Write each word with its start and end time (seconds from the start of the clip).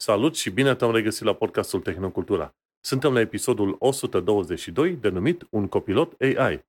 Salut 0.00 0.36
și 0.36 0.50
bine 0.50 0.74
te-am 0.74 0.92
regăsit 0.92 1.22
la 1.22 1.32
podcastul 1.32 1.80
Tehnocultura. 1.80 2.54
Suntem 2.80 3.12
la 3.12 3.20
episodul 3.20 3.76
122, 3.78 4.96
denumit 4.96 5.46
Un 5.50 5.68
copilot 5.68 6.14
AI. 6.20 6.64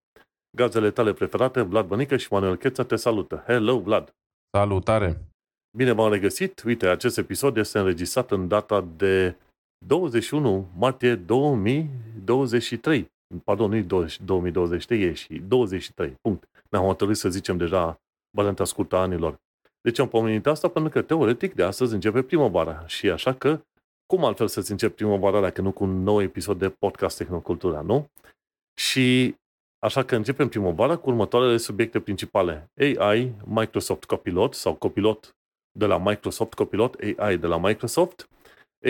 Gazele 0.58 0.92
tale 0.92 1.14
preferate, 1.14 1.62
Vlad 1.62 1.88
Bănică 1.88 2.18
și 2.18 2.28
Manuel 2.32 2.56
Cheța 2.56 2.84
te 2.84 2.96
salută. 2.96 3.44
Hello, 3.48 3.80
Vlad! 3.80 4.16
Salutare! 4.58 5.18
Bine 5.78 5.92
v-am 5.92 6.12
regăsit. 6.12 6.62
Uite, 6.66 6.88
acest 6.88 7.18
episod 7.18 7.58
este 7.58 7.80
înregistrat 7.80 8.32
în 8.32 8.48
data 8.48 8.88
de 8.96 9.36
21 9.86 10.68
martie 10.76 11.16
2023. 11.16 13.12
Pardon, 13.44 13.70
nu 13.70 13.82
2023, 13.82 15.02
e 15.02 15.14
și 15.14 15.40
23. 15.48 16.14
Punct. 16.22 16.50
Ne-am 16.70 16.84
hotărât 16.84 17.18
să 17.18 17.30
zicem 17.30 17.58
deja 17.58 18.00
varianta 18.38 18.64
scurtă 18.64 18.96
a 18.96 19.02
anilor. 19.02 19.40
Deci 19.82 20.00
am 20.00 20.08
pomenit 20.08 20.48
asta 20.48 20.68
pentru 20.68 20.92
că, 20.92 21.02
teoretic, 21.02 21.54
de 21.54 21.64
astăzi 21.64 21.94
începe 21.94 22.22
primăvara. 22.22 22.88
Și 22.88 23.10
așa 23.10 23.34
că, 23.34 23.62
cum 24.06 24.26
altfel 24.26 24.48
să-ți 24.48 24.72
începi 24.72 24.96
primăvara 24.96 25.42
dacă 25.42 25.62
nu 25.62 25.72
cu 25.72 25.84
un 25.84 26.04
nou 26.04 26.22
episod 26.22 26.60
de 26.60 26.70
podcast 26.70 27.18
Tehnocultura, 27.18 27.82
nu? 27.82 28.10
Și 28.80 29.36
așa 29.80 30.04
că 30.04 30.16
începem 30.16 30.50
primăvara 30.50 30.98
cu 30.98 31.10
următoarele 31.10 31.58
subiecte 31.58 32.00
principale. 32.00 32.72
AI, 32.78 33.34
Microsoft 33.46 34.04
Copilot 34.04 34.54
sau 34.54 34.76
Copilot 34.76 35.36
de 35.72 35.86
la 35.86 35.98
Microsoft, 35.98 36.54
Copilot 36.54 36.96
AI 37.18 37.38
de 37.38 37.48
la 37.48 37.58
Microsoft, 37.58 38.30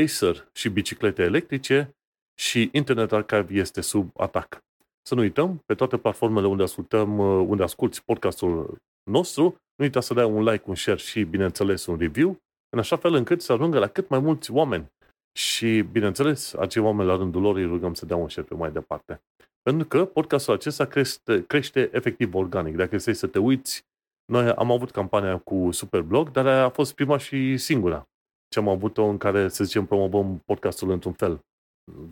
Acer 0.03 0.49
și 0.53 0.69
biciclete 0.69 1.21
electrice 1.21 1.95
și 2.39 2.69
Internet 2.71 3.11
Archive 3.11 3.53
este 3.53 3.81
sub 3.81 4.11
atac. 4.17 4.63
Să 5.01 5.15
nu 5.15 5.21
uităm, 5.21 5.61
pe 5.65 5.73
toate 5.73 5.97
platformele 5.97 6.47
unde 6.47 6.63
ascultăm, 6.63 7.19
unde 7.49 7.63
asculti 7.63 8.01
podcastul 8.01 8.77
nostru, 9.03 9.43
nu 9.75 9.85
uita 9.85 9.99
să 9.99 10.13
dai 10.13 10.25
un 10.25 10.43
like, 10.43 10.63
un 10.65 10.75
share 10.75 10.97
și, 10.97 11.23
bineînțeles, 11.23 11.85
un 11.85 11.97
review, 11.97 12.37
în 12.69 12.79
așa 12.79 12.95
fel 12.95 13.13
încât 13.13 13.41
să 13.41 13.53
ajungă 13.53 13.79
la 13.79 13.87
cât 13.87 14.09
mai 14.09 14.19
mulți 14.19 14.51
oameni. 14.51 14.91
Și, 15.37 15.81
bineînțeles, 15.81 16.53
acei 16.53 16.81
oameni 16.81 17.09
la 17.09 17.15
rândul 17.15 17.41
lor 17.41 17.55
îi 17.55 17.65
rugăm 17.65 17.93
să 17.93 18.05
dea 18.05 18.15
un 18.15 18.29
share 18.29 18.47
pe 18.47 18.53
mai 18.53 18.71
departe. 18.71 19.21
Pentru 19.61 19.87
că 19.87 20.05
podcastul 20.05 20.53
acesta 20.53 20.85
crește, 20.85 21.45
crește 21.47 21.89
efectiv 21.93 22.35
organic. 22.35 22.75
Dacă 22.75 22.95
este 22.95 23.13
să 23.13 23.27
te 23.27 23.39
uiți, 23.39 23.85
noi 24.25 24.51
am 24.51 24.71
avut 24.71 24.91
campania 24.91 25.37
cu 25.37 25.71
Superblog, 25.71 26.31
dar 26.31 26.45
a 26.45 26.69
fost 26.69 26.93
prima 26.93 27.17
și 27.17 27.57
singura 27.57 28.09
ce 28.49 28.59
am 28.59 28.67
avut-o 28.67 29.03
în 29.03 29.17
care, 29.17 29.47
să 29.47 29.63
zicem, 29.63 29.85
promovăm 29.85 30.41
podcastul 30.45 30.89
într-un 30.89 31.13
fel. 31.13 31.39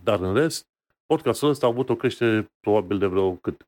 Dar 0.03 0.19
în 0.19 0.33
rest, 0.33 0.65
podcastul 1.05 1.49
ăsta 1.49 1.65
a 1.65 1.69
avut 1.69 1.89
o 1.89 1.95
creștere 1.95 2.51
probabil 2.59 2.97
de 2.97 3.05
vreo 3.05 3.35
cât 3.35 3.67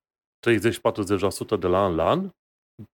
30-40% 1.56 1.60
de 1.60 1.68
la 1.68 1.84
an 1.84 1.96
la 1.96 2.10
an 2.10 2.30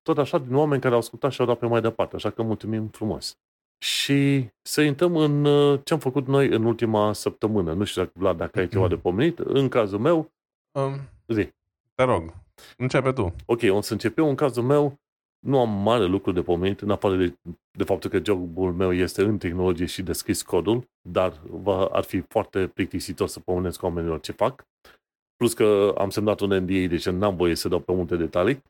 tot 0.02 0.18
așa 0.18 0.38
din 0.38 0.54
oameni 0.54 0.80
care 0.80 0.94
au 0.94 1.00
ascultat 1.00 1.32
și 1.32 1.40
au 1.40 1.46
dat 1.46 1.58
pe 1.58 1.66
mai 1.66 1.80
departe. 1.80 2.16
Așa 2.16 2.30
că 2.30 2.42
mulțumim 2.42 2.86
frumos. 2.86 3.38
Și 3.78 4.48
să 4.62 4.82
intrăm 4.82 5.16
în 5.16 5.44
uh, 5.44 5.80
ce 5.84 5.92
am 5.92 5.98
făcut 5.98 6.26
noi 6.26 6.48
în 6.48 6.64
ultima 6.64 7.12
săptămână. 7.12 7.72
Nu 7.72 7.84
știu 7.84 8.02
dacă, 8.02 8.12
Vlad, 8.18 8.36
dacă 8.36 8.58
ai 8.58 8.68
ceva 8.68 8.88
de 8.88 8.96
pomenit. 8.96 9.38
În 9.38 9.68
cazul 9.68 9.98
meu, 9.98 10.32
um, 10.78 11.00
zi. 11.28 11.48
Te 11.94 12.02
rog, 12.02 12.34
începe 12.76 13.12
tu. 13.12 13.34
Ok, 13.46 13.60
o 13.68 13.80
să 13.80 13.92
încep 13.92 14.18
eu. 14.18 14.28
În 14.28 14.34
cazul 14.34 14.62
meu, 14.62 14.98
nu 15.46 15.60
am 15.60 15.82
mare 15.82 16.04
lucru 16.04 16.32
de 16.32 16.42
pomenit, 16.42 16.80
în 16.80 16.90
afară 16.90 17.16
de, 17.16 17.34
de 17.70 17.84
faptul 17.84 18.10
că 18.10 18.20
jobul 18.24 18.72
meu 18.72 18.92
este 18.92 19.22
în 19.22 19.38
tehnologie 19.38 19.86
și 19.86 20.02
deschis 20.02 20.42
codul, 20.42 20.88
dar 21.08 21.40
va, 21.48 21.84
ar 21.84 22.04
fi 22.04 22.20
foarte 22.20 22.66
plictisitor 22.66 23.28
să 23.28 23.40
pomenesc 23.40 23.82
oamenilor 23.82 24.20
ce 24.20 24.32
fac. 24.32 24.66
Plus 25.36 25.54
că 25.54 25.94
am 25.98 26.10
semnat 26.10 26.40
un 26.40 26.48
NDA, 26.48 26.86
deci 26.86 27.08
n-am 27.08 27.36
voie 27.36 27.54
să 27.54 27.68
dau 27.68 27.80
pe 27.80 27.92
multe 27.92 28.16
detalii. 28.16 28.62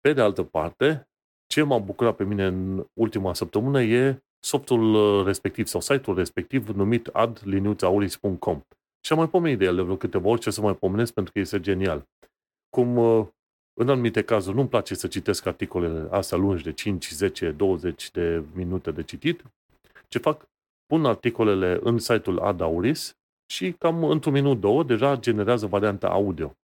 Pe 0.00 0.12
de 0.12 0.20
altă 0.20 0.42
parte, 0.42 1.08
ce 1.46 1.62
m-a 1.62 1.78
bucurat 1.78 2.16
pe 2.16 2.24
mine 2.24 2.44
în 2.44 2.86
ultima 2.92 3.34
săptămână 3.34 3.82
e 3.82 4.22
softul 4.40 4.94
uh, 4.94 5.24
respectiv 5.24 5.66
sau 5.66 5.80
site-ul 5.80 6.16
respectiv 6.16 6.68
numit 6.68 7.06
adliniuțauris.com. 7.06 8.60
Și 9.04 9.12
am 9.12 9.18
mai 9.18 9.28
pomenit 9.28 9.58
de 9.58 9.64
el 9.64 9.74
de 9.74 9.82
vreo 9.82 9.96
câteva 9.96 10.28
ori 10.28 10.40
ce 10.40 10.50
să 10.50 10.60
mai 10.60 10.74
pomenesc 10.74 11.12
pentru 11.12 11.32
că 11.32 11.38
este 11.38 11.60
genial. 11.60 12.04
Cum 12.68 12.96
uh, 12.96 13.26
în 13.80 13.88
anumite 13.88 14.22
cazuri 14.22 14.56
nu-mi 14.56 14.68
place 14.68 14.94
să 14.94 15.06
citesc 15.06 15.46
articolele 15.46 16.08
astea 16.10 16.38
lungi 16.38 16.62
de 16.62 16.72
5, 16.72 17.10
10, 17.10 17.50
20 17.50 18.10
de 18.10 18.42
minute 18.54 18.90
de 18.90 19.02
citit. 19.02 19.44
Ce 20.08 20.18
fac? 20.18 20.48
Pun 20.86 21.04
articolele 21.04 21.78
în 21.82 21.98
site-ul 21.98 22.38
Adauris 22.38 23.16
și 23.52 23.72
cam 23.72 24.04
într-un 24.04 24.32
minut, 24.32 24.60
două, 24.60 24.82
deja 24.82 25.16
generează 25.16 25.66
varianta 25.66 26.08
audio. 26.08 26.56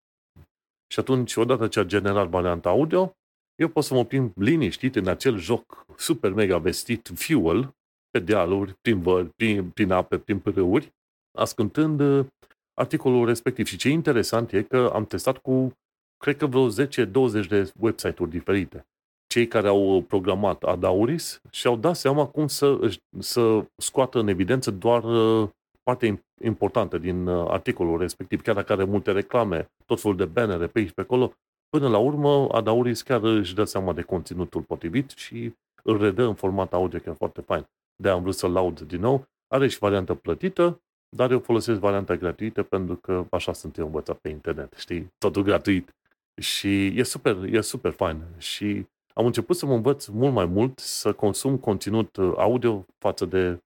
Și 0.92 1.00
atunci, 1.00 1.37
odată 1.37 1.69
ce 1.69 1.81
a 1.81 1.84
generat 1.84 2.28
varianta 2.28 2.69
audio, 2.69 3.16
eu 3.54 3.69
pot 3.69 3.84
să 3.84 3.94
mă 3.94 4.04
plimb 4.04 4.32
liniștit 4.37 4.97
în 4.97 5.09
acel 5.09 5.38
joc 5.38 5.87
super 5.97 6.32
mega 6.32 6.59
vestit, 6.59 7.10
Fuel, 7.15 7.75
pe 8.10 8.19
dealuri, 8.19 8.75
prin 8.81 9.00
vări, 9.00 9.28
prin, 9.28 9.70
prin 9.70 9.91
ape, 9.91 10.19
prin 10.19 10.38
pârâuri, 10.38 10.92
ascultând 11.38 12.00
uh, 12.00 12.26
articolul 12.75 13.26
respectiv. 13.26 13.66
Și 13.66 13.76
ce 13.76 13.88
interesant 13.88 14.53
e 14.53 14.62
că 14.62 14.91
am 14.94 15.04
testat 15.04 15.38
cu, 15.38 15.72
cred 16.16 16.37
că 16.37 16.47
vreo 16.47 16.69
10-20 16.69 17.48
de 17.48 17.72
website-uri 17.78 18.31
diferite. 18.31 18.87
Cei 19.26 19.48
care 19.48 19.69
au 19.69 20.04
programat 20.09 20.62
Adauris 20.62 21.41
și-au 21.50 21.76
dat 21.76 21.97
seama 21.97 22.26
cum 22.26 22.47
să, 22.47 22.98
să 23.19 23.64
scoată 23.76 24.19
în 24.19 24.28
evidență 24.28 24.70
doar 24.70 25.04
uh, 25.04 25.48
partea 25.82 26.22
importantă 26.43 26.98
din 26.98 27.26
uh, 27.26 27.50
articolul 27.50 27.98
respectiv, 27.98 28.43
chiar 28.43 28.54
dacă 28.54 28.72
are 28.72 28.84
multe 28.84 29.12
reclame, 29.12 29.70
tot 29.87 30.00
felul 30.00 30.16
de 30.16 30.25
bannere 30.25 30.66
pe 30.66 30.78
aici 30.78 30.93
pe 30.93 31.00
acolo, 31.00 31.32
Până 31.74 31.88
la 31.88 31.98
urmă, 31.98 32.48
Adauris 32.48 33.02
chiar 33.02 33.22
își 33.22 33.54
dă 33.54 33.64
seama 33.64 33.92
de 33.92 34.02
conținutul 34.02 34.62
potrivit 34.62 35.10
și 35.10 35.54
îl 35.82 35.98
redă 35.98 36.22
în 36.22 36.34
format 36.34 36.72
audio 36.72 36.98
chiar 36.98 37.14
foarte 37.14 37.40
fain. 37.40 37.66
de 38.02 38.08
am 38.08 38.22
vrut 38.22 38.34
să-l 38.34 38.52
laud 38.52 38.80
din 38.80 39.00
nou. 39.00 39.26
Are 39.48 39.68
și 39.68 39.78
variantă 39.78 40.14
plătită, 40.14 40.80
dar 41.16 41.30
eu 41.30 41.38
folosesc 41.38 41.80
varianta 41.80 42.16
gratuită 42.16 42.62
pentru 42.62 42.96
că 42.96 43.26
așa 43.30 43.52
sunt 43.52 43.76
eu 43.76 43.84
învățat 43.84 44.16
pe 44.16 44.28
internet, 44.28 44.72
știi? 44.72 45.12
Totul 45.18 45.42
gratuit. 45.42 45.94
Și 46.40 46.86
e 46.86 47.02
super, 47.02 47.36
e 47.42 47.60
super 47.60 47.92
fain. 47.92 48.22
Și 48.38 48.86
am 49.14 49.26
început 49.26 49.56
să 49.56 49.66
mă 49.66 49.74
învăț 49.74 50.06
mult 50.06 50.32
mai 50.32 50.46
mult 50.46 50.78
să 50.78 51.12
consum 51.12 51.58
conținut 51.58 52.16
audio 52.36 52.86
față 52.98 53.24
de 53.24 53.58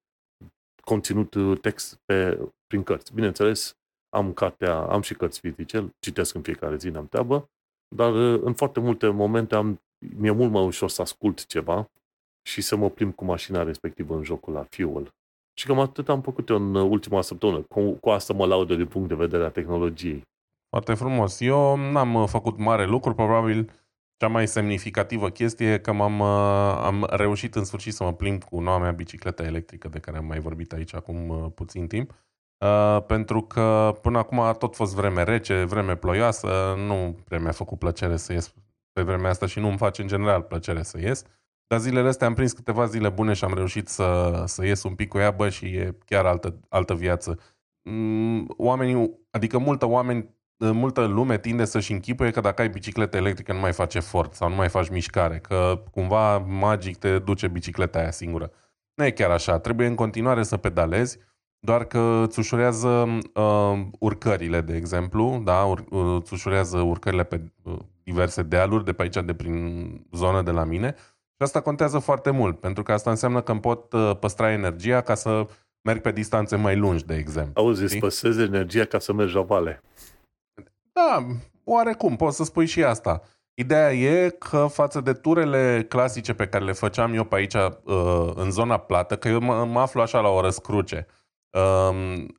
conținut 0.81 1.61
text 1.61 2.01
pe, 2.05 2.39
prin 2.67 2.83
cărți. 2.83 3.15
Bineînțeles, 3.15 3.77
am 4.09 4.33
cartea, 4.33 4.77
am 4.77 5.01
și 5.01 5.15
cărți 5.15 5.41
fizice, 5.41 5.95
citesc 5.99 6.35
în 6.35 6.43
fiecare 6.43 6.77
zi, 6.77 6.89
am 6.89 7.09
treabă, 7.09 7.49
dar 7.89 8.13
uh, 8.15 8.41
în 8.45 8.55
foarte 8.55 8.81
multe 8.81 9.09
momente 9.09 9.55
am, 9.55 9.81
mi-e 10.17 10.31
mult 10.31 10.51
mai 10.51 10.65
ușor 10.65 10.89
să 10.89 11.03
ascult 11.03 11.47
ceva 11.47 11.91
și 12.43 12.61
să 12.61 12.77
mă 12.77 12.91
plimb 12.91 13.15
cu 13.15 13.25
mașina 13.25 13.63
respectivă 13.63 14.15
în 14.17 14.23
jocul 14.23 14.53
la 14.53 14.67
Fuel. 14.71 15.13
Și 15.55 15.67
cam 15.67 15.79
atât 15.79 16.09
am 16.09 16.23
făcut 16.23 16.49
eu 16.49 16.57
în 16.57 16.75
uh, 16.75 16.91
ultima 16.91 17.21
săptămână. 17.21 17.63
Cu, 17.63 17.91
cu 17.91 18.11
asta 18.11 18.33
mă 18.33 18.47
laudă 18.47 18.75
din 18.75 18.87
punct 18.87 19.09
de 19.09 19.15
vedere 19.15 19.45
a 19.45 19.51
tehnologiei. 19.51 20.23
Foarte 20.69 20.95
frumos. 20.95 21.41
Eu 21.41 21.77
n-am 21.77 22.15
uh, 22.15 22.29
făcut 22.29 22.59
mare 22.59 22.87
lucru, 22.87 23.15
probabil 23.15 23.71
cea 24.17 24.29
mai 24.29 24.49
semnificativă 24.49 25.31
chestie 25.31 25.73
e 25.73 25.79
că 25.79 25.93
m-am, 25.93 26.23
am 26.23 27.07
reușit 27.11 27.55
în 27.55 27.65
sfârșit 27.65 27.93
să 27.93 28.05
mă 28.05 28.13
plimb 28.13 28.45
cu 28.45 28.61
noua 28.61 28.79
mea 28.79 28.91
bicicletă 28.91 29.43
electrică 29.43 29.89
de 29.89 29.99
care 29.99 30.17
am 30.17 30.25
mai 30.25 30.39
vorbit 30.39 30.73
aici 30.73 30.95
acum 30.95 31.51
puțin 31.55 31.87
timp. 31.87 32.15
Uh, 32.59 33.05
pentru 33.07 33.43
că 33.43 33.99
până 34.03 34.19
acum 34.19 34.41
a 34.41 34.53
tot 34.53 34.75
fost 34.75 34.95
vreme 34.95 35.23
rece, 35.23 35.65
vreme 35.65 35.97
ploioasă, 35.97 36.75
nu 36.87 37.17
prea 37.25 37.39
mi-a 37.39 37.53
făcut 37.53 37.79
plăcere 37.79 38.17
să 38.17 38.33
ies 38.33 38.55
pe 38.93 39.03
vremea 39.03 39.31
asta 39.31 39.47
și 39.47 39.59
nu 39.59 39.69
îmi 39.69 39.77
face 39.77 40.03
în 40.03 40.09
general 40.09 40.43
plăcere 40.43 40.83
să 40.83 40.99
ies. 41.01 41.25
Dar 41.67 41.79
zilele 41.79 42.09
astea 42.09 42.27
am 42.27 42.35
prins 42.35 42.53
câteva 42.53 42.85
zile 42.85 43.09
bune 43.09 43.33
și 43.33 43.45
am 43.45 43.55
reușit 43.55 43.89
să, 43.89 44.43
să 44.47 44.65
ies 44.65 44.83
un 44.83 44.95
pic 44.95 45.09
cu 45.09 45.19
ea, 45.19 45.31
bă, 45.31 45.49
și 45.49 45.67
e 45.67 45.99
chiar 46.05 46.27
altă, 46.27 46.61
altă 46.69 46.95
viață. 46.95 47.39
Mm, 47.83 48.55
oamenii, 48.57 49.19
adică 49.31 49.59
multă 49.59 49.87
oameni, 49.87 50.35
multă 50.57 51.05
lume 51.05 51.39
tinde 51.39 51.65
să-și 51.65 51.93
închipuie 51.93 52.31
că 52.31 52.41
dacă 52.41 52.63
ai 52.63 52.69
bicicletă 52.69 53.17
electrică 53.17 53.53
nu 53.53 53.59
mai 53.59 53.73
faci 53.73 53.95
efort 53.95 54.35
sau 54.35 54.49
nu 54.49 54.55
mai 54.55 54.69
faci 54.69 54.89
mișcare, 54.89 55.39
că 55.39 55.83
cumva 55.91 56.39
magic 56.39 56.97
te 56.97 57.19
duce 57.19 57.49
bicicleta 57.49 57.99
aia 57.99 58.11
singură. 58.11 58.51
Nu 58.95 59.05
e 59.05 59.11
chiar 59.11 59.31
așa, 59.31 59.59
trebuie 59.59 59.87
în 59.87 59.95
continuare 59.95 60.43
să 60.43 60.57
pedalezi, 60.57 61.19
doar 61.61 61.85
că 61.85 62.25
îți 62.27 62.39
ușurează 62.39 63.19
uh, 63.35 63.81
urcările, 63.99 64.61
de 64.61 64.77
exemplu, 64.77 65.41
da? 65.45 65.65
Ur- 65.65 65.85
uh, 65.91 66.21
îți 66.21 66.33
ușurează 66.33 66.79
urcările 66.79 67.25
pe 67.25 67.41
uh, 67.63 67.77
diverse 68.03 68.43
dealuri 68.43 68.85
de 68.85 68.93
pe 68.93 69.03
aici, 69.03 69.25
de 69.25 69.35
prin 69.35 70.07
zonă 70.13 70.43
de 70.43 70.51
la 70.51 70.65
mine. 70.65 70.95
Și 71.37 71.45
asta 71.45 71.61
contează 71.61 71.99
foarte 71.99 72.31
mult, 72.31 72.61
pentru 72.61 72.83
că 72.83 72.93
asta 72.93 73.11
înseamnă 73.11 73.41
că 73.41 73.53
îmi 73.53 73.61
pot 73.61 73.93
uh, 73.93 74.17
păstra 74.21 74.53
energia 74.53 75.01
ca 75.01 75.15
să 75.15 75.47
merg 75.83 76.01
pe 76.01 76.13
distanțe 76.13 76.57
mai 76.57 76.77
lungi, 76.77 77.05
de 77.05 77.15
exemplu. 77.15 77.63
Auzi, 77.63 77.83
îți 77.83 77.97
păstrezi 77.97 78.41
energia 78.41 78.85
ca 78.85 78.99
să 78.99 79.13
mergi 79.13 79.35
la 79.35 79.43
vale. 79.43 79.83
Da, 80.93 81.27
oarecum, 81.65 82.17
poți 82.17 82.37
să 82.37 82.45
spui 82.45 82.67
și 82.67 82.85
asta. 82.85 83.23
Ideea 83.55 83.93
e 83.93 84.29
că 84.29 84.67
față 84.71 85.01
de 85.01 85.13
turele 85.13 85.87
clasice 85.89 86.35
pe 86.35 86.47
care 86.47 86.65
le 86.65 86.73
făceam 86.73 87.15
eu 87.15 87.25
pe 87.25 87.35
aici 87.35 87.55
uh, 87.55 88.31
în 88.35 88.51
zona 88.51 88.77
plată, 88.77 89.17
că 89.17 89.29
eu 89.29 89.41
mă, 89.41 89.65
mă 89.65 89.81
aflu 89.81 90.01
așa 90.01 90.21
la 90.21 90.29
o 90.29 90.41
răscruce, 90.41 91.07
Um, 91.07 91.27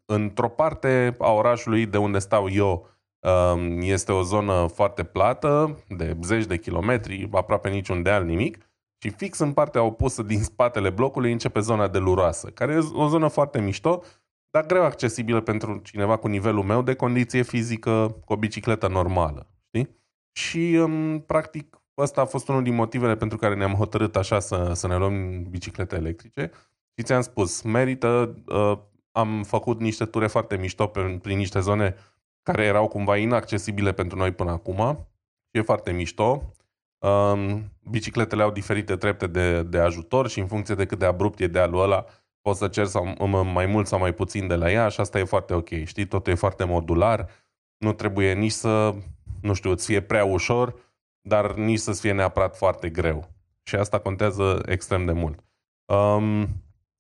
într-o 0.05 0.49
parte 0.49 1.15
a 1.19 1.31
orașului 1.31 1.85
de 1.85 1.97
unde 1.97 2.19
stau 2.19 2.49
eu 2.49 2.87
um, 3.19 3.81
este 3.81 4.11
o 4.11 4.21
zonă 4.21 4.67
foarte 4.73 5.03
plată, 5.03 5.77
de 5.87 6.17
zeci 6.23 6.45
de 6.45 6.57
kilometri, 6.57 7.29
aproape 7.31 7.69
niciun 7.69 8.01
deal, 8.01 8.23
nimic. 8.23 8.57
Și 9.01 9.09
fix 9.09 9.39
în 9.39 9.53
partea 9.53 9.83
opusă 9.83 10.23
din 10.23 10.43
spatele 10.43 10.89
blocului 10.89 11.31
începe 11.31 11.59
zona 11.59 11.87
de 11.87 11.97
luroasă, 11.97 12.49
care 12.49 12.73
e 12.73 12.77
o 12.93 13.07
zonă 13.07 13.27
foarte 13.27 13.61
mișto, 13.61 14.03
dar 14.49 14.65
greu 14.65 14.83
accesibilă 14.83 15.41
pentru 15.41 15.77
cineva 15.83 16.17
cu 16.17 16.27
nivelul 16.27 16.63
meu 16.63 16.81
de 16.81 16.93
condiție 16.93 17.41
fizică 17.41 18.15
cu 18.25 18.33
o 18.33 18.37
bicicletă 18.37 18.87
normală. 18.87 19.47
Știi? 19.67 19.89
Și, 20.31 20.77
um, 20.81 21.19
practic, 21.19 21.81
ăsta 21.97 22.21
a 22.21 22.25
fost 22.25 22.47
unul 22.47 22.63
din 22.63 22.75
motivele 22.75 23.15
pentru 23.15 23.37
care 23.37 23.55
ne-am 23.55 23.73
hotărât 23.73 24.15
așa 24.15 24.39
să, 24.39 24.71
să 24.73 24.87
ne 24.87 24.97
luăm 24.97 25.43
biciclete 25.43 25.95
electrice. 25.95 26.51
Și 26.97 27.03
ți-am 27.03 27.21
spus, 27.21 27.61
merită, 27.61 28.35
uh, 28.47 28.77
am 29.11 29.43
făcut 29.43 29.79
niște 29.79 30.05
ture 30.05 30.27
foarte 30.27 30.57
mișto 30.57 30.87
pe, 30.87 31.19
prin 31.21 31.37
niște 31.37 31.59
zone 31.59 31.95
care 32.43 32.63
erau 32.63 32.87
cumva 32.87 33.17
inaccesibile 33.17 33.91
pentru 33.91 34.17
noi 34.17 34.31
până 34.31 34.51
acum. 34.51 35.07
Și 35.51 35.59
e 35.59 35.61
foarte 35.61 35.91
mișto. 35.91 36.53
Um, 36.99 37.71
bicicletele 37.89 38.43
au 38.43 38.51
diferite 38.51 38.95
trepte 38.95 39.27
de, 39.27 39.63
de 39.63 39.79
ajutor 39.79 40.27
și 40.27 40.39
în 40.39 40.47
funcție 40.47 40.75
de 40.75 40.85
cât 40.85 40.99
de 40.99 41.05
abrupt 41.05 41.39
e 41.39 41.47
dealul 41.47 41.81
ăla, 41.81 42.05
poți 42.41 42.59
să 42.59 42.67
cer 42.67 42.85
sau, 42.85 43.27
mai 43.43 43.65
mult 43.65 43.87
sau 43.87 43.99
mai 43.99 44.13
puțin 44.13 44.47
de 44.47 44.55
la 44.55 44.71
ea 44.71 44.87
și 44.87 44.99
asta 44.99 45.19
e 45.19 45.23
foarte 45.23 45.53
ok. 45.53 45.69
Știi, 45.85 46.05
totul 46.05 46.31
e 46.31 46.35
foarte 46.35 46.63
modular, 46.63 47.29
nu 47.77 47.93
trebuie 47.93 48.33
nici 48.33 48.51
să, 48.51 48.95
nu 49.41 49.53
știu, 49.53 49.71
îți 49.71 49.85
fie 49.85 50.01
prea 50.01 50.25
ușor, 50.25 50.75
dar 51.21 51.53
nici 51.53 51.79
să-ți 51.79 52.01
fie 52.01 52.11
neapărat 52.11 52.57
foarte 52.57 52.89
greu. 52.89 53.29
Și 53.63 53.75
asta 53.75 53.99
contează 53.99 54.61
extrem 54.65 55.05
de 55.05 55.11
mult. 55.11 55.43
Um, 55.85 56.47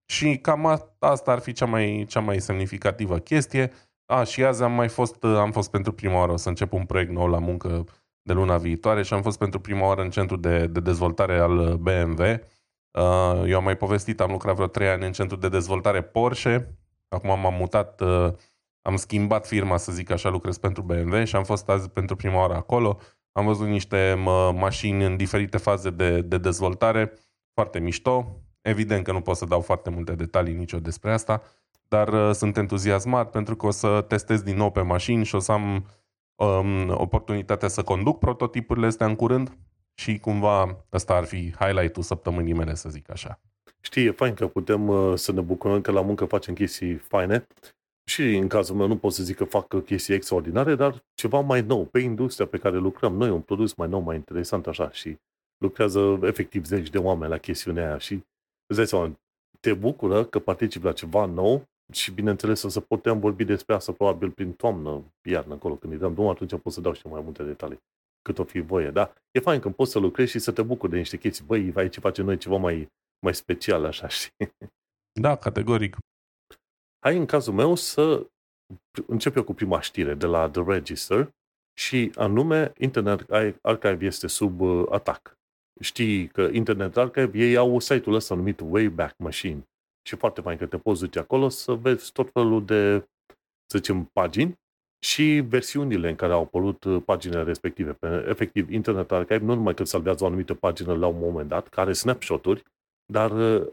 și 0.09 0.37
cam 0.37 0.65
asta 0.99 1.31
ar 1.31 1.39
fi 1.39 1.51
cea 1.51 1.65
mai, 1.65 2.05
cea 2.07 2.19
mai 2.19 2.39
semnificativă 2.39 3.17
chestie. 3.17 3.71
A, 4.05 4.23
și 4.23 4.43
azi 4.43 4.63
am 4.63 4.71
mai 4.71 4.87
fost, 4.87 5.23
am 5.23 5.51
fost 5.51 5.71
pentru 5.71 5.91
prima 5.91 6.17
oară, 6.17 6.31
o 6.31 6.37
să 6.37 6.49
încep 6.49 6.73
un 6.73 6.85
proiect 6.85 7.11
nou 7.11 7.27
la 7.27 7.39
muncă 7.39 7.85
de 8.21 8.33
luna 8.33 8.57
viitoare 8.57 9.03
și 9.03 9.13
am 9.13 9.21
fost 9.21 9.37
pentru 9.37 9.59
prima 9.59 9.85
oară 9.85 10.01
în 10.01 10.09
centrul 10.09 10.39
de, 10.39 10.67
de 10.67 10.79
dezvoltare 10.79 11.37
al 11.39 11.75
BMW. 11.75 12.21
Uh, 12.21 13.43
eu 13.45 13.57
am 13.57 13.63
mai 13.63 13.77
povestit, 13.77 14.19
am 14.19 14.31
lucrat 14.31 14.55
vreo 14.55 14.67
trei 14.67 14.87
ani 14.87 15.05
în 15.05 15.11
centrul 15.11 15.39
de 15.39 15.49
dezvoltare 15.49 16.01
Porsche. 16.01 16.77
Acum 17.07 17.39
m-am 17.39 17.53
mutat, 17.53 18.01
uh, 18.01 18.33
am 18.81 18.95
schimbat 18.95 19.47
firma, 19.47 19.77
să 19.77 19.91
zic 19.91 20.09
așa, 20.09 20.29
lucrez 20.29 20.57
pentru 20.57 20.81
BMW 20.81 21.23
și 21.23 21.35
am 21.35 21.43
fost 21.43 21.69
azi 21.69 21.89
pentru 21.89 22.15
prima 22.15 22.39
oară 22.39 22.55
acolo. 22.55 22.99
Am 23.31 23.45
văzut 23.45 23.67
niște 23.67 24.13
mașini 24.53 25.05
în 25.05 25.15
diferite 25.15 25.57
faze 25.57 25.89
de, 25.89 26.21
de 26.21 26.37
dezvoltare, 26.37 27.13
foarte 27.53 27.79
mișto. 27.79 28.41
Evident 28.61 29.03
că 29.03 29.11
nu 29.11 29.21
pot 29.21 29.35
să 29.35 29.45
dau 29.45 29.61
foarte 29.61 29.89
multe 29.89 30.15
detalii 30.15 30.53
nicio 30.53 30.79
despre 30.79 31.11
asta, 31.11 31.41
dar 31.87 32.07
uh, 32.07 32.33
sunt 32.33 32.57
entuziasmat 32.57 33.31
pentru 33.31 33.55
că 33.55 33.65
o 33.65 33.71
să 33.71 34.05
testez 34.07 34.41
din 34.41 34.55
nou 34.55 34.71
pe 34.71 34.81
mașini 34.81 35.25
și 35.25 35.35
o 35.35 35.39
să 35.39 35.51
am 35.51 35.85
um, 36.35 36.89
oportunitatea 36.89 37.67
să 37.67 37.83
conduc 37.83 38.19
prototipurile 38.19 38.85
astea 38.85 39.05
în 39.05 39.15
curând 39.15 39.57
și 39.93 40.19
cumva 40.19 40.85
ăsta 40.93 41.13
ar 41.13 41.23
fi 41.23 41.53
highlight-ul 41.59 42.03
săptămânii 42.03 42.53
mele, 42.53 42.75
să 42.75 42.89
zic 42.89 43.11
așa. 43.11 43.39
Știi, 43.81 44.05
e 44.05 44.11
fain 44.11 44.33
că 44.33 44.47
putem 44.47 44.87
uh, 44.87 45.17
să 45.17 45.31
ne 45.31 45.41
bucurăm 45.41 45.81
că 45.81 45.91
la 45.91 46.01
muncă 46.01 46.25
facem 46.25 46.53
chestii 46.53 46.93
faine 46.93 47.47
și 48.09 48.35
în 48.35 48.47
cazul 48.47 48.75
meu 48.75 48.87
nu 48.87 48.97
pot 48.97 49.13
să 49.13 49.23
zic 49.23 49.35
că 49.35 49.43
fac 49.43 49.83
chestii 49.85 50.13
extraordinare, 50.13 50.75
dar 50.75 51.03
ceva 51.13 51.39
mai 51.39 51.61
nou 51.61 51.85
pe 51.85 51.99
industria 51.99 52.45
pe 52.45 52.57
care 52.57 52.77
lucrăm 52.77 53.15
noi, 53.15 53.29
un 53.29 53.41
produs 53.41 53.73
mai 53.73 53.87
nou, 53.87 53.99
mai 53.99 54.15
interesant 54.15 54.67
așa 54.67 54.91
și 54.91 55.17
lucrează 55.57 56.19
efectiv 56.21 56.65
zeci 56.65 56.89
de 56.89 56.97
oameni 56.97 57.31
la 57.31 57.37
chestiunea 57.37 57.87
aia 57.87 57.97
și 57.97 58.23
îți 58.69 58.77
dai 58.77 58.87
seama, 58.87 59.19
te 59.59 59.73
bucură 59.73 60.25
că 60.25 60.39
participi 60.39 60.85
la 60.85 60.91
ceva 60.91 61.25
nou 61.25 61.63
și 61.91 62.11
bineînțeles 62.11 62.63
o 62.63 62.69
să 62.69 62.79
putem 62.79 63.19
vorbi 63.19 63.43
despre 63.43 63.75
asta 63.75 63.91
probabil 63.91 64.31
prin 64.31 64.53
toamnă, 64.53 65.03
iarnă, 65.29 65.53
acolo, 65.53 65.75
când 65.75 65.93
îi 65.93 65.99
dăm 65.99 66.13
drumul, 66.13 66.31
atunci 66.31 66.61
pot 66.61 66.73
să 66.73 66.81
dau 66.81 66.93
și 66.93 67.07
mai 67.07 67.21
multe 67.21 67.43
detalii 67.43 67.79
cât 68.21 68.39
o 68.39 68.43
fi 68.43 68.59
voie. 68.59 68.91
Da, 68.91 69.13
e 69.31 69.39
fain 69.39 69.59
când 69.59 69.75
poți 69.75 69.91
să 69.91 69.99
lucrezi 69.99 70.31
și 70.31 70.39
să 70.39 70.51
te 70.51 70.61
bucuri 70.61 70.91
de 70.91 70.97
niște 70.97 71.17
chestii. 71.17 71.45
Băi, 71.45 71.71
aici 71.75 71.97
facem 71.97 72.25
noi 72.25 72.37
ceva 72.37 72.57
mai, 72.57 72.89
mai 73.19 73.35
special, 73.35 73.85
așa, 73.85 74.07
știi? 74.17 74.53
Da, 75.21 75.35
categoric. 75.35 75.97
Hai 76.99 77.17
în 77.17 77.25
cazul 77.25 77.53
meu 77.53 77.75
să 77.75 78.27
încep 79.07 79.35
eu 79.35 79.43
cu 79.43 79.53
prima 79.53 79.81
știre 79.81 80.13
de 80.13 80.25
la 80.25 80.49
The 80.49 80.63
Register 80.63 81.29
și 81.79 82.11
anume 82.15 82.73
Internet 82.77 83.25
Archive 83.61 84.05
este 84.05 84.27
sub 84.27 84.59
uh, 84.59 84.85
atac. 84.89 85.37
Știi 85.79 86.27
că 86.27 86.49
Internet 86.51 86.97
Archive, 86.97 87.37
ei 87.37 87.55
au 87.55 87.79
site-ul 87.79 88.15
ăsta 88.15 88.35
numit 88.35 88.59
Wayback 88.59 89.17
Machine 89.17 89.67
și 90.07 90.15
foarte 90.15 90.41
fain 90.41 90.57
că 90.57 90.65
te 90.65 90.77
poți 90.77 90.99
duce 90.99 91.19
acolo 91.19 91.49
să 91.49 91.73
vezi 91.73 92.11
tot 92.11 92.29
felul 92.31 92.65
de, 92.65 93.07
să 93.65 93.77
zicem, 93.77 94.03
pagini 94.03 94.59
și 95.05 95.43
versiunile 95.47 96.09
în 96.09 96.15
care 96.15 96.33
au 96.33 96.41
apărut 96.41 96.83
uh, 96.83 97.01
paginile 97.05 97.43
respective. 97.43 97.93
Pe, 97.93 98.25
efectiv, 98.29 98.71
Internet 98.71 99.11
Archive 99.11 99.45
nu 99.45 99.53
numai 99.53 99.73
că 99.73 99.83
salvează 99.83 100.23
o 100.23 100.27
anumită 100.27 100.53
pagină 100.53 100.95
la 100.95 101.07
un 101.07 101.19
moment 101.19 101.47
dat, 101.47 101.67
care 101.67 101.81
are 101.81 101.93
snapshot-uri, 101.93 102.63
dar 103.05 103.31
uh, 103.31 103.67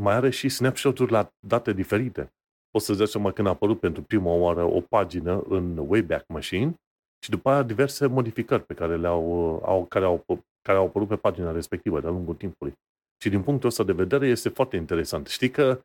mai 0.00 0.14
are 0.14 0.30
și 0.30 0.48
snapshot-uri 0.48 1.12
la 1.12 1.32
date 1.46 1.72
diferite. 1.72 2.32
Poți 2.70 2.84
să-ți 2.84 2.98
dai 2.98 3.06
seama 3.06 3.32
când 3.32 3.46
a 3.46 3.50
apărut 3.50 3.80
pentru 3.80 4.02
prima 4.02 4.30
oară 4.30 4.62
o 4.62 4.80
pagină 4.80 5.42
în 5.48 5.78
Wayback 5.78 6.28
Machine 6.28 6.74
și 7.24 7.30
după 7.30 7.50
aia 7.50 7.62
diverse 7.62 8.06
modificări 8.06 8.64
pe 8.64 8.74
care, 8.74 8.96
le-au, 8.96 9.54
uh, 9.54 9.60
au, 9.64 9.84
care, 9.84 10.04
au, 10.04 10.24
care 10.68 10.80
au 10.80 10.86
apărut 10.86 11.08
pe 11.08 11.16
pagina 11.16 11.52
respectivă 11.52 12.00
de-a 12.00 12.10
lungul 12.10 12.34
timpului. 12.34 12.72
Și 13.22 13.28
din 13.28 13.42
punctul 13.42 13.68
ăsta 13.68 13.84
de 13.84 13.92
vedere 13.92 14.26
este 14.26 14.48
foarte 14.48 14.76
interesant. 14.76 15.26
Știi 15.26 15.50
că 15.50 15.80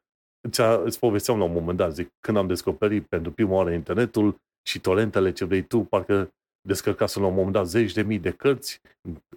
îți 0.83 0.99
povesteam 0.99 1.37
la 1.37 1.43
un 1.43 1.51
moment 1.51 1.77
dat, 1.77 1.93
zic, 1.93 2.09
când 2.19 2.37
am 2.37 2.47
descoperit 2.47 3.05
pentru 3.07 3.31
prima 3.31 3.53
oară 3.53 3.71
internetul 3.71 4.35
și 4.69 4.79
torentele 4.79 5.31
ce 5.31 5.45
vrei 5.45 5.61
tu, 5.61 5.79
parcă 5.79 6.29
descărcasem 6.67 7.21
la 7.21 7.27
un 7.27 7.33
moment 7.33 7.53
dat 7.53 7.67
zeci 7.67 7.93
de 7.93 8.01
mii 8.01 8.19
de 8.19 8.31
cărți, 8.31 8.81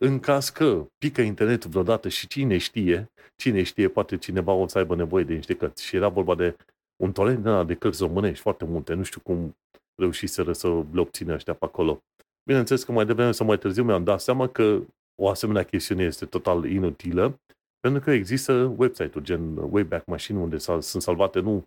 în 0.01 0.21
caz 0.21 0.49
că 0.49 0.87
pică 0.99 1.21
internetul 1.21 1.71
vreodată 1.71 2.09
și 2.09 2.27
cine 2.27 2.59
știe, 2.59 3.11
cine 3.37 3.63
știe, 3.63 3.89
poate 3.89 4.17
cineva 4.17 4.53
o 4.53 4.67
să 4.67 4.79
aibă 4.79 4.95
nevoie 4.95 5.25
de 5.25 5.35
niște 5.35 5.57
cărți. 5.57 5.85
Și 5.85 5.97
era 5.97 6.09
vorba 6.09 6.35
de 6.35 6.57
un 7.03 7.13
torent 7.13 7.67
de 7.67 7.75
cărți 7.75 8.03
românești, 8.03 8.43
foarte 8.43 8.65
multe, 8.65 8.95
nu 8.95 9.03
știu 9.03 9.21
cum 9.21 9.57
reușiseră 9.95 10.53
să 10.53 10.69
le 10.93 11.01
obțină 11.01 11.35
ăștia 11.35 11.55
pe 11.55 11.65
acolo. 11.65 12.03
Bineînțeles 12.49 12.85
că 12.85 12.93
mai 12.93 13.07
devreme 13.07 13.33
sau 13.33 13.47
mai 13.47 13.59
târziu 13.59 13.85
mi-am 13.85 14.05
dat 14.05 14.21
seama 14.21 14.49
că 14.49 14.83
o 15.23 15.29
asemenea 15.29 15.63
chestiune 15.63 16.05
este 16.05 16.27
total 16.27 16.65
inutilă, 16.65 17.41
pentru 17.81 18.01
că 18.01 18.11
există 18.11 18.75
website-uri 18.77 19.25
gen 19.25 19.57
Wayback 19.57 20.07
Machine 20.07 20.39
unde 20.39 20.59
sunt 20.59 21.03
salvate 21.03 21.41
nu 21.41 21.65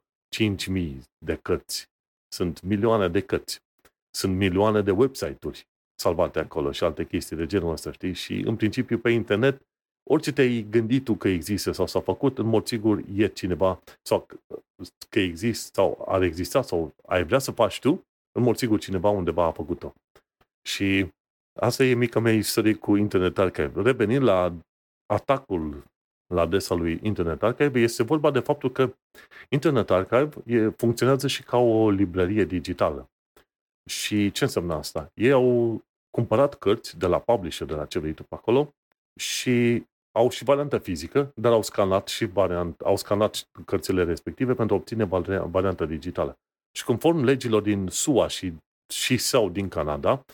5.000 0.75 0.97
de 1.25 1.35
cărți, 1.35 1.89
sunt 2.33 2.61
milioane 2.61 3.07
de 3.07 3.19
cărți, 3.19 3.59
sunt 4.15 4.35
milioane 4.35 4.81
de 4.81 4.91
website-uri 4.91 5.67
salvate 5.99 6.39
acolo 6.39 6.71
și 6.71 6.83
alte 6.83 7.05
chestii 7.05 7.35
de 7.35 7.45
genul 7.45 7.71
ăsta, 7.71 7.91
știi? 7.91 8.13
Și 8.13 8.33
în 8.33 8.55
principiu 8.55 8.97
pe 8.97 9.09
internet, 9.09 9.61
orice 10.09 10.31
te-ai 10.31 10.67
gândit 10.69 11.03
tu 11.03 11.15
că 11.15 11.27
există 11.27 11.71
sau 11.71 11.87
s-a 11.87 11.99
făcut, 11.99 12.37
în 12.37 12.45
mod 12.45 12.67
sigur 12.67 13.03
e 13.15 13.27
cineva 13.27 13.81
sau 14.01 14.27
că 15.09 15.19
există 15.19 15.69
sau 15.73 16.05
ar 16.07 16.21
exista 16.21 16.61
sau 16.61 16.93
ai 17.05 17.23
vrea 17.23 17.39
să 17.39 17.51
faci 17.51 17.79
tu, 17.79 18.03
în 18.31 18.43
mod 18.43 18.57
sigur 18.57 18.79
cineva 18.79 19.09
undeva 19.09 19.45
a 19.45 19.51
făcut-o. 19.51 19.93
Și 20.67 21.07
asta 21.53 21.83
e 21.83 21.93
mica 21.93 22.19
mea 22.19 22.33
istorie 22.33 22.73
cu 22.73 22.95
Internet 22.95 23.37
Archive. 23.37 23.81
Revenind 23.81 24.23
la 24.23 24.53
atacul 25.05 25.83
la 26.33 26.41
adresa 26.41 26.75
lui 26.75 26.99
Internet 27.03 27.43
Archive, 27.43 27.79
este 27.79 28.03
vorba 28.03 28.31
de 28.31 28.39
faptul 28.39 28.71
că 28.71 28.93
Internet 29.49 29.89
Archive 29.89 30.29
e, 30.45 30.69
funcționează 30.69 31.27
și 31.27 31.43
ca 31.43 31.57
o 31.57 31.89
librărie 31.89 32.45
digitală. 32.45 33.09
Și 33.89 34.31
ce 34.31 34.43
înseamnă 34.43 34.73
asta? 34.73 35.11
Ei 35.13 35.31
au 35.31 35.81
cumpărat 36.09 36.55
cărți 36.55 36.97
de 36.97 37.07
la 37.07 37.19
publisher, 37.19 37.67
de 37.67 37.73
la 37.73 37.85
ce 37.85 37.99
vrei 37.99 38.13
tu 38.13 38.23
pe 38.23 38.35
acolo, 38.35 38.73
și 39.19 39.83
au 40.11 40.29
și 40.29 40.43
varianta 40.43 40.79
fizică, 40.79 41.31
dar 41.35 41.51
au 41.51 41.61
scanat 41.61 42.07
și 42.07 42.25
variant, 42.25 42.79
au 42.79 42.95
scanat 42.95 43.47
cărțile 43.65 44.03
respective 44.03 44.53
pentru 44.53 44.75
a 44.75 44.77
obține 44.77 45.03
varianta 45.45 45.85
digitală. 45.85 46.37
Și 46.71 46.85
conform 46.85 47.23
legilor 47.23 47.61
din 47.61 47.87
SUA 47.87 48.27
și, 48.27 48.53
și 48.93 49.17
sau 49.17 49.49
din 49.49 49.67
Canada, 49.67 50.25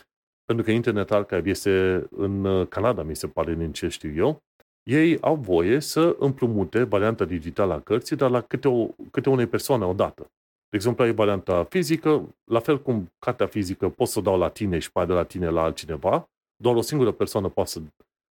pentru 0.45 0.65
că 0.65 0.71
Internet 0.71 1.11
Archive 1.11 1.49
este 1.49 2.05
în 2.09 2.65
Canada, 2.65 3.03
mi 3.03 3.15
se 3.15 3.27
pare, 3.27 3.55
din 3.55 3.71
ce 3.71 3.87
știu 3.87 4.13
eu, 4.15 4.43
ei 4.89 5.19
au 5.21 5.35
voie 5.35 5.79
să 5.79 6.15
împrumute 6.19 6.83
varianta 6.83 7.25
digitală 7.25 7.73
a 7.73 7.79
cărții, 7.79 8.15
dar 8.15 8.29
la 8.29 8.41
câte, 8.41 8.67
o, 8.67 8.87
câte 9.11 9.29
unei 9.29 9.47
persoane 9.47 9.85
odată. 9.85 10.21
De 10.69 10.77
exemplu, 10.77 11.03
ai 11.03 11.13
varianta 11.13 11.63
fizică, 11.63 12.35
la 12.51 12.59
fel 12.59 12.81
cum 12.81 13.11
cartea 13.19 13.47
fizică 13.47 13.89
poți 13.89 14.11
să 14.11 14.19
o 14.19 14.21
dau 14.21 14.37
la 14.37 14.49
tine 14.49 14.79
și 14.79 14.91
pe 14.91 15.05
de 15.05 15.13
la 15.13 15.23
tine 15.23 15.49
la 15.49 15.63
altcineva, 15.63 16.29
doar 16.55 16.75
o 16.75 16.81
singură 16.81 17.11
persoană 17.11 17.49
poate 17.49 17.69
să 17.69 17.81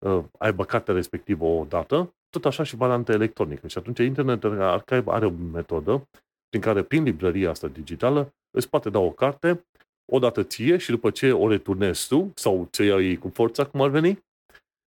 uh, 0.05 0.23
aibă 0.37 0.65
cartea 0.65 0.93
respectivă 0.93 1.45
o 1.45 1.65
dată, 1.69 2.13
tot 2.29 2.45
așa 2.45 2.63
și 2.63 2.75
varianta 2.75 3.11
electronică. 3.11 3.67
Și 3.67 3.77
atunci 3.77 3.99
Internet 3.99 4.43
Archive 4.43 5.11
are 5.11 5.25
o 5.25 5.29
metodă 5.29 6.07
prin 6.49 6.61
care, 6.61 6.83
prin 6.83 7.03
librăria 7.03 7.49
asta 7.49 7.67
digitală, 7.67 8.33
îți 8.57 8.69
poate 8.69 8.89
da 8.89 8.99
o 8.99 9.11
carte, 9.11 9.65
o 10.09 10.19
dată 10.19 10.43
ție 10.43 10.77
și 10.77 10.89
după 10.89 11.09
ce 11.09 11.31
o 11.31 11.47
returnezi 11.47 12.07
tu, 12.07 12.31
sau 12.35 12.67
ce 12.71 12.83
iei 12.83 13.17
cu 13.17 13.29
forța, 13.29 13.65
cum 13.65 13.81
ar 13.81 13.89
veni, 13.89 14.19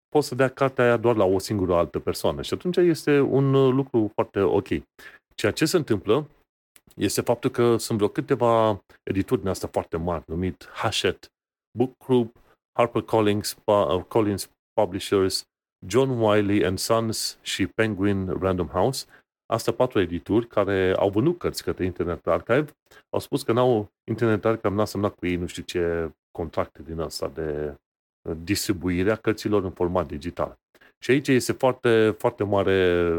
poți 0.08 0.28
să 0.28 0.34
dea 0.34 0.48
cartea 0.48 0.84
aia 0.84 0.96
doar 0.96 1.16
la 1.16 1.24
o 1.24 1.38
singură 1.38 1.74
altă 1.74 1.98
persoană. 1.98 2.42
Și 2.42 2.54
atunci 2.54 2.76
este 2.76 3.20
un 3.20 3.54
uh, 3.54 3.72
lucru 3.72 4.10
foarte 4.14 4.40
ok. 4.40 4.68
Ceea 5.34 5.52
ce 5.52 5.64
se 5.64 5.76
întâmplă 5.76 6.26
este 6.96 7.20
faptul 7.20 7.50
că 7.50 7.76
sunt 7.76 7.98
vreo 7.98 8.10
câteva 8.10 8.84
edituri 9.02 9.40
din 9.40 9.48
asta 9.48 9.68
foarte 9.72 9.96
mari, 9.96 10.24
numit 10.26 10.68
Hachette 10.72 11.26
Book 11.78 11.92
Group, 12.04 12.36
HarperCollins, 12.78 13.56
uh, 13.64 14.02
Collins 14.08 14.50
Publishers, 14.80 15.42
John 15.86 16.10
Wiley 16.10 16.64
and 16.64 16.78
Sons 16.78 17.38
și 17.42 17.66
Penguin 17.66 18.26
Random 18.40 18.66
House, 18.66 19.06
Asta 19.52 19.72
patru 19.72 20.00
edituri 20.00 20.46
care 20.46 20.94
au 20.96 21.10
vândut 21.10 21.38
cărți 21.38 21.62
către 21.62 21.84
Internet 21.84 22.26
Archive, 22.26 22.76
au 23.10 23.18
spus 23.18 23.42
că 23.42 23.52
n-au 23.52 23.92
Internet 24.04 24.44
Archive 24.44 24.74
n-a 24.74 24.84
semnat 24.84 25.14
cu 25.14 25.26
ei 25.26 25.36
nu 25.36 25.46
știu 25.46 25.62
ce 25.62 26.12
contracte 26.30 26.82
din 26.82 27.00
asta 27.00 27.28
de 27.28 27.78
uh, 28.28 28.36
distribuirea 28.42 29.16
cărților 29.16 29.64
în 29.64 29.70
format 29.70 30.06
digital. 30.06 30.58
Și 30.98 31.10
aici 31.10 31.28
este 31.28 31.52
foarte, 31.52 32.14
foarte 32.18 32.44
mare 32.44 33.10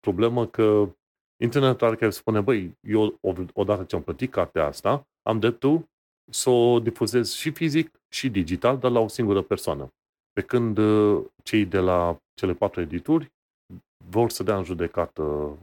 problemă 0.00 0.46
că 0.46 0.94
Internet 1.42 1.82
Archive 1.82 2.10
spune, 2.10 2.40
băi, 2.40 2.78
eu 2.80 3.18
odată 3.52 3.84
ce 3.84 3.96
am 3.96 4.02
plătit 4.02 4.30
cartea 4.30 4.64
asta, 4.64 5.06
am 5.22 5.38
dreptul 5.38 5.84
să 6.30 6.50
o 6.50 6.80
difuzez 6.80 7.32
și 7.32 7.50
fizic 7.50 8.00
și 8.08 8.28
digital, 8.30 8.78
dar 8.78 8.90
la 8.90 9.00
o 9.00 9.08
singură 9.08 9.42
persoană. 9.42 9.92
Pe 10.32 10.42
când 10.42 10.78
uh, 10.78 11.24
cei 11.42 11.64
de 11.64 11.78
la 11.78 12.18
cele 12.34 12.54
patru 12.54 12.80
edituri 12.80 13.32
vor 14.04 14.30
să 14.30 14.42
dea 14.42 14.56
în 14.56 14.64
judecată 14.64 15.56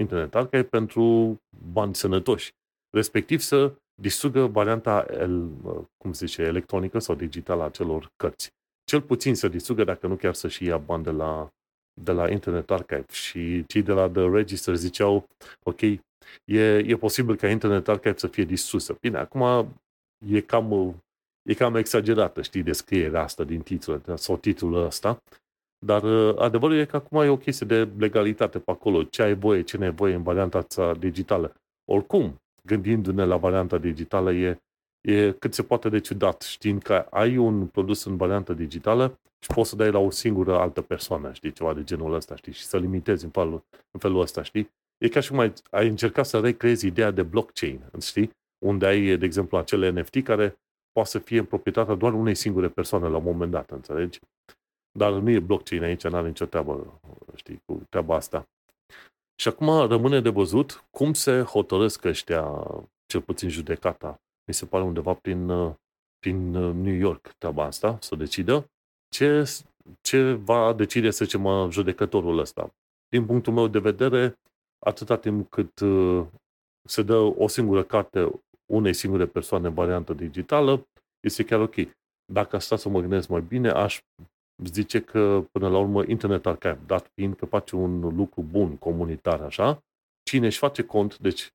Internet 0.00 0.34
Archive 0.34 0.62
pentru 0.62 1.36
bani 1.72 1.94
sănătoși, 1.94 2.52
respectiv 2.90 3.40
să 3.40 3.72
distrugă 3.94 4.46
varianta 4.46 5.06
el, 5.10 5.48
cum 5.96 6.12
se 6.12 6.26
zice, 6.26 6.42
electronică 6.42 6.98
sau 6.98 7.14
digitală 7.14 7.62
a 7.62 7.70
celor 7.70 8.10
cărți. 8.16 8.50
Cel 8.84 9.00
puțin 9.00 9.34
să 9.34 9.48
distrugă, 9.48 9.84
dacă 9.84 10.06
nu 10.06 10.16
chiar 10.16 10.34
să-și 10.34 10.64
ia 10.64 10.78
bani 10.78 11.04
de 11.04 11.10
la, 11.10 11.48
de 12.00 12.12
la 12.12 12.30
Internet 12.30 12.70
Archive. 12.70 13.06
Și 13.12 13.66
cei 13.66 13.82
de 13.82 13.92
la 13.92 14.08
The 14.08 14.28
Register 14.28 14.74
ziceau, 14.74 15.28
ok, 15.62 15.80
e, 15.80 16.00
e 16.78 16.96
posibil 16.96 17.36
ca 17.36 17.48
Internet 17.48 17.88
Archive 17.88 18.18
să 18.18 18.26
fie 18.26 18.44
distrusă. 18.44 18.96
Bine, 19.00 19.18
acum 19.18 19.74
e 20.26 20.40
cam, 20.40 20.94
e 21.42 21.54
cam 21.54 21.74
exagerată, 21.74 22.42
știi, 22.42 22.62
descrierea 22.62 23.22
asta 23.22 23.44
din 23.44 23.60
titlul 23.60 24.02
sau 24.16 24.36
titlul 24.36 24.84
ăsta, 24.84 25.22
dar 25.84 26.02
uh, 26.02 26.34
adevărul 26.38 26.76
e 26.76 26.84
că 26.84 26.96
acum 26.96 27.20
e 27.20 27.28
o 27.28 27.36
chestie 27.36 27.66
de 27.66 27.88
legalitate 27.98 28.58
pe 28.58 28.70
acolo. 28.70 29.02
Ce 29.02 29.22
ai 29.22 29.34
voie, 29.34 29.62
ce 29.62 29.76
nu 29.76 29.84
ai 29.84 29.92
voie 29.92 30.14
în 30.14 30.22
varianta 30.22 30.58
asta 30.58 30.94
digitală. 30.94 31.54
Oricum, 31.84 32.42
gândindu-ne 32.62 33.24
la 33.24 33.36
varianta 33.36 33.78
digitală, 33.78 34.32
e, 34.32 34.60
e 35.00 35.30
cât 35.38 35.54
se 35.54 35.62
poate 35.62 35.88
de 35.88 36.00
ciudat, 36.00 36.42
știind 36.42 36.82
că 36.82 36.94
ai 37.10 37.36
un 37.36 37.66
produs 37.66 38.04
în 38.04 38.16
variantă 38.16 38.52
digitală 38.52 39.18
și 39.38 39.50
poți 39.54 39.68
să 39.68 39.76
dai 39.76 39.90
la 39.90 39.98
o 39.98 40.10
singură 40.10 40.58
altă 40.58 40.80
persoană, 40.80 41.32
știi, 41.32 41.52
ceva 41.52 41.74
de 41.74 41.84
genul 41.84 42.14
ăsta, 42.14 42.36
știi, 42.36 42.52
și 42.52 42.64
să 42.64 42.78
limitezi 42.78 43.24
în 43.24 43.30
felul, 43.30 43.64
în 43.90 44.00
felul 44.00 44.20
ăsta, 44.20 44.42
știi? 44.42 44.70
E 44.98 45.08
ca 45.08 45.20
și 45.20 45.30
cum 45.30 45.38
ai, 45.38 45.52
ai 45.70 45.88
încercat 45.88 46.26
să 46.26 46.40
recreezi 46.40 46.86
ideea 46.86 47.10
de 47.10 47.22
blockchain, 47.22 47.80
știi? 48.00 48.30
Unde 48.64 48.86
ai, 48.86 49.16
de 49.16 49.24
exemplu, 49.24 49.56
acele 49.56 49.90
NFT 49.90 50.22
care 50.22 50.58
poate 50.92 51.08
să 51.08 51.18
fie 51.18 51.38
în 51.38 51.44
proprietatea 51.44 51.94
doar 51.94 52.12
unei 52.12 52.34
singure 52.34 52.68
persoane 52.68 53.08
la 53.08 53.16
un 53.16 53.24
moment 53.24 53.50
dat, 53.50 53.70
înțelegi? 53.70 54.20
Dar 54.98 55.12
nu 55.12 55.30
e 55.30 55.38
blockchain 55.38 55.82
aici, 55.82 56.02
n-are 56.02 56.26
nicio 56.26 56.44
treabă, 56.44 57.00
știi, 57.34 57.62
cu 57.64 57.82
treaba 57.88 58.14
asta. 58.14 58.48
Și 59.40 59.48
acum 59.48 59.86
rămâne 59.86 60.20
de 60.20 60.28
văzut 60.28 60.84
cum 60.90 61.12
se 61.12 61.40
hotărăsc 61.40 62.04
ăștia, 62.04 62.66
cel 63.06 63.20
puțin 63.20 63.48
judecata, 63.48 64.20
mi 64.46 64.54
se 64.54 64.66
pare 64.66 64.84
undeva 64.84 65.14
prin, 65.14 65.50
prin 66.18 66.50
New 66.50 66.94
York 66.94 67.32
treaba 67.38 67.64
asta, 67.64 67.98
să 68.00 68.16
decidă 68.16 68.70
ce, 69.08 69.44
ce 70.00 70.32
va 70.32 70.72
decide, 70.72 71.10
să 71.10 71.24
zicem, 71.24 71.70
judecătorul 71.70 72.38
ăsta. 72.38 72.74
Din 73.08 73.26
punctul 73.26 73.52
meu 73.52 73.68
de 73.68 73.78
vedere, 73.78 74.38
atâta 74.78 75.16
timp 75.16 75.50
cât 75.50 75.80
uh, 75.80 76.26
se 76.88 77.02
dă 77.02 77.16
o 77.16 77.48
singură 77.48 77.82
carte 77.82 78.30
unei 78.72 78.92
singure 78.92 79.26
persoane 79.26 79.66
în 79.66 79.74
variantă 79.74 80.12
digitală, 80.12 80.86
este 81.20 81.44
chiar 81.44 81.60
ok. 81.60 81.74
Dacă 82.32 82.56
asta 82.56 82.76
să 82.76 82.88
mă 82.88 83.00
gândesc 83.00 83.28
mai 83.28 83.40
bine, 83.40 83.68
aș 83.68 84.00
zice 84.62 85.00
că, 85.00 85.44
până 85.52 85.68
la 85.68 85.78
urmă, 85.78 86.04
Internet 86.06 86.46
Archive, 86.46 86.80
dat 86.86 87.10
fiind 87.14 87.36
că 87.36 87.46
face 87.46 87.76
un 87.76 88.00
lucru 88.16 88.42
bun, 88.42 88.76
comunitar, 88.76 89.40
așa, 89.40 89.84
cine 90.22 90.46
își 90.46 90.58
face 90.58 90.82
cont, 90.82 91.18
deci, 91.18 91.50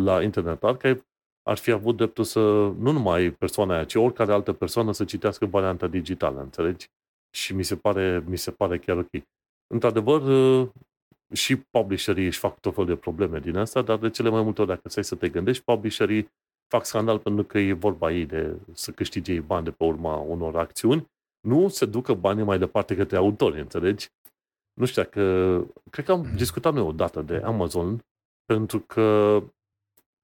la 0.00 0.22
Internet 0.22 0.62
Archive, 0.62 1.06
ar 1.42 1.56
fi 1.56 1.70
avut 1.70 1.96
dreptul 1.96 2.24
să, 2.24 2.40
nu 2.78 2.90
numai 2.90 3.30
persoana 3.30 3.74
aia, 3.74 3.84
ci 3.84 3.94
oricare 3.94 4.32
altă 4.32 4.52
persoană 4.52 4.92
să 4.92 5.04
citească 5.04 5.46
varianta 5.46 5.86
digitală, 5.86 6.40
înțelegi? 6.40 6.86
Și 7.30 7.54
mi 7.54 7.62
se 7.62 7.76
pare, 7.76 8.24
mi 8.26 8.38
se 8.38 8.50
pare 8.50 8.78
chiar 8.78 8.96
ok. 8.96 9.22
Într-adevăr, 9.66 10.22
și 11.32 11.56
publisherii 11.56 12.26
își 12.26 12.38
fac 12.38 12.60
tot 12.60 12.74
felul 12.74 12.88
de 12.88 12.96
probleme 12.96 13.38
din 13.38 13.56
asta, 13.56 13.82
dar 13.82 13.98
de 13.98 14.10
cele 14.10 14.28
mai 14.28 14.42
multe 14.42 14.60
ori, 14.60 14.70
dacă 14.70 14.88
stai 14.88 15.04
să 15.04 15.14
te 15.14 15.28
gândești, 15.28 15.64
publisherii 15.64 16.30
fac 16.68 16.84
scandal 16.84 17.18
pentru 17.18 17.44
că 17.44 17.58
e 17.58 17.72
vorba 17.72 18.12
ei 18.12 18.26
de 18.26 18.56
să 18.72 18.90
câștige 18.90 19.40
bani 19.40 19.64
de 19.64 19.70
pe 19.70 19.84
urma 19.84 20.16
unor 20.16 20.56
acțiuni 20.56 21.10
nu 21.42 21.68
se 21.68 21.86
ducă 21.86 22.14
banii 22.14 22.44
mai 22.44 22.58
departe 22.58 22.96
către 22.96 23.16
autori, 23.16 23.60
înțelegi? 23.60 24.08
Nu 24.72 24.84
știu 24.84 25.04
că 25.04 25.56
cred 25.90 26.04
că 26.04 26.12
am 26.12 26.20
mhm. 26.20 26.36
discutat 26.36 26.72
noi 26.72 26.82
odată 26.82 27.22
de 27.22 27.36
Amazon, 27.36 28.04
pentru 28.44 28.80
că 28.80 29.38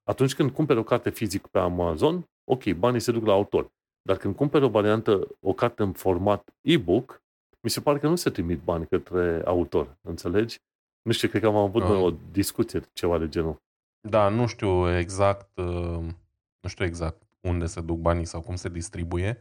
atunci 0.04 0.34
când 0.34 0.50
cumperi 0.50 0.78
o 0.78 0.82
carte 0.82 1.10
fizică 1.10 1.48
pe 1.50 1.58
Amazon, 1.58 2.28
ok, 2.44 2.72
banii 2.72 3.00
se 3.00 3.12
duc 3.12 3.26
la 3.26 3.32
autor. 3.32 3.70
Dar 4.02 4.16
când 4.16 4.34
cumperi 4.34 4.64
o 4.64 4.68
variantă, 4.68 5.28
o 5.40 5.52
carte 5.52 5.82
în 5.82 5.92
format 5.92 6.54
e-book, 6.60 7.22
mi 7.60 7.70
se 7.70 7.80
pare 7.80 7.98
că 7.98 8.08
nu 8.08 8.16
se 8.16 8.30
trimit 8.30 8.60
bani 8.60 8.86
către 8.86 9.42
autor, 9.44 9.96
înțelegi? 10.00 10.58
Nu 11.02 11.12
știu, 11.12 11.28
cred 11.28 11.42
că 11.42 11.48
am 11.48 11.56
avut 11.56 11.82
uh. 11.82 12.02
o 12.02 12.10
discuție, 12.32 12.80
ceva 12.92 13.18
de 13.18 13.28
genul. 13.28 13.62
Da, 14.08 14.28
nu 14.28 14.46
știu 14.46 14.96
exact, 14.96 15.58
uh, 15.58 16.04
nu 16.60 16.68
știu 16.68 16.84
exact 16.84 17.22
unde 17.40 17.66
se 17.66 17.80
duc 17.80 17.98
banii 17.98 18.24
sau 18.24 18.40
cum 18.40 18.56
se 18.56 18.68
distribuie, 18.68 19.38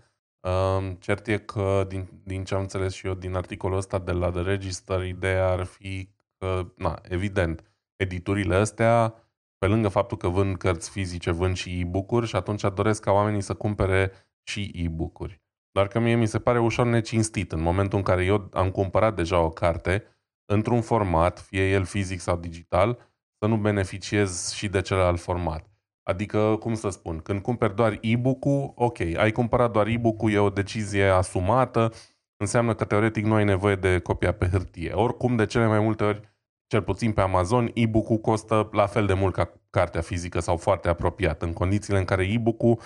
Cert 1.00 1.27
e 1.27 1.38
că, 1.38 1.86
din, 1.88 2.08
din 2.24 2.44
ce 2.44 2.54
am 2.56 2.62
înțeles 2.62 2.94
și 2.94 3.08
eu 3.08 3.13
din 3.13 3.36
articolul 3.36 3.77
ăsta 3.77 4.00
de 4.00 4.12
la 4.12 4.30
The 4.32 4.42
Register, 4.42 5.04
ideea 5.04 5.48
ar 5.50 5.63
fi 5.63 6.10
că, 6.38 6.74
na, 6.75 7.00
evident, 7.04 7.63
editurile 7.96 8.56
astea, 8.56 9.13
pe 9.58 9.68
lângă 9.68 9.88
faptul 9.88 10.18
că 10.18 10.27
vând 10.27 10.58
cărți 10.58 10.89
fizice, 10.89 11.32
vând 11.32 11.56
și 11.56 11.80
e-book-uri 11.80 12.27
și 12.27 12.36
atunci 12.36 12.62
doresc 12.74 13.01
ca 13.01 13.12
oamenii 13.12 13.42
să 13.42 13.54
cumpere 13.54 14.12
și 14.44 14.72
e-book-uri. 14.74 15.42
Doar 15.72 15.88
că 15.88 16.00
mie 16.00 16.16
mi 16.16 16.27
se 16.27 16.39
pare 16.39 16.60
ușor 16.60 16.86
necinstit 16.86 17.51
în 17.51 17.62
momentul 17.62 17.98
în 17.98 18.04
care 18.04 18.25
eu 18.25 18.50
am 18.54 18.72
cumpărat 18.72 19.16
deja 19.16 19.39
o 19.39 19.50
carte 19.50 20.04
într-un 20.46 20.82
format, 20.82 21.39
fie 21.39 21.70
el 21.70 21.84
fizic 21.84 22.20
sau 22.20 22.38
digital, 22.38 22.98
să 23.39 23.48
nu 23.48 23.58
beneficiez 23.58 24.51
și 24.51 24.68
de 24.68 24.82
celălalt 24.82 25.20
format. 25.20 25.76
Adică, 26.07 26.57
cum 26.59 26.73
să 26.73 26.89
spun, 26.89 27.17
când 27.17 27.41
cumperi 27.41 27.75
doar 27.75 27.97
e-book-ul, 28.01 28.71
ok, 28.75 28.99
ai 28.99 29.31
cumpărat 29.31 29.71
doar 29.71 29.87
e-book-ul, 29.87 30.31
e 30.31 30.37
o 30.37 30.49
decizie 30.49 31.03
asumată, 31.03 31.91
înseamnă 32.37 32.73
că 32.73 32.85
teoretic 32.85 33.25
nu 33.25 33.33
ai 33.33 33.43
nevoie 33.43 33.75
de 33.75 33.99
copia 33.99 34.31
pe 34.31 34.47
hârtie. 34.51 34.91
Oricum, 34.93 35.35
de 35.35 35.45
cele 35.45 35.65
mai 35.65 35.79
multe 35.79 36.03
ori, 36.03 36.21
cel 36.67 36.81
puțin 36.81 37.11
pe 37.11 37.21
Amazon, 37.21 37.71
e-book-ul 37.73 38.17
costă 38.17 38.69
la 38.71 38.85
fel 38.85 39.05
de 39.05 39.13
mult 39.13 39.33
ca 39.33 39.51
cartea 39.69 40.01
fizică 40.01 40.39
sau 40.39 40.57
foarte 40.57 40.89
apropiat, 40.89 41.41
în 41.41 41.53
condițiile 41.53 41.99
în 41.99 42.05
care 42.05 42.23
e-book-ul 42.23 42.79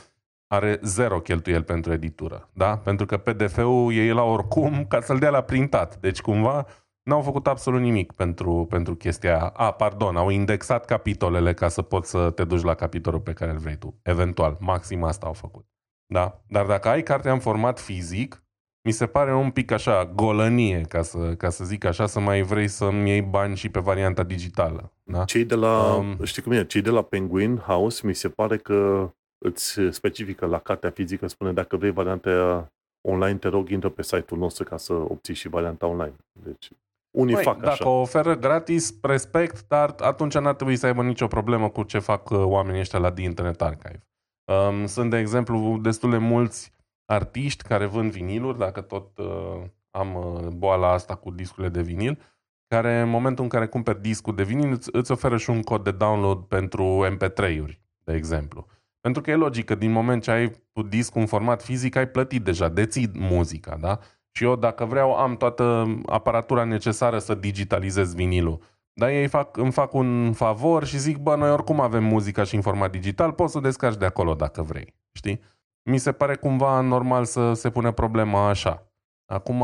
are 0.47 0.79
zero 0.83 1.19
cheltuieli 1.19 1.63
pentru 1.63 1.93
editură, 1.93 2.49
da? 2.53 2.77
Pentru 2.77 3.05
că 3.05 3.17
PDF-ul 3.17 3.93
e 3.93 4.11
la 4.11 4.23
oricum 4.23 4.85
ca 4.85 5.01
să-l 5.01 5.19
dea 5.19 5.29
la 5.29 5.41
printat. 5.41 5.97
Deci, 5.99 6.21
cumva, 6.21 6.65
N-au 7.03 7.21
făcut 7.21 7.47
absolut 7.47 7.81
nimic 7.81 8.11
pentru, 8.11 8.65
pentru 8.69 8.95
chestia 8.95 9.33
aia. 9.33 9.47
A, 9.47 9.71
pardon, 9.71 10.15
au 10.15 10.29
indexat 10.29 10.85
capitolele 10.85 11.53
ca 11.53 11.67
să 11.67 11.81
poți 11.81 12.09
să 12.09 12.29
te 12.29 12.43
duci 12.43 12.61
la 12.61 12.73
capitolul 12.73 13.19
pe 13.19 13.33
care 13.33 13.51
îl 13.51 13.57
vrei 13.57 13.77
tu. 13.77 13.99
Eventual, 14.01 14.57
maxim 14.59 15.03
asta 15.03 15.25
au 15.25 15.33
făcut. 15.33 15.65
Da? 16.05 16.41
Dar 16.47 16.65
dacă 16.65 16.87
ai 16.87 17.03
cartea 17.03 17.31
în 17.31 17.39
format 17.39 17.79
fizic, 17.79 18.43
mi 18.83 18.91
se 18.91 19.05
pare 19.05 19.35
un 19.35 19.51
pic 19.51 19.71
așa, 19.71 20.05
golănie, 20.05 20.81
ca 20.81 21.01
să, 21.01 21.35
ca 21.35 21.49
să 21.49 21.63
zic 21.63 21.83
așa, 21.83 22.05
să 22.05 22.19
mai 22.19 22.41
vrei 22.41 22.67
să-mi 22.67 23.09
iei 23.09 23.21
bani 23.21 23.55
și 23.55 23.69
pe 23.69 23.79
varianta 23.79 24.23
digitală. 24.23 24.91
Da? 25.03 25.23
Cei 25.23 25.45
de 25.45 25.55
la, 25.55 25.95
um, 25.95 26.23
știi 26.23 26.41
cum 26.41 26.51
e, 26.51 26.65
cei 26.65 26.81
de 26.81 26.89
la 26.89 27.01
Penguin 27.01 27.57
House 27.57 28.07
mi 28.07 28.15
se 28.15 28.29
pare 28.29 28.57
că 28.57 29.09
îți 29.37 29.79
specifică 29.89 30.45
la 30.45 30.59
cartea 30.59 30.89
fizică, 30.89 31.27
spune 31.27 31.53
dacă 31.53 31.77
vrei 31.77 31.91
varianta 31.91 32.67
online, 33.07 33.37
te 33.37 33.47
rog, 33.47 33.69
intră 33.69 33.89
pe 33.89 34.03
site-ul 34.03 34.39
nostru 34.39 34.63
ca 34.63 34.77
să 34.77 34.93
obții 34.93 35.33
și 35.33 35.49
varianta 35.49 35.85
online. 35.85 36.15
Deci 36.31 36.69
unii 37.11 37.33
Măi, 37.33 37.43
fac 37.43 37.57
dacă 37.57 37.71
așa. 37.71 37.89
o 37.89 38.01
oferă 38.01 38.35
gratis, 38.35 38.93
respect, 39.01 39.67
dar 39.67 39.95
atunci 39.99 40.37
n-ar 40.37 40.55
trebui 40.55 40.75
să 40.75 40.85
aibă 40.85 41.03
nicio 41.03 41.27
problemă 41.27 41.69
cu 41.69 41.83
ce 41.83 41.99
fac 41.99 42.29
uh, 42.29 42.43
oamenii 42.43 42.79
ăștia 42.79 42.99
la 42.99 43.11
The 43.11 43.23
Internet 43.23 43.61
Archive. 43.61 44.03
Um, 44.45 44.85
sunt, 44.85 45.09
de 45.09 45.17
exemplu, 45.17 45.77
destul 45.81 46.09
de 46.09 46.17
mulți 46.17 46.71
artiști 47.05 47.63
care 47.63 47.85
vând 47.85 48.11
viniluri, 48.11 48.57
dacă 48.57 48.81
tot 48.81 49.17
uh, 49.17 49.61
am 49.91 50.15
uh, 50.15 50.47
boala 50.47 50.91
asta 50.91 51.15
cu 51.15 51.31
discurile 51.31 51.69
de 51.69 51.81
vinil, 51.81 52.19
care 52.67 52.99
în 52.99 53.09
momentul 53.09 53.43
în 53.43 53.49
care 53.49 53.67
cumperi 53.67 54.01
discul 54.01 54.35
de 54.35 54.43
vinil 54.43 54.71
îți, 54.71 54.89
îți 54.91 55.11
oferă 55.11 55.37
și 55.37 55.49
un 55.49 55.61
cod 55.61 55.83
de 55.83 55.91
download 55.91 56.37
pentru 56.37 57.05
MP3-uri, 57.09 57.79
de 58.03 58.13
exemplu. 58.13 58.67
Pentru 58.99 59.21
că 59.21 59.31
e 59.31 59.35
logică, 59.35 59.75
din 59.75 59.91
moment 59.91 60.23
ce 60.23 60.31
ai 60.31 60.51
discul 60.89 61.21
în 61.21 61.27
format 61.27 61.63
fizic, 61.63 61.95
ai 61.95 62.07
plătit 62.07 62.43
deja, 62.43 62.69
deții 62.69 63.11
muzica, 63.13 63.77
da? 63.77 63.99
Și 64.31 64.43
eu, 64.43 64.55
dacă 64.55 64.85
vreau, 64.85 65.15
am 65.15 65.37
toată 65.37 65.97
aparatura 66.05 66.63
necesară 66.63 67.19
să 67.19 67.35
digitalizez 67.35 68.13
vinilul. 68.13 68.59
Dar 68.93 69.09
ei 69.09 69.27
fac, 69.27 69.57
îmi 69.57 69.71
fac 69.71 69.93
un 69.93 70.33
favor 70.33 70.85
și 70.85 70.97
zic, 70.97 71.17
bă, 71.17 71.35
noi 71.35 71.51
oricum 71.51 71.79
avem 71.79 72.03
muzica 72.03 72.43
și 72.43 72.55
în 72.55 72.61
format 72.61 72.91
digital, 72.91 73.31
poți 73.31 73.51
să 73.51 73.57
o 73.57 73.61
descarci 73.61 73.97
de 73.97 74.05
acolo 74.05 74.33
dacă 74.33 74.61
vrei. 74.61 74.93
Știi? 75.11 75.41
Mi 75.83 75.97
se 75.97 76.11
pare 76.11 76.35
cumva 76.35 76.81
normal 76.81 77.25
să 77.25 77.53
se 77.53 77.69
pune 77.69 77.91
problema 77.91 78.47
așa. 78.47 78.91
Acum, 79.25 79.63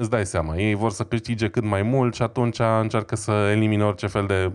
îți 0.00 0.10
dai 0.10 0.26
seama, 0.26 0.56
ei 0.56 0.74
vor 0.74 0.90
să 0.90 1.04
câștige 1.04 1.48
cât 1.48 1.64
mai 1.64 1.82
mult 1.82 2.14
și 2.14 2.22
atunci 2.22 2.58
încearcă 2.58 3.16
să 3.16 3.30
elimine 3.30 3.84
orice 3.84 4.06
fel 4.06 4.26
de, 4.26 4.52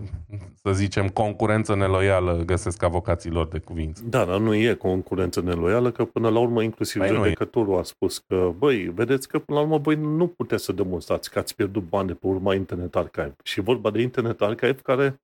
să 0.62 0.72
zicem, 0.72 1.08
concurență 1.08 1.74
neloială, 1.74 2.42
găsesc 2.46 2.82
avocaților 2.82 3.48
de 3.48 3.58
cuvință. 3.58 4.02
Da, 4.06 4.24
dar 4.24 4.38
nu 4.38 4.54
e 4.54 4.74
concurență 4.74 5.40
neloială, 5.40 5.90
că 5.90 6.04
până 6.04 6.28
la 6.28 6.38
urmă 6.38 6.62
inclusiv 6.62 7.00
păi 7.00 7.14
judecătorul 7.14 7.78
a 7.78 7.82
spus 7.82 8.18
că, 8.18 8.52
băi, 8.58 8.88
vedeți 8.88 9.28
că 9.28 9.38
până 9.38 9.58
la 9.58 9.64
urmă 9.64 9.78
voi 9.78 9.94
nu 9.94 10.26
puteți 10.26 10.64
să 10.64 10.72
demonstrați 10.72 11.30
că 11.30 11.38
ați 11.38 11.54
pierdut 11.54 11.88
bani 11.88 12.06
de 12.06 12.14
pe 12.14 12.26
urma 12.26 12.54
Internet 12.54 12.96
Archive. 12.96 13.36
Și 13.42 13.60
vorba 13.60 13.90
de 13.90 14.00
Internet 14.00 14.40
Archive 14.40 14.78
care 14.82 15.20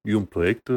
e 0.00 0.14
un 0.14 0.24
proiect, 0.24 0.68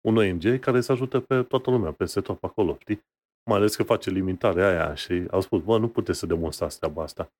un 0.00 0.16
ONG 0.16 0.58
care 0.60 0.80
să 0.80 0.92
ajută 0.92 1.20
pe 1.20 1.42
toată 1.42 1.70
lumea, 1.70 1.92
peste 1.92 2.20
tot 2.20 2.38
pe 2.38 2.46
acolo, 2.46 2.76
știi? 2.80 3.02
Mai 3.50 3.58
ales 3.58 3.76
că 3.76 3.82
face 3.82 4.10
limitarea 4.10 4.68
aia 4.68 4.94
și 4.94 5.24
au 5.30 5.40
spus, 5.40 5.60
bă, 5.62 5.78
nu 5.78 5.88
puteți 5.88 6.18
să 6.18 6.26
demonstrați 6.26 6.78
treaba 6.78 7.02
asta. 7.02 7.32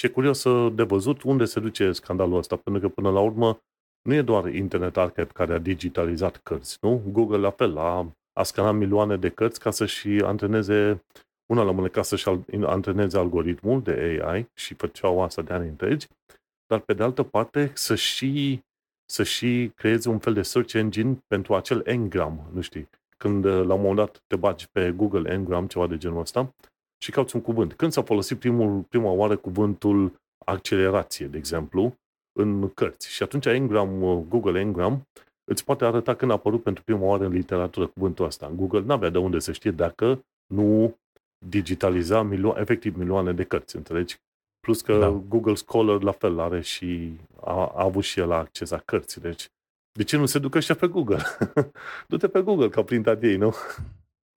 Și 0.00 0.06
e 0.06 0.08
curios 0.08 0.42
de 0.72 0.82
văzut 0.82 1.22
unde 1.22 1.44
se 1.44 1.60
duce 1.60 1.92
scandalul 1.92 2.36
ăsta, 2.36 2.56
pentru 2.56 2.82
că 2.82 2.88
până 2.88 3.10
la 3.10 3.20
urmă 3.20 3.60
nu 4.02 4.14
e 4.14 4.22
doar 4.22 4.54
Internet 4.54 4.96
Archive 4.96 5.26
care 5.32 5.52
a 5.52 5.58
digitalizat 5.58 6.36
cărți, 6.36 6.78
nu? 6.80 7.02
Google 7.12 7.36
la 7.36 7.50
fel, 7.50 7.78
a, 7.78 8.12
a 8.32 8.42
scanat 8.42 8.74
milioane 8.74 9.16
de 9.16 9.28
cărți 9.28 9.60
ca 9.60 9.70
să-și 9.70 10.08
antreneze 10.08 11.04
una 11.52 11.62
la 11.62 11.70
mână 11.70 11.88
ca 11.88 12.02
să-și 12.02 12.28
antreneze 12.62 13.18
algoritmul 13.18 13.82
de 13.82 14.22
AI 14.22 14.48
și 14.54 14.74
făceau 14.74 15.22
asta 15.22 15.42
de 15.42 15.52
ani 15.52 15.68
întregi, 15.68 16.06
dar 16.66 16.78
pe 16.78 16.92
de 16.92 17.02
altă 17.02 17.22
parte 17.22 17.72
să 17.74 17.94
și, 17.94 18.60
să 19.04 19.22
și 19.22 19.72
creeze 19.74 20.08
un 20.08 20.18
fel 20.18 20.32
de 20.32 20.42
search 20.42 20.72
engine 20.72 21.18
pentru 21.26 21.54
acel 21.54 21.82
engram, 21.84 22.50
nu 22.52 22.60
știi, 22.60 22.88
când 23.16 23.44
la 23.44 23.74
un 23.74 23.80
moment 23.80 23.96
dat 23.96 24.22
te 24.26 24.36
bagi 24.36 24.68
pe 24.72 24.90
Google 24.90 25.36
Ngram, 25.36 25.66
ceva 25.66 25.86
de 25.86 25.96
genul 25.96 26.20
ăsta, 26.20 26.54
și 27.02 27.10
cauți 27.10 27.36
un 27.36 27.42
cuvânt. 27.42 27.72
Când 27.72 27.92
s-a 27.92 28.02
folosit 28.02 28.38
primul, 28.38 28.80
prima 28.80 29.10
oară 29.10 29.36
cuvântul 29.36 30.20
accelerație, 30.44 31.26
de 31.26 31.36
exemplu, 31.36 31.94
în 32.38 32.68
cărți. 32.68 33.10
Și 33.10 33.22
atunci 33.22 33.46
Engram, 33.46 34.02
uh, 34.02 34.24
Google 34.28 34.60
Engram 34.60 35.02
îți 35.44 35.64
poate 35.64 35.84
arăta 35.84 36.14
când 36.14 36.30
a 36.30 36.34
apărut 36.34 36.62
pentru 36.62 36.82
prima 36.82 37.04
oară 37.04 37.24
în 37.24 37.32
literatură 37.32 37.86
cuvântul 37.86 38.24
ăsta. 38.24 38.52
Google 38.56 38.80
n-avea 38.80 39.08
de 39.08 39.18
unde 39.18 39.38
să 39.38 39.52
știe 39.52 39.70
dacă 39.70 40.24
nu 40.46 40.96
digitaliza 41.46 42.22
milio- 42.22 42.58
efectiv 42.58 42.96
milioane 42.96 43.32
de 43.32 43.44
cărți, 43.44 43.76
înțelegi? 43.76 44.16
Plus 44.60 44.80
că 44.80 44.98
da. 44.98 45.08
Google 45.08 45.54
Scholar 45.54 46.02
la 46.02 46.12
fel 46.12 46.38
are 46.38 46.60
și 46.60 47.18
a, 47.40 47.52
a 47.52 47.82
avut 47.82 48.04
și 48.04 48.20
el 48.20 48.32
acces 48.32 48.70
la 48.70 48.78
cărți. 48.78 49.20
Deci, 49.20 49.48
de 49.92 50.04
ce 50.04 50.16
nu 50.16 50.26
se 50.26 50.38
ducă 50.38 50.60
și 50.60 50.74
pe 50.74 50.86
Google? 50.86 51.22
Du-te 52.08 52.28
pe 52.28 52.40
Google, 52.40 52.68
ca 52.68 52.82
printat 52.82 53.22
ei, 53.22 53.36
nu? 53.36 53.54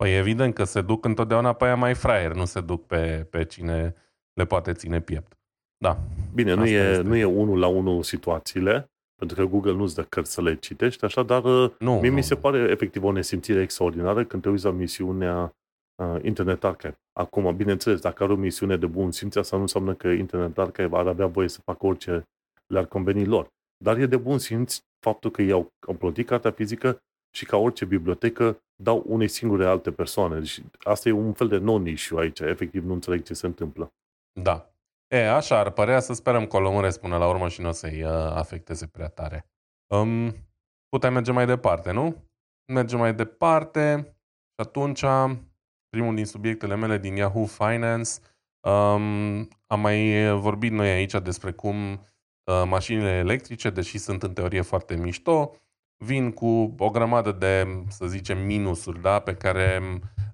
Păi 0.04 0.18
evident 0.18 0.54
că 0.54 0.64
se 0.64 0.82
duc 0.82 1.06
întotdeauna 1.06 1.54
pe 1.54 1.66
aia 1.66 1.76
mai 1.76 1.94
fraier, 1.94 2.34
nu 2.34 2.46
se 2.46 2.62
duc 2.62 2.86
pe, 2.86 3.28
pe 3.30 3.46
cine 3.46 3.96
le 4.34 4.46
poate 4.46 4.74
ține 4.74 5.02
piept. 5.02 5.38
Da. 5.78 5.98
Bine, 6.34 6.54
nu 6.54 6.66
e, 6.66 7.02
nu 7.02 7.16
e 7.16 7.24
unul 7.24 7.60
la 7.60 7.68
unul 7.68 8.04
situațiile, 8.04 8.92
pentru 9.16 9.36
că 9.36 9.50
Google 9.50 9.74
nu-ți 9.74 9.96
dă 9.96 10.04
cărți 10.04 10.34
să 10.34 10.42
le 10.42 10.56
citești, 10.56 11.06
așa, 11.06 11.24
dar 11.24 11.44
uh, 11.44 11.72
nu, 11.80 11.94
mie 11.94 12.10
nu, 12.10 12.16
mi 12.16 12.24
se 12.24 12.34
nu. 12.34 12.40
pare 12.40 12.58
efectiv 12.72 13.04
o 13.04 13.12
nesimțire 13.12 13.62
extraordinară 13.62 14.24
când 14.26 14.42
te 14.42 14.50
uiți 14.50 14.66
la 14.66 14.72
misiunea 14.72 15.56
uh, 15.96 16.24
Internet 16.24 16.64
Archive. 16.64 16.98
Acum, 17.20 17.56
bineînțeles, 17.56 18.00
dacă 18.00 18.24
are 18.24 18.32
o 18.32 18.36
misiune 18.36 18.78
de 18.78 18.86
bun 18.86 19.12
simț, 19.12 19.36
asta 19.36 19.56
nu 19.56 19.62
înseamnă 19.62 19.94
că 19.94 20.08
Internet 20.08 20.58
Archive 20.58 20.98
ar 20.98 21.08
avea 21.08 21.28
voie 21.28 21.48
să 21.48 21.60
facă 21.66 21.86
orice 21.86 22.24
le-ar 22.68 22.86
conveni 22.86 23.26
lor. 23.26 23.48
Dar 23.84 23.98
e 23.98 24.06
de 24.06 24.18
bun 24.18 24.38
simț 24.38 24.80
faptul 25.00 25.32
că 25.32 25.42
ei 25.42 25.52
au, 25.52 25.72
au 25.88 25.94
plătit 25.94 26.28
cartea 26.28 26.52
fizică 26.52 27.00
și 27.36 27.46
ca 27.46 27.58
orice 27.58 27.86
bibliotecă 27.86 28.58
dau 28.84 29.04
unei 29.08 29.28
singure 29.28 29.66
alte 29.66 29.92
persoane. 29.92 30.40
Deci 30.40 30.63
asta 30.84 31.10
e 31.10 31.12
un 31.12 31.34
fel 31.34 31.48
de 31.48 31.58
non-issue 31.58 32.22
aici. 32.22 32.40
Efectiv 32.40 32.84
nu 32.84 32.94
înțeleg 32.94 33.24
ce 33.24 33.34
se 33.34 33.46
întâmplă. 33.46 33.94
Da. 34.40 34.68
E, 35.08 35.30
așa 35.30 35.60
ar 35.60 35.70
părea 35.70 36.00
să 36.00 36.13
sperăm 36.13 36.48
că 36.48 36.56
o 36.56 36.60
lămuresc 36.60 37.00
până 37.00 37.18
la 37.18 37.28
urmă 37.28 37.48
și 37.48 37.62
nu 37.62 37.68
o 37.68 37.72
să-i 37.72 38.04
uh, 38.04 38.12
afecteze 38.12 38.88
prea 38.88 39.08
tare. 39.08 39.46
Um, 39.88 40.36
putem 40.89 41.13
merge 41.13 41.32
mai 41.32 41.46
departe, 41.46 41.91
nu? 41.91 42.15
Mergem 42.74 43.00
mai 43.00 43.13
departe 43.13 44.15
și 44.48 44.67
atunci 44.67 45.04
primul 45.89 46.15
din 46.15 46.26
subiectele 46.26 46.76
mele 46.76 46.98
din 46.98 47.15
Yahoo 47.15 47.46
Finance 47.46 48.12
um, 48.67 49.48
am 49.67 49.80
mai 49.80 50.30
vorbit 50.39 50.72
noi 50.72 50.89
aici 50.89 51.12
despre 51.12 51.52
cum 51.52 51.91
uh, 51.91 52.63
mașinile 52.65 53.10
electrice, 53.10 53.69
deși 53.69 53.98
sunt 53.98 54.24
în 54.24 54.34
teorie 54.34 54.62
foarte 54.62 54.96
mișto, 54.96 55.52
vin 56.04 56.32
cu 56.32 56.76
o 56.78 56.89
grămadă 56.89 57.32
de, 57.32 57.84
să 57.88 58.06
zicem, 58.06 58.46
minusuri, 58.46 59.02
da, 59.02 59.20
pe 59.20 59.34
care 59.34 59.82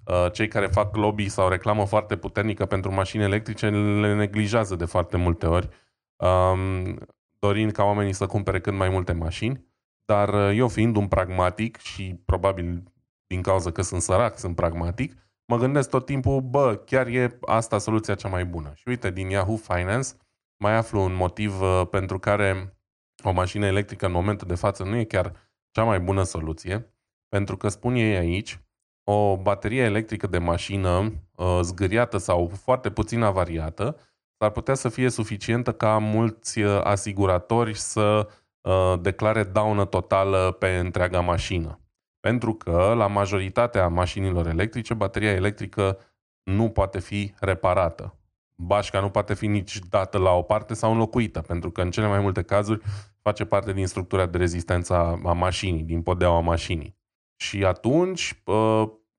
uh, 0.04 0.32
cei 0.32 0.48
care 0.48 0.66
fac 0.66 0.96
lobby 0.96 1.28
sau 1.28 1.48
reclamă 1.48 1.86
foarte 1.86 2.16
puternică 2.16 2.66
pentru 2.66 2.94
mașini 2.94 3.22
electrice 3.22 3.68
le 4.00 4.14
neglijează 4.14 4.76
de 4.76 4.84
foarte 4.84 5.16
multe 5.16 5.46
ori, 5.46 5.68
um, 6.16 6.98
dorind 7.38 7.72
ca 7.72 7.84
oamenii 7.84 8.12
să 8.12 8.26
cumpere 8.26 8.60
cât 8.60 8.74
mai 8.74 8.88
multe 8.88 9.12
mașini. 9.12 9.68
Dar 10.04 10.34
uh, 10.34 10.56
eu 10.56 10.68
fiind 10.68 10.96
un 10.96 11.08
pragmatic 11.08 11.76
și 11.76 12.20
probabil 12.24 12.82
din 13.26 13.42
cauza 13.42 13.70
că 13.70 13.82
sunt 13.82 14.02
sărac, 14.02 14.38
sunt 14.38 14.56
pragmatic, 14.56 15.14
mă 15.44 15.56
gândesc 15.56 15.90
tot 15.90 16.06
timpul, 16.06 16.40
bă, 16.40 16.82
chiar 16.86 17.06
e 17.06 17.38
asta 17.40 17.78
soluția 17.78 18.14
cea 18.14 18.28
mai 18.28 18.44
bună. 18.44 18.72
Și 18.74 18.88
uite, 18.88 19.10
din 19.10 19.28
Yahoo 19.28 19.56
Finance 19.56 20.08
mai 20.56 20.76
aflu 20.76 21.00
un 21.00 21.14
motiv 21.14 21.60
uh, 21.60 21.82
pentru 21.90 22.18
care 22.18 22.76
o 23.22 23.32
mașină 23.32 23.66
electrică 23.66 24.06
în 24.06 24.12
momentul 24.12 24.48
de 24.48 24.54
față 24.54 24.84
nu 24.84 24.96
e 24.96 25.04
chiar 25.04 25.32
cea 25.70 25.84
mai 25.84 26.00
bună 26.00 26.22
soluție, 26.22 26.94
pentru 27.28 27.56
că 27.56 27.68
spun 27.68 27.94
ei 27.94 28.16
aici, 28.16 28.60
o 29.04 29.36
baterie 29.36 29.82
electrică 29.82 30.26
de 30.26 30.38
mașină 30.38 31.12
uh, 31.34 31.58
zgâriată 31.62 32.16
sau 32.16 32.50
foarte 32.62 32.90
puțin 32.90 33.22
avariată 33.22 33.96
s-ar 34.40 34.50
putea 34.50 34.74
să 34.74 34.88
fie 34.88 35.08
suficientă 35.08 35.72
ca 35.72 35.98
mulți 35.98 36.60
uh, 36.60 36.80
asiguratori 36.82 37.74
să 37.74 38.28
uh, 38.60 38.94
declare 39.00 39.42
daună 39.42 39.84
totală 39.84 40.56
pe 40.58 40.76
întreaga 40.76 41.20
mașină. 41.20 41.80
Pentru 42.20 42.54
că 42.54 42.92
la 42.96 43.06
majoritatea 43.06 43.88
mașinilor 43.88 44.46
electrice, 44.46 44.94
bateria 44.94 45.30
electrică 45.30 45.98
nu 46.42 46.70
poate 46.70 46.98
fi 46.98 47.34
reparată. 47.38 48.14
Bașca 48.54 49.00
nu 49.00 49.10
poate 49.10 49.34
fi 49.34 49.46
nici 49.46 49.78
dată 49.78 50.18
la 50.18 50.30
o 50.30 50.42
parte 50.42 50.74
sau 50.74 50.92
înlocuită, 50.92 51.40
pentru 51.40 51.70
că 51.70 51.82
în 51.82 51.90
cele 51.90 52.06
mai 52.06 52.20
multe 52.20 52.42
cazuri 52.42 52.82
face 53.30 53.44
parte 53.44 53.72
din 53.72 53.86
structura 53.86 54.26
de 54.26 54.38
rezistență 54.38 54.94
a 55.24 55.32
mașinii, 55.32 55.82
din 55.82 56.02
podeaua 56.02 56.40
mașinii. 56.40 56.98
Și 57.36 57.64
atunci, 57.64 58.42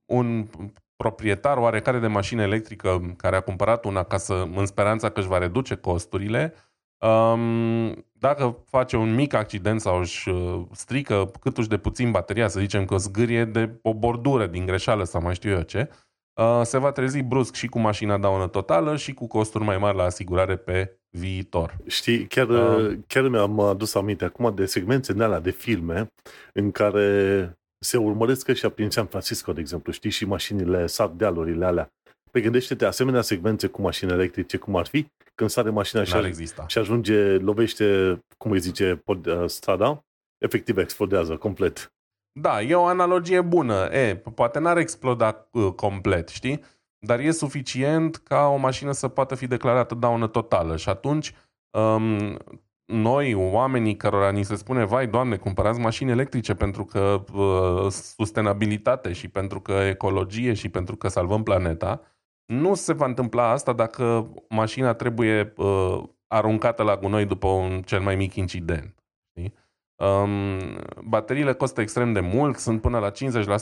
un 0.06 0.48
proprietar 0.96 1.58
oarecare 1.58 2.00
de 2.00 2.08
mașină 2.08 2.42
electrică 2.42 3.14
care 3.18 3.36
a 3.36 3.42
cumpărat 3.42 3.86
una 3.86 4.04
ca 4.04 4.18
să, 4.18 4.34
în 4.56 4.66
speranța 4.66 5.10
că 5.10 5.20
își 5.20 5.30
va 5.30 5.38
reduce 5.38 5.76
costurile, 5.76 6.54
dacă 8.12 8.64
face 8.66 8.98
un 8.98 9.16
mic 9.16 9.34
accident 9.34 9.82
sau 9.82 10.00
își 10.00 10.30
uh, 10.30 10.62
strică 10.72 11.32
câtuși 11.40 11.68
de 11.68 11.78
puțin 11.78 12.12
bateria, 12.12 12.48
să 12.48 12.60
zicem 12.60 12.86
că 12.86 12.94
o 12.94 12.98
zgârie 12.98 13.46
de 13.46 13.80
o 13.82 13.94
bordură 13.94 14.48
din 14.48 14.66
greșeală 14.66 15.04
sau 15.04 15.22
mai 15.22 15.34
știu 15.34 15.52
eu 15.52 15.62
ce, 15.62 15.90
uh, 15.90 15.96
se 16.64 16.78
va 16.78 16.92
trezi 16.92 17.22
brusc 17.22 17.54
și 17.54 17.68
cu 17.68 17.80
mașina 17.80 18.18
daună 18.18 18.48
totală 18.48 18.96
și 18.96 19.14
cu 19.14 19.28
costuri 19.28 19.64
mai 19.64 19.78
mari 19.78 19.98
la 19.98 20.04
asigurare 20.04 20.56
pe 20.56 20.98
viitor. 21.10 21.78
Știi, 21.88 22.28
chiar, 22.28 22.50
uh. 22.50 22.98
chiar 23.08 23.28
mi-am 23.28 23.60
adus 23.60 23.96
aminte 23.96 24.26
acum 24.26 24.56
de 24.56 24.66
segmente 24.66 25.12
în 25.12 25.22
alea 25.22 25.40
de 25.40 25.52
filme 25.52 26.08
în 26.54 26.72
care 26.72 27.52
se 27.86 27.98
urmăresc 27.98 28.54
și 28.54 28.70
prin 28.70 28.90
San 28.90 29.06
Francisco, 29.06 29.54
de 29.54 29.60
exemplu, 29.60 29.92
știi, 29.92 30.10
și 30.10 30.26
mașinile 30.26 30.88
sar 30.88 31.08
dealurile 31.08 31.66
alea. 31.66 31.94
Pe 32.32 32.42
gândește-te, 32.42 32.86
asemenea 32.86 33.22
secvențe 33.22 33.68
cu 33.68 33.82
mașini 33.82 34.12
electrice, 34.12 34.58
cum 34.58 34.76
ar 34.76 34.86
fi, 34.86 35.06
când 35.36 35.50
sare 35.50 35.70
mașina 35.70 36.04
și, 36.04 36.46
și 36.68 36.78
ajunge, 36.78 37.38
lovește, 37.38 38.20
cum 38.38 38.52
îi 38.52 38.60
zice, 38.60 39.02
pod, 39.06 39.26
uh, 39.26 39.44
strada, 39.46 40.04
efectiv 40.38 40.78
explodează 40.78 41.36
complet. 41.36 41.94
Da, 42.32 42.62
e 42.62 42.76
o 42.76 42.86
analogie 42.86 43.42
bună. 43.42 43.90
E, 43.92 44.16
poate 44.16 44.60
n-ar 44.60 44.78
exploda 44.78 45.48
uh, 45.52 45.74
complet, 45.74 46.30
știi? 46.30 46.64
dar 47.06 47.20
e 47.20 47.32
suficient 47.32 48.16
ca 48.16 48.48
o 48.48 48.56
mașină 48.56 48.92
să 48.92 49.08
poată 49.08 49.36
fi 49.36 49.48
declarată 49.48 49.96
daună 49.96 50.28
totală 50.28 50.78
și 50.78 50.90
atunci 50.90 51.34
um, 51.72 52.38
noi, 52.86 53.34
oamenii 53.34 53.96
cărora 53.96 54.32
ni 54.32 54.44
se 54.44 54.56
spune, 54.56 54.86
vai, 54.86 55.08
doamne, 55.08 55.36
cumpărați 55.36 55.80
mașini 55.80 56.12
electrice 56.12 56.54
pentru 56.54 56.86
că 56.86 57.24
uh, 57.34 57.92
sustenabilitate 57.92 59.14
și 59.14 59.28
pentru 59.28 59.62
că 59.62 59.72
ecologie 59.72 60.54
și 60.54 60.70
pentru 60.70 60.96
că 60.96 61.08
salvăm 61.08 61.44
planeta, 61.44 62.02
nu 62.46 62.74
se 62.74 62.94
va 62.94 63.06
întâmpla 63.06 63.50
asta 63.50 63.74
dacă 63.74 64.32
mașina 64.50 64.94
trebuie 64.94 65.54
uh, 65.58 66.04
aruncată 66.28 66.84
la 66.84 66.98
gunoi 66.98 67.26
după 67.26 67.48
un 67.48 67.82
cel 67.82 68.00
mai 68.00 68.16
mic 68.16 68.36
incident. 68.36 69.01
Știi? 70.02 70.08
Um, 70.08 70.80
bateriile 71.04 71.54
costă 71.54 71.82
extrem 71.82 72.14
de 72.14 72.20
mult, 72.20 72.58
sunt 72.58 72.82
până 72.82 73.00
la 73.00 73.12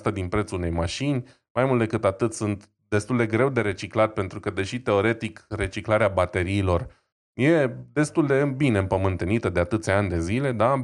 50% 0.10 0.14
din 0.14 0.28
prețul 0.28 0.58
unei 0.58 0.72
mașini, 0.72 1.24
mai 1.54 1.66
mult 1.66 1.80
decât 1.80 2.06
atât 2.06 2.34
sunt 2.34 2.70
destul 2.88 3.18
de 3.18 3.26
greu 3.26 3.50
de 3.50 3.62
reciclat 3.62 4.14
pentru 4.14 4.40
că, 4.40 4.50
deși 4.50 4.80
teoretic 4.80 5.46
reciclarea 5.50 6.08
bateriilor 6.08 6.88
e 7.34 7.70
destul 7.94 8.28
de 8.28 8.54
bine 8.56 8.78
împământenită 8.78 9.50
de 9.50 9.60
atâția 9.60 9.98
ani 9.98 10.10
de 10.10 10.20
zile, 10.20 10.52
da? 10.52 10.76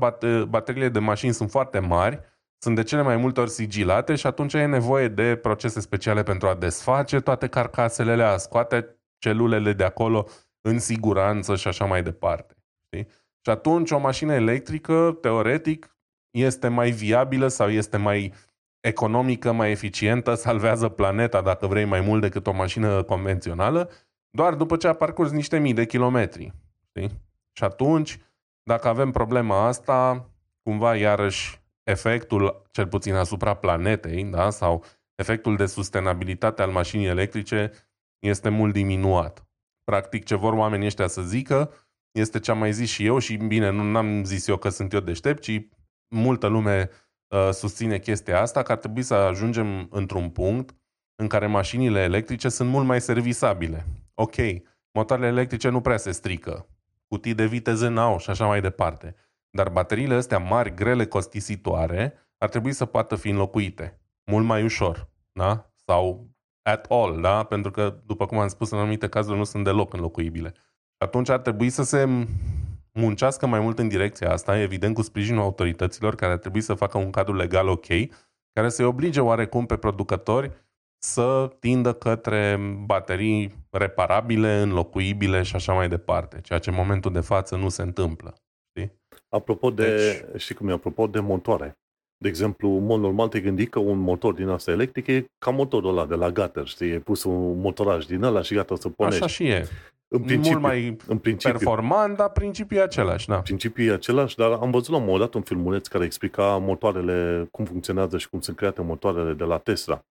bateriile 0.47 0.89
de 0.89 0.99
mașini 0.99 1.33
sunt 1.33 1.49
foarte 1.49 1.79
mari, 1.79 2.19
sunt 2.57 2.75
de 2.75 2.83
cele 2.83 3.01
mai 3.01 3.17
multe 3.17 3.39
ori 3.39 3.49
sigilate 3.49 4.15
și 4.15 4.27
atunci 4.27 4.53
e 4.53 4.65
nevoie 4.65 5.07
de 5.07 5.35
procese 5.35 5.79
speciale 5.79 6.23
pentru 6.23 6.47
a 6.47 6.55
desface 6.55 7.19
toate 7.19 7.47
carcasele, 7.47 8.23
a 8.23 8.37
scoate 8.37 8.95
celulele 9.17 9.73
de 9.73 9.83
acolo, 9.83 10.27
în 10.61 10.79
siguranță 10.79 11.55
și 11.55 11.67
așa 11.67 11.85
mai 11.85 12.03
departe. 12.03 12.55
Știi? 12.85 13.07
Și 13.45 13.51
atunci 13.51 13.91
o 13.91 13.97
mașină 13.97 14.33
electrică, 14.33 15.17
teoretic, 15.21 15.97
este 16.31 16.67
mai 16.67 16.91
viabilă 16.91 17.47
sau 17.47 17.69
este 17.69 17.97
mai 17.97 18.33
economică, 18.79 19.51
mai 19.51 19.71
eficientă, 19.71 20.33
salvează 20.33 20.89
planeta, 20.89 21.41
dacă 21.41 21.67
vrei, 21.67 21.85
mai 21.85 22.01
mult 22.01 22.21
decât 22.21 22.47
o 22.47 22.51
mașină 22.51 23.03
convențională, 23.03 23.89
doar 24.29 24.53
după 24.53 24.77
ce 24.77 24.87
a 24.87 24.93
parcurs 24.93 25.31
niște 25.31 25.57
mii 25.57 25.73
de 25.73 25.85
kilometri. 25.85 26.53
Știi? 26.87 27.21
Și 27.51 27.63
atunci, 27.63 28.19
dacă 28.63 28.87
avem 28.87 29.11
problema 29.11 29.65
asta, 29.65 30.29
cumva 30.61 30.95
iarăși 30.95 31.61
efectul, 31.83 32.67
cel 32.71 32.87
puțin 32.87 33.13
asupra 33.13 33.53
planetei, 33.53 34.23
da? 34.23 34.49
sau 34.49 34.83
efectul 35.15 35.55
de 35.55 35.65
sustenabilitate 35.65 36.61
al 36.61 36.71
mașinii 36.71 37.07
electrice 37.07 37.71
este 38.19 38.49
mult 38.49 38.73
diminuat. 38.73 39.45
Practic, 39.83 40.25
ce 40.25 40.35
vor 40.35 40.53
oamenii 40.53 40.85
ăștia 40.85 41.07
să 41.07 41.21
zică 41.21 41.71
este 42.19 42.39
ce 42.39 42.51
am 42.51 42.57
mai 42.57 42.73
zis 42.73 42.89
și 42.89 43.05
eu 43.05 43.17
și 43.17 43.35
bine, 43.35 43.69
nu 43.69 43.97
am 43.97 44.23
zis 44.23 44.47
eu 44.47 44.57
că 44.57 44.69
sunt 44.69 44.93
eu 44.93 44.99
deștept, 44.99 45.41
ci 45.41 45.67
multă 46.07 46.47
lume 46.47 46.89
uh, 47.27 47.49
susține 47.51 47.99
chestia 47.99 48.41
asta, 48.41 48.63
că 48.63 48.71
ar 48.71 48.77
trebui 48.77 49.01
să 49.01 49.13
ajungem 49.13 49.87
într-un 49.91 50.29
punct 50.29 50.75
în 51.15 51.27
care 51.27 51.47
mașinile 51.47 51.99
electrice 51.99 52.49
sunt 52.49 52.69
mult 52.69 52.85
mai 52.85 53.01
servisabile. 53.01 53.85
Ok, 54.13 54.35
motoarele 54.91 55.27
electrice 55.27 55.69
nu 55.69 55.81
prea 55.81 55.97
se 55.97 56.11
strică, 56.11 56.67
cutii 57.07 57.33
de 57.33 57.45
viteze 57.45 57.87
n-au 57.87 58.19
și 58.19 58.29
așa 58.29 58.45
mai 58.45 58.61
departe. 58.61 59.15
Dar 59.49 59.69
bateriile 59.69 60.15
astea 60.15 60.37
mari, 60.37 60.73
grele, 60.73 61.05
costisitoare, 61.05 62.13
ar 62.37 62.49
trebui 62.49 62.71
să 62.71 62.85
poată 62.85 63.15
fi 63.15 63.29
înlocuite 63.29 63.99
mult 64.25 64.45
mai 64.45 64.63
ușor, 64.63 65.09
da? 65.31 65.71
Sau 65.85 66.29
at 66.61 66.85
all, 66.89 67.21
da? 67.21 67.43
Pentru 67.43 67.71
că, 67.71 68.01
după 68.05 68.25
cum 68.25 68.37
am 68.37 68.47
spus, 68.47 68.71
în 68.71 68.77
anumite 68.77 69.09
cazuri 69.09 69.37
nu 69.37 69.43
sunt 69.43 69.63
deloc 69.63 69.93
înlocuibile. 69.93 70.53
Atunci 70.97 71.29
ar 71.29 71.39
trebui 71.39 71.69
să 71.69 71.83
se 71.83 72.27
muncească 72.91 73.45
mai 73.45 73.59
mult 73.59 73.79
în 73.79 73.87
direcția 73.87 74.31
asta, 74.31 74.61
evident 74.61 74.95
cu 74.95 75.01
sprijinul 75.01 75.41
autorităților 75.41 76.15
care 76.15 76.31
ar 76.31 76.37
trebui 76.37 76.61
să 76.61 76.73
facă 76.73 76.97
un 76.97 77.09
cadru 77.09 77.35
legal 77.35 77.67
ok, 77.67 77.85
care 78.53 78.69
să-i 78.69 78.85
oblige 78.85 79.19
oarecum 79.19 79.65
pe 79.65 79.77
producători 79.77 80.51
să 80.97 81.55
tindă 81.59 81.93
către 81.93 82.59
baterii 82.85 83.55
reparabile, 83.69 84.61
înlocuibile 84.61 85.41
și 85.41 85.55
așa 85.55 85.73
mai 85.73 85.89
departe, 85.89 86.41
ceea 86.41 86.59
ce 86.59 86.69
în 86.69 86.75
momentul 86.75 87.11
de 87.11 87.19
față 87.19 87.55
nu 87.55 87.69
se 87.69 87.81
întâmplă. 87.81 88.33
Știi? 88.69 88.91
Apropo 89.29 89.69
de, 89.69 89.95
deci... 89.95 90.41
știi 90.41 90.55
cum 90.55 90.67
e, 90.67 90.71
apropo 90.71 91.07
de 91.07 91.19
motoare. 91.19 91.77
De 92.17 92.27
exemplu, 92.27 92.69
în 92.69 92.85
mod 92.85 92.99
normal 92.99 93.27
te 93.27 93.39
gândi 93.39 93.65
că 93.65 93.79
un 93.79 93.97
motor 93.97 94.33
din 94.33 94.47
asta 94.47 94.71
electric 94.71 95.07
e 95.07 95.25
ca 95.37 95.51
motorul 95.51 95.89
ăla 95.89 96.05
de 96.05 96.15
la 96.15 96.29
Gatter, 96.29 96.67
știi? 96.67 96.91
E 96.91 96.99
pus 96.99 97.23
un 97.23 97.59
motoraj 97.59 98.05
din 98.05 98.23
ăla 98.23 98.41
și 98.41 98.53
gata 98.53 98.75
să 98.75 98.89
pornești. 98.89 99.23
Așa 99.23 99.33
și 99.33 99.47
e. 99.47 99.67
În 100.07 100.21
principiu, 100.21 100.51
Mult 100.51 100.61
mai 100.61 100.97
în 101.07 101.17
principiu, 101.17 101.57
performant, 101.57 102.17
dar 102.17 102.29
principiul 102.29 102.79
e 102.79 102.83
același. 102.83 103.27
Da. 103.27 103.41
Principiul 103.41 103.87
e 103.87 103.93
același, 103.93 104.35
dar 104.35 104.51
am 104.51 104.71
văzut 104.71 104.89
la 104.89 104.97
un 104.97 105.03
moment 105.03 105.21
dat 105.21 105.33
un 105.33 105.41
filmuleț 105.41 105.87
care 105.87 106.05
explica 106.05 106.57
motoarele, 106.57 107.47
cum 107.51 107.65
funcționează 107.65 108.17
și 108.17 108.29
cum 108.29 108.41
sunt 108.41 108.57
create 108.57 108.81
motoarele 108.81 109.33
de 109.33 109.43
la 109.43 109.57
Tesla. 109.57 110.05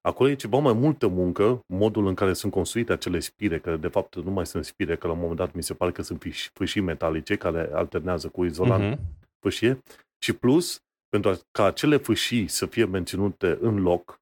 Acolo 0.00 0.28
e 0.28 0.34
ceva 0.34 0.58
mai 0.58 0.72
multă 0.72 1.06
muncă, 1.06 1.60
modul 1.66 2.06
în 2.06 2.14
care 2.14 2.32
sunt 2.32 2.52
construite 2.52 2.92
acele 2.92 3.18
spire, 3.18 3.58
care 3.58 3.76
de 3.76 3.88
fapt 3.88 4.16
nu 4.16 4.30
mai 4.30 4.46
sunt 4.46 4.64
spire, 4.64 4.96
că 4.96 5.06
la 5.06 5.12
un 5.12 5.18
moment 5.18 5.38
dat 5.38 5.52
mi 5.52 5.62
se 5.62 5.74
pare 5.74 5.92
că 5.92 6.02
sunt 6.02 6.24
fâșii 6.52 6.80
metalice 6.80 7.36
care 7.36 7.70
alternează 7.72 8.28
cu 8.28 8.44
izolant 8.44 8.94
uh-huh. 8.94 9.00
fâșie. 9.40 9.82
Și 10.18 10.32
plus, 10.32 10.82
pentru 11.08 11.40
ca 11.50 11.64
acele 11.64 11.96
fâșii 11.96 12.48
să 12.48 12.66
fie 12.66 12.84
menținute 12.84 13.58
în 13.60 13.82
loc, 13.82 14.20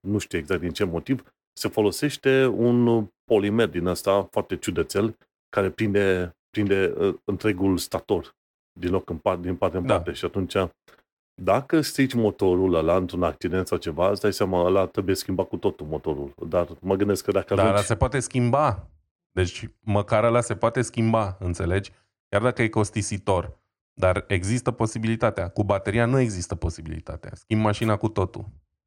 nu 0.00 0.18
știu 0.18 0.38
exact 0.38 0.60
din 0.60 0.70
ce 0.70 0.84
motiv, 0.84 1.34
se 1.58 1.68
folosește 1.68 2.46
un 2.46 3.06
polimer 3.24 3.68
din 3.68 3.86
ăsta 3.86 4.28
foarte 4.30 4.56
ciudățel 4.56 5.16
care 5.48 5.70
prinde, 5.70 6.36
prinde 6.50 6.94
uh, 6.98 7.14
întregul 7.24 7.78
stator 7.78 8.34
din 8.78 8.90
loc 8.90 9.10
în 9.10 9.16
part, 9.16 9.42
din 9.42 9.56
parte 9.56 9.76
în 9.76 9.86
da. 9.86 9.94
parte 9.94 10.12
și 10.12 10.24
atunci 10.24 10.56
dacă 11.42 11.80
strici 11.80 12.14
motorul 12.14 12.74
ăla 12.74 12.96
într-un 12.96 13.22
accident 13.22 13.66
sau 13.66 13.78
ceva, 13.78 14.10
îți 14.10 14.20
dai 14.20 14.32
seama, 14.32 14.64
ăla 14.64 14.86
trebuie 14.86 15.14
schimbat 15.14 15.48
cu 15.48 15.56
totul 15.56 15.86
motorul. 15.86 16.34
Dar 16.48 16.68
mă 16.80 16.94
gândesc 16.94 17.24
că 17.24 17.30
dacă 17.30 17.54
Dar 17.54 17.64
ajungi... 17.64 17.86
se 17.86 17.96
poate 17.96 18.20
schimba. 18.20 18.88
Deci 19.32 19.68
măcar 19.80 20.24
ăla 20.24 20.40
se 20.40 20.56
poate 20.56 20.82
schimba, 20.82 21.36
înțelegi? 21.40 21.92
Chiar 22.28 22.42
dacă 22.42 22.62
e 22.62 22.68
costisitor. 22.68 23.58
Dar 23.92 24.24
există 24.28 24.70
posibilitatea. 24.70 25.48
Cu 25.48 25.64
bateria 25.64 26.06
nu 26.06 26.18
există 26.18 26.54
posibilitatea. 26.54 27.30
Schimb 27.34 27.60
mașina 27.60 27.96
cu 27.96 28.08
totul. 28.08 28.44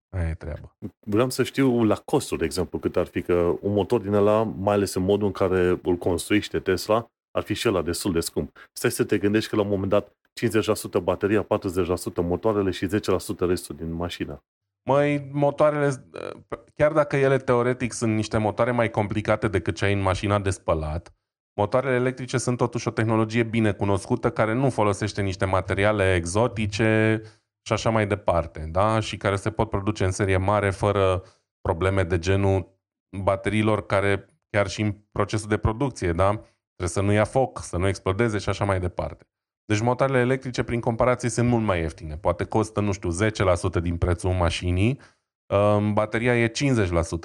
Aia 0.10 0.30
e 0.30 0.34
treaba. 0.34 0.78
Vreau 1.00 1.30
să 1.30 1.44
știu 1.44 1.84
la 1.84 1.96
costuri, 1.96 2.40
de 2.40 2.46
exemplu, 2.46 2.80
cât 2.80 2.96
ar 2.96 3.06
fi 3.06 3.22
că 3.22 3.34
un 3.62 3.74
motor 3.74 4.02
din 4.02 4.14
ăla, 4.14 4.44
mai 4.44 4.76
ales 4.76 4.94
în 4.94 5.04
modul 5.04 5.26
în 5.26 5.34
care 5.34 5.80
îl 5.84 5.96
construiește 5.96 6.60
Tesla, 6.60 7.12
ar 7.32 7.44
fi 7.44 7.54
și 7.54 7.68
ăla 7.68 7.82
destul 7.82 8.12
de 8.12 8.20
scump. 8.20 8.58
Stai 8.72 8.92
să 8.92 9.04
te 9.04 9.18
gândești 9.18 9.50
că 9.50 9.56
la 9.56 9.62
un 9.62 9.68
moment 9.68 9.90
dat 9.90 10.14
50% 11.00 11.04
bateria, 11.04 11.44
40% 11.44 11.48
motoarele 12.16 12.72
și 12.72 12.88
10% 12.88 12.90
restul 13.40 13.76
din 13.76 13.94
mașină. 13.94 14.44
Măi, 14.90 15.30
motoarele, 15.32 16.10
chiar 16.76 16.92
dacă 16.92 17.16
ele 17.16 17.38
teoretic 17.38 17.94
sunt 17.94 18.16
niște 18.16 18.38
motoare 18.38 18.72
mai 18.72 18.90
complicate 18.90 19.48
decât 19.48 19.76
cea 19.76 19.88
în 19.88 20.02
mașina 20.02 20.40
de 20.40 20.50
spălat, 20.50 21.14
motoarele 21.54 21.96
electrice 21.96 22.38
sunt 22.38 22.58
totuși 22.58 22.88
o 22.88 22.92
tehnologie 22.92 23.44
bine 23.44 23.72
cunoscută 23.72 24.32
care 24.32 24.54
nu 24.54 24.70
folosește 24.70 25.22
niște 25.22 25.46
materiale 25.46 26.16
exotice 26.16 27.22
și 27.62 27.74
așa 27.74 27.90
mai 27.90 28.08
departe, 28.08 28.68
da? 28.72 29.00
Și 29.00 29.18
care 29.18 29.36
se 29.36 29.52
pot 29.52 29.70
produce 29.70 30.06
în 30.06 30.12
serie 30.12 30.38
mare 30.38 30.70
fără 30.70 31.24
probleme 31.62 32.04
de 32.04 32.20
genul 32.20 32.80
bateriilor 33.18 33.86
care 33.86 34.26
chiar 34.50 34.68
și 34.68 34.82
în 34.82 34.96
procesul 35.12 35.50
de 35.50 35.58
producție, 35.58 36.12
da? 36.12 36.30
Trebuie 36.30 36.88
să 36.88 37.02
nu 37.02 37.12
ia 37.12 37.24
foc, 37.24 37.62
să 37.62 37.78
nu 37.78 37.88
explodeze 37.88 38.38
și 38.38 38.50
așa 38.50 38.66
mai 38.66 38.80
departe. 38.80 39.28
Deci 39.66 39.82
motoarele 39.82 40.20
electrice, 40.20 40.64
prin 40.64 40.80
comparație, 40.80 41.30
sunt 41.30 41.50
mult 41.50 41.64
mai 41.64 41.80
ieftine. 41.80 42.18
Poate 42.18 42.44
costă, 42.44 42.80
nu 42.82 42.92
știu, 42.92 43.10
10% 43.80 43.82
din 43.82 43.98
prețul 43.98 44.32
mașinii, 44.32 45.00
bateria 45.94 46.38
e 46.38 46.52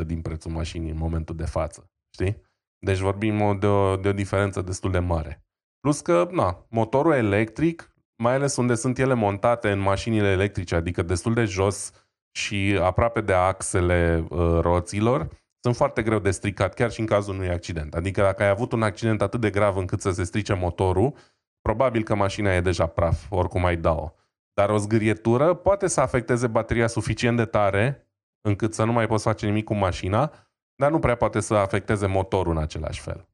50% 0.03 0.07
din 0.07 0.23
prețul 0.23 0.51
mașinii 0.51 0.91
în 0.91 0.97
momentul 0.97 1.37
de 1.37 1.45
față. 1.45 1.91
Știi? 2.15 2.43
Deci 2.79 2.99
vorbim 2.99 3.59
de 3.59 3.67
o, 3.67 3.97
de 3.97 4.09
o 4.09 4.13
diferență 4.13 4.63
destul 4.63 4.91
de 4.91 4.99
mare. 4.99 5.45
Plus 5.81 6.01
că, 6.01 6.29
na, 6.31 6.67
motorul 6.71 7.13
electric, 7.13 7.94
mai 8.25 8.35
ales 8.35 8.57
unde 8.57 8.75
sunt 8.75 8.99
ele 8.99 9.15
montate 9.15 9.71
în 9.71 9.79
mașinile 9.79 10.29
electrice, 10.31 10.75
adică 10.75 11.03
destul 11.03 11.35
de 11.35 11.45
jos 11.45 11.91
și 12.31 12.79
aproape 12.83 13.21
de 13.21 13.33
axele 13.33 14.25
uh, 14.29 14.59
roților, 14.61 15.29
sunt 15.61 15.77
foarte 15.77 16.03
greu 16.03 16.19
de 16.19 16.31
stricat, 16.31 16.75
chiar 16.75 16.91
și 16.91 17.01
în 17.01 17.07
cazul 17.07 17.35
unui 17.35 17.51
accident. 17.51 17.95
Adică 17.95 18.21
dacă 18.21 18.43
ai 18.43 18.49
avut 18.49 18.73
un 18.73 18.83
accident 18.83 19.23
atât 19.23 19.41
de 19.41 19.51
grav 19.51 19.77
încât 19.77 20.01
să 20.01 20.11
se 20.11 20.25
strice 20.25 20.55
motorul, 20.55 21.15
probabil 21.61 22.03
că 22.03 22.15
mașina 22.15 22.55
e 22.55 22.61
deja 22.61 22.87
praf, 22.87 23.27
oricum 23.31 23.65
ai 23.65 23.77
da-o. 23.77 24.13
Dar 24.55 24.71
o 24.71 24.77
zgârietură 24.77 25.55
poate 25.55 25.87
să 25.87 26.01
afecteze 26.01 26.47
bateria 26.47 26.87
suficient 26.87 27.37
de 27.37 27.45
tare 27.45 28.09
încât 28.41 28.75
să 28.75 28.85
nu 28.85 28.93
mai 28.93 29.07
poți 29.07 29.25
face 29.25 29.47
nimic 29.47 29.65
cu 29.65 29.75
mașina, 29.75 30.33
dar 30.75 30.91
nu 30.91 30.99
prea 30.99 31.15
poate 31.15 31.41
să 31.41 31.55
afecteze 31.55 32.07
motorul 32.07 32.53
în 32.53 32.63
același 32.63 33.01
fel. 33.01 33.29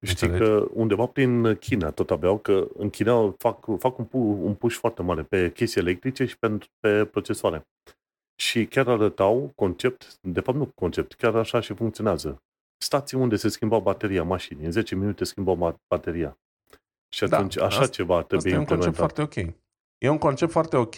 Știi 0.00 0.28
Înțelegi? 0.28 0.38
că 0.38 0.68
undeva 0.72 1.06
prin 1.06 1.54
China 1.54 1.90
tot 1.90 2.10
aveau 2.10 2.38
că 2.38 2.68
în 2.76 2.90
China 2.90 3.34
fac, 3.38 3.64
fac 3.78 3.98
un, 3.98 4.06
un 4.42 4.54
push 4.54 4.76
foarte 4.76 5.02
mare 5.02 5.22
pe 5.22 5.52
chestii 5.52 5.80
electrice 5.80 6.24
și 6.24 6.38
pe, 6.38 6.58
pe 6.80 7.04
procesoare. 7.04 7.66
Și 8.34 8.66
chiar 8.66 8.88
arătau 8.88 9.52
concept, 9.54 10.18
de 10.20 10.40
fapt 10.40 10.58
nu 10.58 10.66
concept, 10.66 11.14
chiar 11.14 11.36
așa 11.36 11.60
și 11.60 11.74
funcționează. 11.74 12.42
Stații 12.84 13.18
unde 13.18 13.36
se 13.36 13.48
schimba 13.48 13.78
bateria 13.78 14.22
mașinii. 14.22 14.64
În 14.64 14.72
10 14.72 14.94
minute 14.94 15.24
schimbau 15.24 15.78
bateria. 15.88 16.38
Și 17.14 17.26
da, 17.26 17.36
atunci 17.36 17.54
da, 17.54 17.64
așa 17.64 17.80
asta, 17.80 17.92
ceva 17.92 18.22
trebuie 18.22 18.52
asta 18.54 18.60
implementat. 18.60 18.70
e 18.70 18.88
un 18.88 18.94
concept 18.94 18.96
foarte 18.96 19.40
ok. 19.50 19.54
E 19.98 20.08
un 20.08 20.18
concept 20.18 20.50
foarte 20.50 20.76
ok, 20.76 20.94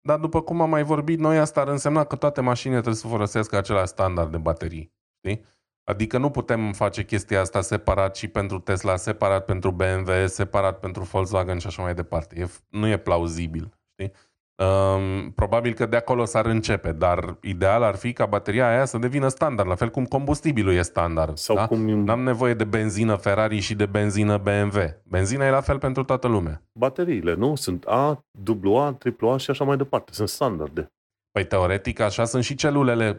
dar 0.00 0.18
după 0.18 0.42
cum 0.42 0.60
am 0.60 0.70
mai 0.70 0.82
vorbit 0.82 1.18
noi, 1.18 1.38
asta 1.38 1.60
ar 1.60 1.68
însemna 1.68 2.04
că 2.04 2.16
toate 2.16 2.40
mașinile 2.40 2.80
trebuie 2.80 3.00
să 3.00 3.06
folosească 3.06 3.56
același 3.56 3.86
standard 3.86 4.30
de 4.30 4.36
baterii. 4.36 4.92
Știi? 5.16 5.44
Adică 5.84 6.18
nu 6.18 6.30
putem 6.30 6.72
face 6.72 7.04
chestia 7.04 7.40
asta 7.40 7.60
separat 7.60 8.16
și 8.16 8.28
pentru 8.28 8.58
Tesla, 8.58 8.96
separat 8.96 9.44
pentru 9.44 9.70
BMW, 9.70 10.26
separat 10.26 10.78
pentru 10.78 11.02
Volkswagen 11.02 11.58
și 11.58 11.66
așa 11.66 11.82
mai 11.82 11.94
departe. 11.94 12.40
E, 12.40 12.48
nu 12.68 12.86
e 12.86 12.96
plauzibil. 12.96 13.78
Știi? 13.92 14.12
Um, 14.56 15.30
probabil 15.30 15.72
că 15.72 15.86
de 15.86 15.96
acolo 15.96 16.24
s-ar 16.24 16.46
începe, 16.46 16.92
dar 16.92 17.36
ideal 17.42 17.82
ar 17.82 17.94
fi 17.94 18.12
ca 18.12 18.26
bateria 18.26 18.68
aia 18.68 18.84
să 18.84 18.98
devină 18.98 19.28
standard, 19.28 19.68
la 19.68 19.74
fel 19.74 19.90
cum 19.90 20.04
combustibilul 20.04 20.74
e 20.74 20.82
standard. 20.82 21.36
Sau 21.36 21.56
da? 21.56 21.66
cum... 21.66 21.80
N-am 21.80 22.22
nevoie 22.22 22.54
de 22.54 22.64
benzină 22.64 23.14
Ferrari 23.14 23.58
și 23.58 23.74
de 23.74 23.86
benzină 23.86 24.38
BMW. 24.38 24.78
Benzina 25.02 25.46
e 25.46 25.50
la 25.50 25.60
fel 25.60 25.78
pentru 25.78 26.04
toată 26.04 26.28
lumea. 26.28 26.62
Bateriile, 26.72 27.34
nu? 27.34 27.54
Sunt 27.54 27.84
A, 27.84 28.24
AA, 28.64 28.98
AAA 29.20 29.36
și 29.36 29.50
așa 29.50 29.64
mai 29.64 29.76
departe. 29.76 30.12
Sunt 30.12 30.28
standarde. 30.28 30.92
Păi 31.30 31.46
teoretic 31.46 32.00
așa 32.00 32.24
sunt 32.24 32.44
și 32.44 32.54
celulele 32.54 33.08
uh, 33.08 33.16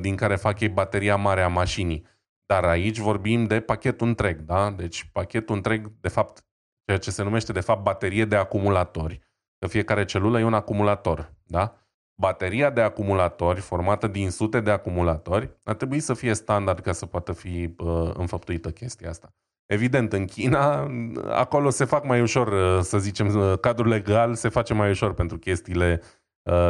din 0.00 0.16
care 0.16 0.36
fac 0.36 0.60
ei 0.60 0.68
bateria 0.68 1.16
mare 1.16 1.42
a 1.42 1.48
mașinii. 1.48 2.06
Dar 2.46 2.64
aici 2.64 2.98
vorbim 2.98 3.46
de 3.46 3.60
pachetul 3.60 4.06
întreg, 4.06 4.40
da? 4.40 4.70
Deci 4.70 5.08
pachetul 5.12 5.54
întreg, 5.54 5.92
de 6.00 6.08
fapt, 6.08 6.44
ceea 6.84 6.98
ce 6.98 7.10
se 7.10 7.22
numește 7.22 7.52
de 7.52 7.60
fapt 7.60 7.82
baterie 7.82 8.24
de 8.24 8.36
acumulatori 8.36 9.20
că 9.58 9.66
fiecare 9.66 10.04
celulă 10.04 10.40
e 10.40 10.44
un 10.44 10.54
acumulator, 10.54 11.32
da? 11.44 11.74
Bateria 12.20 12.70
de 12.70 12.80
acumulatori, 12.80 13.60
formată 13.60 14.06
din 14.06 14.30
sute 14.30 14.60
de 14.60 14.70
acumulatori, 14.70 15.50
ar 15.64 15.74
trebui 15.74 16.00
să 16.00 16.14
fie 16.14 16.34
standard 16.34 16.80
ca 16.80 16.92
să 16.92 17.06
poată 17.06 17.32
fi 17.32 17.74
uh, 17.78 18.10
înfăptuită 18.14 18.70
chestia 18.70 19.08
asta. 19.08 19.34
Evident, 19.66 20.12
în 20.12 20.24
China, 20.24 20.90
acolo 21.28 21.70
se 21.70 21.84
fac 21.84 22.04
mai 22.04 22.20
ușor, 22.20 22.80
să 22.82 22.98
zicem, 22.98 23.56
cadrul 23.60 23.88
legal 23.88 24.34
se 24.34 24.48
face 24.48 24.74
mai 24.74 24.90
ușor 24.90 25.14
pentru 25.14 25.38
chestiile 25.38 26.02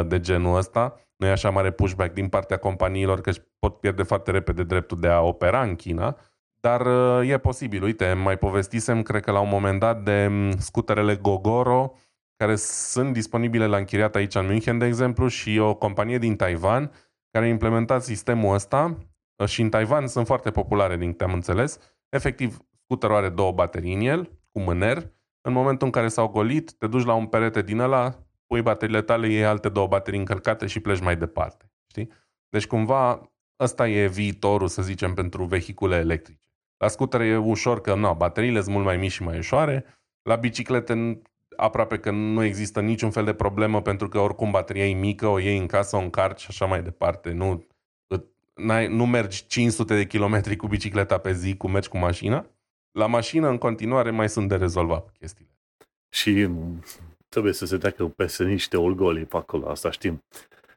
de 0.07 0.19
genul 0.19 0.57
ăsta. 0.57 0.95
Nu 1.15 1.27
e 1.27 1.31
așa 1.31 1.49
mare 1.49 1.71
pushback 1.71 2.13
din 2.13 2.27
partea 2.27 2.57
companiilor 2.57 3.21
că 3.21 3.31
pot 3.59 3.79
pierde 3.79 4.03
foarte 4.03 4.31
repede 4.31 4.63
dreptul 4.63 4.99
de 4.99 5.07
a 5.07 5.21
opera 5.21 5.61
în 5.61 5.75
China, 5.75 6.17
dar 6.59 6.87
e 7.23 7.37
posibil. 7.37 7.83
Uite, 7.83 8.13
mai 8.13 8.37
povestisem, 8.37 9.01
cred 9.01 9.23
că 9.23 9.31
la 9.31 9.39
un 9.39 9.49
moment 9.49 9.79
dat, 9.79 10.03
de 10.03 10.29
scuterele 10.57 11.15
Gogoro, 11.15 11.93
care 12.35 12.55
sunt 12.55 13.13
disponibile 13.13 13.65
la 13.65 13.77
închiriat 13.77 14.15
aici 14.15 14.35
în 14.35 14.45
München, 14.45 14.77
de 14.77 14.85
exemplu, 14.85 15.27
și 15.27 15.57
o 15.57 15.75
companie 15.75 16.17
din 16.17 16.35
Taiwan 16.35 16.91
care 17.31 17.45
a 17.45 17.49
implementat 17.49 18.03
sistemul 18.03 18.53
ăsta 18.53 18.97
și 19.45 19.61
în 19.61 19.69
Taiwan 19.69 20.07
sunt 20.07 20.25
foarte 20.25 20.51
populare, 20.51 20.97
din 20.97 21.11
câte 21.11 21.23
am 21.23 21.33
înțeles. 21.33 21.79
Efectiv, 22.09 22.57
scuterul 22.83 23.15
are 23.15 23.29
două 23.29 23.51
baterii 23.51 23.93
în 23.93 24.01
el, 24.01 24.39
cu 24.51 24.59
mâner. 24.59 24.97
În 25.41 25.53
momentul 25.53 25.85
în 25.85 25.91
care 25.91 26.07
s-au 26.07 26.27
golit, 26.27 26.73
te 26.73 26.87
duci 26.87 27.05
la 27.05 27.13
un 27.13 27.25
perete 27.25 27.61
din 27.61 27.79
ăla, 27.79 28.15
pui 28.51 28.61
bateriile 28.61 29.01
tale, 29.01 29.27
iei 29.27 29.45
alte 29.45 29.69
două 29.69 29.87
baterii 29.87 30.19
încărcate 30.19 30.67
și 30.67 30.79
pleci 30.79 30.99
mai 30.99 31.17
departe. 31.17 31.71
Știi? 31.87 32.09
Deci 32.49 32.67
cumva 32.67 33.31
ăsta 33.59 33.87
e 33.87 34.07
viitorul, 34.07 34.67
să 34.67 34.81
zicem, 34.81 35.13
pentru 35.13 35.43
vehicule 35.43 35.95
electrice. 35.95 36.41
La 36.77 36.87
scutere 36.87 37.25
e 37.25 37.37
ușor 37.37 37.81
că, 37.81 37.95
nu, 37.95 38.13
bateriile 38.13 38.61
sunt 38.61 38.73
mult 38.73 38.85
mai 38.85 38.97
mici 38.97 39.11
și 39.11 39.23
mai 39.23 39.37
ușoare. 39.37 39.85
La 40.21 40.35
biciclete 40.35 41.21
aproape 41.55 41.97
că 41.97 42.11
nu 42.11 42.43
există 42.43 42.81
niciun 42.81 43.11
fel 43.11 43.25
de 43.25 43.33
problemă 43.33 43.81
pentru 43.81 44.07
că 44.07 44.19
oricum 44.19 44.51
bateria 44.51 44.87
e 44.87 44.93
mică, 44.93 45.27
o 45.27 45.39
iei 45.39 45.57
în 45.57 45.67
casă, 45.67 45.95
o 45.95 45.99
încarci 45.99 46.39
și 46.39 46.47
așa 46.49 46.65
mai 46.65 46.83
departe. 46.83 47.31
Nu, 47.31 47.67
nu 48.89 49.05
mergi 49.05 49.47
500 49.47 49.95
de 49.95 50.05
kilometri 50.05 50.55
cu 50.55 50.67
bicicleta 50.67 51.17
pe 51.17 51.33
zi, 51.33 51.57
cum 51.57 51.71
mergi 51.71 51.89
cu 51.89 51.97
mașina. 51.97 52.45
La 52.91 53.05
mașină, 53.05 53.49
în 53.49 53.57
continuare, 53.57 54.09
mai 54.09 54.29
sunt 54.29 54.49
de 54.49 54.55
rezolvat 54.55 55.11
chestiile. 55.19 55.51
Și 56.09 56.49
trebuie 57.31 57.53
să 57.53 57.65
se 57.65 57.77
treacă 57.77 58.05
peste 58.07 58.43
niște 58.43 58.77
orgolii 58.77 59.25
pe 59.25 59.37
acolo, 59.37 59.69
asta 59.69 59.91
știm. 59.91 60.23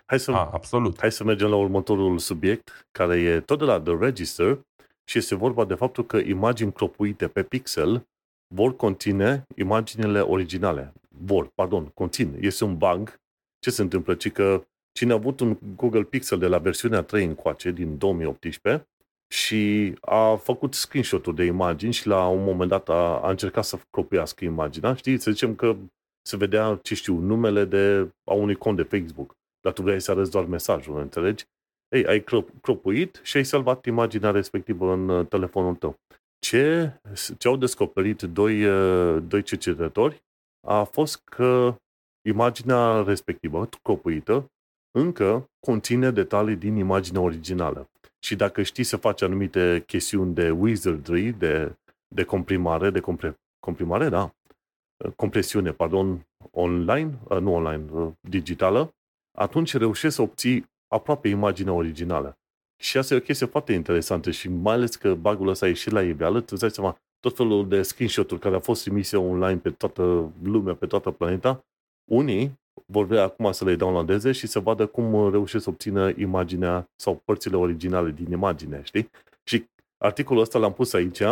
Hai 0.06 0.20
să, 0.20 0.30
A, 0.30 0.50
absolut. 0.52 1.00
hai 1.00 1.12
să 1.12 1.24
mergem 1.24 1.48
la 1.48 1.56
următorul 1.56 2.18
subiect, 2.18 2.86
care 2.92 3.20
e 3.20 3.40
tot 3.40 3.58
de 3.58 3.64
la 3.64 3.80
The 3.80 3.96
Register 3.98 4.58
și 5.04 5.18
este 5.18 5.34
vorba 5.34 5.64
de 5.64 5.74
faptul 5.74 6.06
că 6.06 6.16
imagini 6.16 6.72
cropuite 6.72 7.28
pe 7.28 7.42
pixel 7.42 8.06
vor 8.54 8.76
conține 8.76 9.46
imaginele 9.56 10.20
originale. 10.20 10.92
Vor, 11.08 11.50
pardon, 11.54 11.84
conțin. 11.94 12.36
Este 12.40 12.64
un 12.64 12.76
bug. 12.76 13.20
Ce 13.58 13.70
se 13.70 13.82
întâmplă? 13.82 14.14
Ci 14.14 14.32
că 14.32 14.66
cine 14.92 15.12
a 15.12 15.14
avut 15.14 15.40
un 15.40 15.58
Google 15.76 16.02
Pixel 16.02 16.38
de 16.38 16.46
la 16.46 16.58
versiunea 16.58 17.02
3 17.02 17.24
încoace, 17.24 17.70
din 17.70 17.98
2018, 17.98 18.88
și 19.28 19.94
a 20.00 20.34
făcut 20.34 20.74
screenshot-uri 20.74 21.36
de 21.36 21.44
imagini 21.44 21.92
și 21.92 22.06
la 22.06 22.28
un 22.28 22.42
moment 22.44 22.70
dat 22.70 22.88
a, 22.88 23.20
a 23.22 23.30
încercat 23.30 23.64
să 23.64 23.78
cropuiască 23.90 24.44
imaginea. 24.44 24.94
Știi, 24.94 25.18
să 25.18 25.30
zicem 25.30 25.54
că 25.54 25.76
se 26.26 26.36
vedea, 26.36 26.78
ce 26.82 26.94
știu, 26.94 27.18
numele 27.18 27.64
de, 27.64 28.12
a 28.24 28.32
unui 28.32 28.54
cont 28.54 28.76
de 28.76 28.82
Facebook, 28.82 29.36
dar 29.60 29.72
tu 29.72 29.82
vrei 29.82 30.00
să 30.00 30.10
arăți 30.10 30.30
doar 30.30 30.44
mesajul, 30.44 30.98
înțelegi? 30.98 31.44
Ei, 31.88 32.06
ai 32.06 32.24
cropuit 32.60 33.20
și 33.22 33.36
ai 33.36 33.44
salvat 33.44 33.86
imaginea 33.86 34.30
respectivă 34.30 34.92
în 34.92 35.08
uh, 35.08 35.26
telefonul 35.26 35.74
tău. 35.74 35.98
Ce, 36.38 36.92
ce 37.38 37.48
au 37.48 37.56
descoperit 37.56 38.22
doi, 38.22 38.64
uh, 38.64 39.22
doi 39.28 39.42
cercetători 39.42 40.22
a 40.66 40.82
fost 40.82 41.20
că 41.24 41.76
imaginea 42.28 43.02
respectivă, 43.02 43.68
cropuită, 43.82 44.50
încă 44.98 45.50
conține 45.60 46.10
detalii 46.10 46.56
din 46.56 46.76
imaginea 46.76 47.20
originală. 47.20 47.88
Și 48.18 48.36
dacă 48.36 48.62
știi 48.62 48.84
să 48.84 48.96
faci 48.96 49.22
anumite 49.22 49.82
chestiuni 49.86 50.34
de 50.34 50.50
wizardry, 50.50 51.30
de, 51.30 51.76
de 52.14 52.22
comprimare, 52.24 52.90
de 52.90 53.00
compre, 53.00 53.38
comprimare, 53.58 54.08
da, 54.08 54.34
compresiune, 55.16 55.72
pardon, 55.72 56.26
online, 56.50 57.18
uh, 57.28 57.38
nu 57.38 57.54
online, 57.54 57.84
uh, 57.92 58.12
digitală, 58.20 58.94
atunci 59.38 59.76
reușești 59.76 60.16
să 60.16 60.22
obții 60.22 60.66
aproape 60.88 61.28
imaginea 61.28 61.72
originală. 61.72 62.38
Și 62.82 62.98
asta 62.98 63.14
e 63.14 63.16
o 63.16 63.20
chestie 63.20 63.46
foarte 63.46 63.72
interesantă 63.72 64.30
și 64.30 64.48
mai 64.48 64.74
ales 64.74 64.96
că 64.96 65.14
bagul 65.14 65.48
ăsta 65.48 65.64
a 65.66 65.68
ieșit 65.68 65.92
la 65.92 66.02
iveală, 66.02 66.38
tu 66.38 66.46
îți 66.50 66.60
dai 66.60 66.70
seama, 66.70 66.98
tot 67.20 67.36
felul 67.36 67.68
de 67.68 67.82
screenshot-uri 67.82 68.40
care 68.40 68.54
au 68.54 68.60
fost 68.60 68.82
trimise 68.82 69.16
online 69.16 69.58
pe 69.58 69.70
toată 69.70 70.32
lumea, 70.42 70.74
pe 70.74 70.86
toată 70.86 71.10
planeta, 71.10 71.64
unii 72.10 72.58
vor 72.86 73.04
vrea 73.04 73.22
acum 73.22 73.52
să 73.52 73.64
le 73.64 73.76
downloadeze 73.76 74.32
și 74.32 74.46
să 74.46 74.60
vadă 74.60 74.86
cum 74.86 75.30
reușesc 75.30 75.64
să 75.64 75.70
obțină 75.70 76.12
imaginea 76.16 76.88
sau 76.96 77.22
părțile 77.24 77.56
originale 77.56 78.10
din 78.10 78.30
imagine, 78.30 78.80
știi? 78.84 79.10
Și 79.44 79.64
articolul 79.98 80.42
ăsta 80.42 80.58
l-am 80.58 80.72
pus 80.72 80.92
aici, 80.92 81.22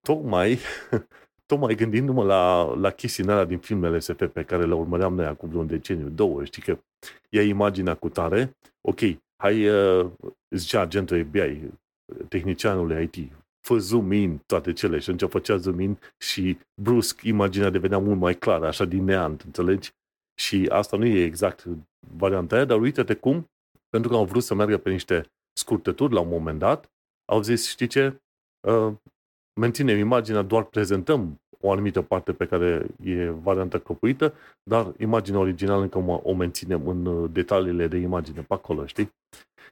tocmai, 0.00 0.58
tocmai 1.48 1.74
gândindu-mă 1.74 2.24
la, 2.24 2.74
la 2.74 2.90
chestiile 2.90 3.44
din 3.44 3.58
filmele 3.58 3.98
SF 3.98 4.26
pe 4.32 4.44
care 4.44 4.64
le 4.64 4.74
urmăream 4.74 5.14
noi 5.14 5.26
acum 5.26 5.48
vreun 5.48 5.66
deceniu, 5.66 6.08
două, 6.08 6.44
știi 6.44 6.62
că 6.62 6.78
ia 7.28 7.42
imaginea 7.42 7.94
cu 7.94 8.08
tare, 8.08 8.56
ok, 8.80 8.98
hai, 9.42 9.68
uh, 9.68 10.10
zicea 10.50 10.80
agentul 10.80 11.24
FBI, 11.24 11.70
tehnicianul 12.28 13.00
IT, 13.00 13.32
fă 13.66 13.78
zoom 13.78 14.12
in 14.12 14.38
toate 14.46 14.72
cele 14.72 14.98
și 14.98 15.10
atunci 15.10 15.30
făcea 15.30 15.56
zoom 15.56 15.80
in 15.80 15.98
și 16.18 16.58
brusc 16.82 17.22
imaginea 17.22 17.70
devenea 17.70 17.98
mult 17.98 18.18
mai 18.18 18.34
clară, 18.34 18.66
așa 18.66 18.84
din 18.84 19.04
neant, 19.04 19.40
înțelegi? 19.40 19.90
Și 20.40 20.66
asta 20.68 20.96
nu 20.96 21.04
e 21.04 21.24
exact 21.24 21.64
varianta 22.16 22.54
aia, 22.54 22.64
dar 22.64 22.80
uite-te 22.80 23.14
cum, 23.14 23.50
pentru 23.88 24.10
că 24.10 24.16
au 24.16 24.24
vrut 24.24 24.42
să 24.42 24.54
meargă 24.54 24.78
pe 24.78 24.90
niște 24.90 25.30
scurtături 25.52 26.12
la 26.12 26.20
un 26.20 26.28
moment 26.28 26.58
dat, 26.58 26.90
au 27.32 27.42
zis, 27.42 27.68
știi 27.68 27.86
ce, 27.86 28.20
uh, 28.68 28.92
menținem 29.58 29.98
imaginea, 29.98 30.42
doar 30.42 30.64
prezentăm 30.64 31.40
o 31.60 31.72
anumită 31.72 32.02
parte 32.02 32.32
pe 32.32 32.46
care 32.46 32.86
e 33.02 33.30
varianta 33.30 33.78
cropuită, 33.78 34.34
dar 34.62 34.92
imaginea 34.98 35.40
originală 35.40 35.82
încă 35.82 35.98
o 36.22 36.34
menținem 36.34 36.88
în 36.88 37.06
uh, 37.06 37.30
detaliile 37.32 37.86
de 37.86 37.96
imagine 37.96 38.40
pe 38.40 38.54
acolo, 38.54 38.86
știi? 38.86 39.10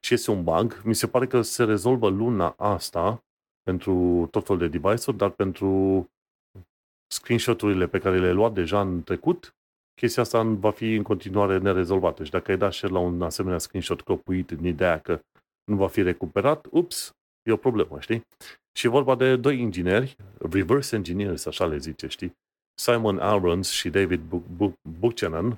Și 0.00 0.14
este 0.14 0.30
un 0.30 0.42
bug. 0.42 0.80
Mi 0.84 0.94
se 0.94 1.06
pare 1.06 1.26
că 1.26 1.42
se 1.42 1.64
rezolvă 1.64 2.08
luna 2.08 2.54
asta 2.58 3.24
pentru 3.62 4.28
tot 4.30 4.46
felul 4.46 4.60
de 4.60 4.78
device-uri, 4.78 5.16
dar 5.16 5.30
pentru 5.30 6.04
screenshot-urile 7.06 7.86
pe 7.86 7.98
care 7.98 8.18
le-ai 8.18 8.34
luat 8.34 8.52
deja 8.52 8.80
în 8.80 9.02
trecut, 9.02 9.54
chestia 10.00 10.22
asta 10.22 10.42
va 10.42 10.70
fi 10.70 10.94
în 10.94 11.02
continuare 11.02 11.58
nerezolvată. 11.58 12.24
Și 12.24 12.30
dacă 12.30 12.50
ai 12.50 12.56
dat 12.56 12.72
share 12.72 12.92
la 12.92 12.98
un 12.98 13.22
asemenea 13.22 13.58
screenshot 13.58 14.00
cropuit 14.00 14.50
în 14.50 14.64
ideea 14.64 14.98
că 14.98 15.20
nu 15.64 15.76
va 15.76 15.88
fi 15.88 16.02
recuperat, 16.02 16.66
ups, 16.70 17.16
e 17.46 17.52
o 17.52 17.56
problemă, 17.56 18.00
știi? 18.00 18.26
Și 18.72 18.86
e 18.86 18.90
vorba 18.90 19.14
de 19.14 19.36
doi 19.36 19.60
ingineri, 19.60 20.16
reverse 20.38 20.96
engineers, 20.96 21.46
așa 21.46 21.66
le 21.66 21.78
zice, 21.78 22.06
știi? 22.06 22.32
Simon 22.78 23.18
Aarons 23.18 23.70
și 23.70 23.90
David 23.90 24.20
Buchanan 24.98 25.56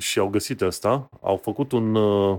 și 0.00 0.18
au 0.18 0.28
găsit 0.28 0.62
asta, 0.62 1.08
au 1.20 1.36
făcut 1.36 1.72
un 1.72 1.94
uh, 1.94 2.38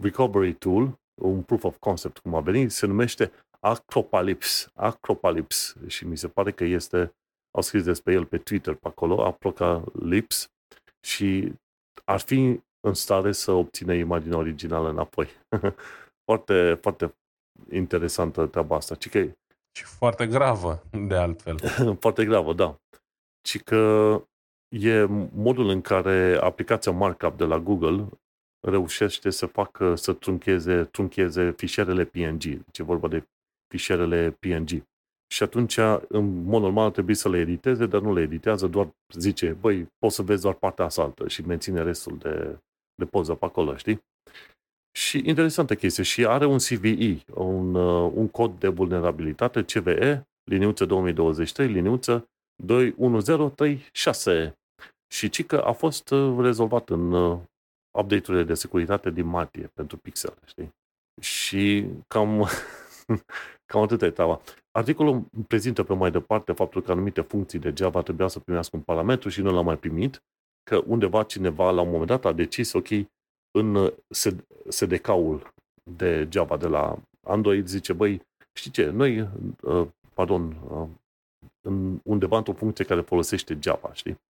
recovery 0.00 0.54
tool, 0.54 1.00
un 1.22 1.42
proof 1.42 1.64
of 1.64 1.76
concept, 1.78 2.18
cum 2.18 2.34
a 2.34 2.40
venit, 2.40 2.72
se 2.72 2.86
numește 2.86 3.32
Acropalypse. 3.60 4.70
Acropalypse. 4.74 5.74
Și 5.86 6.06
mi 6.06 6.16
se 6.16 6.28
pare 6.28 6.52
că 6.52 6.64
este, 6.64 7.14
au 7.50 7.62
scris 7.62 7.82
despre 7.84 8.12
el 8.12 8.26
pe 8.26 8.38
Twitter 8.38 8.74
pe 8.74 8.88
acolo, 8.88 9.24
Acropalypse, 9.24 10.46
și 11.00 11.52
ar 12.04 12.20
fi 12.20 12.60
în 12.80 12.94
stare 12.94 13.32
să 13.32 13.52
obțină 13.52 13.94
imaginea 13.94 14.38
originală 14.38 14.88
înapoi. 14.88 15.28
foarte, 16.28 16.78
foarte 16.80 17.14
interesantă 17.70 18.46
treaba 18.46 18.76
asta. 18.76 18.94
Ci 18.94 19.08
că, 19.08 19.18
și 19.72 19.84
foarte 19.84 20.26
gravă, 20.26 20.82
de 21.06 21.14
altfel. 21.14 21.58
foarte 22.00 22.24
gravă, 22.24 22.52
da. 22.52 22.80
Ci 23.40 23.62
că 23.62 24.22
e 24.68 25.04
modul 25.34 25.68
în 25.68 25.80
care 25.80 26.38
aplicația 26.40 26.92
Markup 26.92 27.36
de 27.36 27.44
la 27.44 27.58
Google 27.58 28.08
reușește 28.60 29.30
să 29.30 29.46
facă, 29.46 29.94
să 29.94 30.12
truncheze, 30.12 30.84
truncheze 30.84 31.52
fișierele 31.56 32.04
PNG. 32.04 32.42
Deci 32.42 32.78
e 32.78 32.82
vorba 32.82 33.08
de 33.08 33.24
fișierele 33.68 34.30
PNG. 34.30 34.68
Și 35.32 35.42
atunci, 35.42 35.76
în 36.08 36.42
mod 36.44 36.62
normal, 36.62 36.90
trebuie 36.90 37.14
să 37.14 37.28
le 37.28 37.38
editeze, 37.38 37.86
dar 37.86 38.00
nu 38.00 38.12
le 38.12 38.20
editează, 38.20 38.66
doar 38.66 38.88
zice, 39.14 39.52
băi, 39.60 39.86
poți 39.98 40.14
să 40.14 40.22
vezi 40.22 40.42
doar 40.42 40.54
partea 40.54 40.84
asaltă 40.84 41.28
și 41.28 41.46
menține 41.46 41.82
restul 41.82 42.18
de, 42.18 42.58
de 42.94 43.04
poză 43.04 43.34
pe 43.34 43.44
acolo, 43.44 43.76
știi? 43.76 44.04
Și 44.92 45.22
interesantă 45.24 45.74
chestie. 45.74 46.02
Și 46.02 46.26
are 46.26 46.46
un 46.46 46.58
CVE, 46.58 47.22
un, 47.34 47.74
uh, 47.74 48.12
un 48.14 48.28
cod 48.28 48.58
de 48.58 48.68
vulnerabilitate, 48.68 49.64
CVE, 49.64 50.26
liniuță 50.44 50.84
2023, 50.84 51.66
liniuță 51.66 52.28
21036. 52.62 54.56
Și 55.12 55.28
ci 55.28 55.46
că 55.46 55.56
a 55.56 55.72
fost 55.72 56.10
uh, 56.10 56.36
rezolvat 56.40 56.88
în 56.88 57.12
uh, 57.12 57.38
update-urile 57.98 58.44
de 58.44 58.54
securitate 58.54 59.10
din 59.10 59.26
martie 59.26 59.70
pentru 59.74 59.96
Pixel, 59.96 60.34
știi? 60.44 60.74
Și 61.20 61.86
cam, 62.06 62.48
cam 63.70 63.82
atât 63.82 64.02
e 64.02 64.10
treaba. 64.10 64.40
Articolul 64.70 65.24
prezintă 65.46 65.82
pe 65.82 65.94
mai 65.94 66.10
departe 66.10 66.52
faptul 66.52 66.82
că 66.82 66.90
anumite 66.90 67.20
funcții 67.20 67.58
de 67.58 67.72
Java 67.76 68.02
trebuia 68.02 68.28
să 68.28 68.38
primească 68.38 68.76
un 68.76 68.82
parametru 68.82 69.28
și 69.28 69.40
nu 69.40 69.52
l-a 69.52 69.60
mai 69.60 69.78
primit, 69.78 70.22
că 70.62 70.82
undeva 70.86 71.22
cineva 71.22 71.70
la 71.70 71.80
un 71.80 71.90
moment 71.90 72.08
dat 72.08 72.24
a 72.24 72.32
decis, 72.32 72.72
ok, 72.72 72.88
în 73.52 73.92
SDK-ul 74.68 75.54
de 75.82 76.28
Java 76.30 76.56
de 76.56 76.66
la 76.66 76.98
Android 77.20 77.66
zice, 77.66 77.92
băi, 77.92 78.22
știi 78.52 78.70
ce, 78.70 78.90
noi 78.90 79.28
uh, 79.62 79.86
pardon, 80.14 80.56
uh, 80.70 80.88
în 81.60 82.00
undeva 82.04 82.36
într-o 82.36 82.52
funcție 82.52 82.84
care 82.84 83.00
folosește 83.00 83.58
Java, 83.60 83.92
știi? 83.92 84.20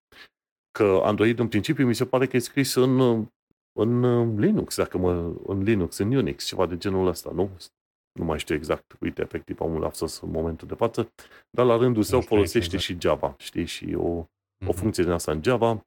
Că 0.70 1.00
Android 1.04 1.38
în 1.38 1.48
principiu 1.48 1.87
mi 1.87 1.94
se 1.94 2.06
pare 2.06 2.26
că 2.26 2.37
e 2.37 2.40
scris 2.40 2.74
în, 2.74 3.26
în 3.72 4.00
Linux, 4.40 4.76
dacă 4.76 4.98
mă, 4.98 5.32
în 5.46 5.62
Linux, 5.62 5.98
în 5.98 6.14
Unix, 6.14 6.44
ceva 6.44 6.66
de 6.66 6.76
genul 6.76 7.06
ăsta, 7.06 7.30
nu? 7.35 7.50
Nu 8.18 8.24
mai 8.24 8.38
știu 8.38 8.54
exact, 8.54 8.96
uite, 9.00 9.22
efectiv 9.22 9.61
am 9.61 9.74
un 9.74 9.80
lapsus 9.80 10.20
în 10.20 10.30
momentul 10.30 10.68
de 10.68 10.74
față, 10.74 11.12
dar 11.50 11.66
la 11.66 11.76
rândul 11.76 12.02
său 12.02 12.20
folosește 12.20 12.74
exact. 12.74 12.82
și 12.82 13.00
Java, 13.00 13.35
știi? 13.38 13.64
Și 13.64 13.94
o, 13.94 14.22
mm-hmm. 14.22 14.66
o 14.66 14.70
mhm. 14.70 14.76
funcție 14.76 15.02
din 15.02 15.12
asta 15.12 15.32
în 15.32 15.42
Java. 15.42 15.87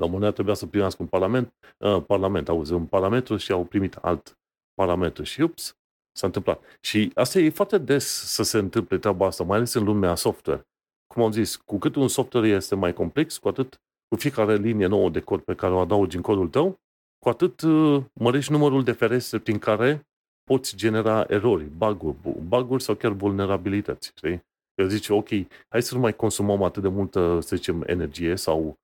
La 0.00 0.06
un 0.06 0.12
moment 0.12 0.22
dat 0.22 0.34
trebuia 0.34 0.54
să 0.54 0.66
primească 0.66 1.02
un 1.02 1.08
parlament, 1.08 1.54
uh, 1.78 2.02
parlament, 2.06 2.48
auzi, 2.48 2.72
un 2.72 2.86
parametru 2.86 3.36
și 3.36 3.52
au 3.52 3.64
primit 3.64 3.94
alt 3.94 4.38
parametru 4.74 5.22
și 5.22 5.40
ups, 5.40 5.76
s-a 6.12 6.26
întâmplat. 6.26 6.62
Și 6.80 7.10
asta 7.14 7.38
e 7.38 7.50
foarte 7.50 7.78
des 7.78 8.06
să 8.06 8.42
se 8.42 8.58
întâmple 8.58 8.98
treaba 8.98 9.26
asta, 9.26 9.44
mai 9.44 9.56
ales 9.56 9.74
în 9.74 9.84
lumea 9.84 10.14
software. 10.14 10.68
Cum 11.06 11.22
am 11.22 11.32
zis, 11.32 11.56
cu 11.56 11.78
cât 11.78 11.94
un 11.94 12.08
software 12.08 12.48
este 12.48 12.74
mai 12.74 12.92
complex, 12.92 13.38
cu 13.38 13.48
atât 13.48 13.80
cu 14.08 14.16
fiecare 14.16 14.56
linie 14.56 14.86
nouă 14.86 15.10
de 15.10 15.20
cod 15.20 15.40
pe 15.40 15.54
care 15.54 15.72
o 15.72 15.78
adaugi 15.78 16.16
în 16.16 16.22
codul 16.22 16.48
tău, 16.48 16.78
cu 17.18 17.28
atât 17.28 17.60
uh, 17.60 18.02
mărești 18.12 18.52
numărul 18.52 18.84
de 18.84 18.92
ferestre 18.92 19.38
prin 19.38 19.58
care 19.58 20.08
poți 20.44 20.76
genera 20.76 21.24
erori, 21.28 21.64
bug-uri, 21.64 22.16
bug 22.48 22.80
sau 22.80 22.94
chiar 22.94 23.12
vulnerabilități. 23.12 24.12
Știi? 24.16 24.44
Că 24.74 24.86
zice, 24.86 25.12
ok, 25.12 25.28
hai 25.68 25.82
să 25.82 25.94
nu 25.94 26.00
mai 26.00 26.16
consumăm 26.16 26.62
atât 26.62 26.82
de 26.82 26.88
multă, 26.88 27.38
să 27.40 27.56
zicem, 27.56 27.82
energie 27.86 28.36
sau 28.36 28.66
uh, 28.66 28.74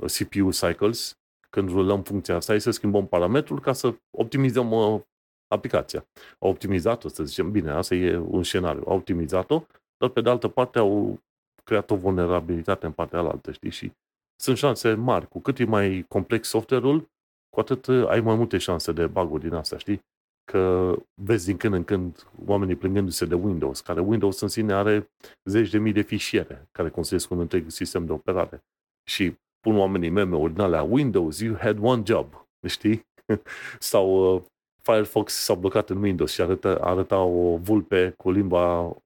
CPU 0.00 0.50
cycles 0.50 1.18
când 1.50 1.68
rulăm 1.68 2.02
funcția 2.02 2.36
asta, 2.36 2.52
hai 2.52 2.60
să 2.60 2.70
schimbăm 2.70 3.06
parametrul 3.06 3.60
ca 3.60 3.72
să 3.72 3.94
optimizăm 4.18 4.70
uh, 4.70 5.00
aplicația. 5.48 6.06
Au 6.38 6.50
optimizat-o, 6.50 7.08
să 7.08 7.24
zicem, 7.24 7.50
bine, 7.50 7.70
asta 7.70 7.94
e 7.94 8.16
un 8.16 8.42
scenariu, 8.42 8.82
au 8.86 8.96
optimizat-o, 8.96 9.66
dar 9.96 10.08
pe 10.08 10.20
de 10.20 10.30
altă 10.30 10.48
parte 10.48 10.78
au 10.78 11.18
creat 11.64 11.90
o 11.90 11.96
vulnerabilitate 11.96 12.86
în 12.86 12.92
partea 12.92 13.18
alaltă, 13.18 13.52
știi? 13.52 13.70
Și 13.70 13.92
sunt 14.40 14.56
șanse 14.56 14.94
mari. 14.94 15.28
Cu 15.28 15.40
cât 15.40 15.58
e 15.58 15.64
mai 15.64 16.04
complex 16.08 16.48
software-ul, 16.48 17.08
cu 17.48 17.60
atât 17.60 17.86
uh, 17.86 18.08
ai 18.08 18.20
mai 18.20 18.34
multe 18.34 18.58
șanse 18.58 18.92
de 18.92 19.06
bug 19.06 19.38
din 19.38 19.54
asta, 19.54 19.78
știi? 19.78 20.00
Că 20.44 20.94
vezi 21.22 21.46
din 21.46 21.56
când 21.56 21.74
în 21.74 21.84
când 21.84 22.26
oamenii 22.46 22.76
plângându-se 22.76 23.24
de 23.24 23.34
Windows, 23.34 23.80
care 23.80 24.00
Windows 24.00 24.40
în 24.40 24.48
sine 24.48 24.72
are 24.72 25.10
zeci 25.44 25.70
de 25.70 25.78
mii 25.78 25.92
de 25.92 26.02
fișiere 26.02 26.68
care 26.72 26.90
construiesc 26.90 27.30
un 27.30 27.40
întreg 27.40 27.70
sistem 27.70 28.06
de 28.06 28.12
operare. 28.12 28.64
Și 29.10 29.34
pun 29.64 29.78
oamenii 29.78 30.10
meme 30.10 30.36
ordinale 30.36 30.80
Windows, 30.80 31.40
you 31.40 31.56
had 31.56 31.78
one 31.80 32.02
job, 32.04 32.46
știi? 32.66 33.06
Sau 33.90 34.34
uh, 34.34 34.42
Firefox 34.82 35.32
s-a 35.32 35.54
blocat 35.54 35.90
în 35.90 36.02
Windows 36.02 36.32
și 36.32 36.40
arăta, 36.40 36.78
arăta 36.80 37.18
o 37.18 37.56
vulpe 37.56 38.14
cu 38.16 38.30
limba 38.30 38.96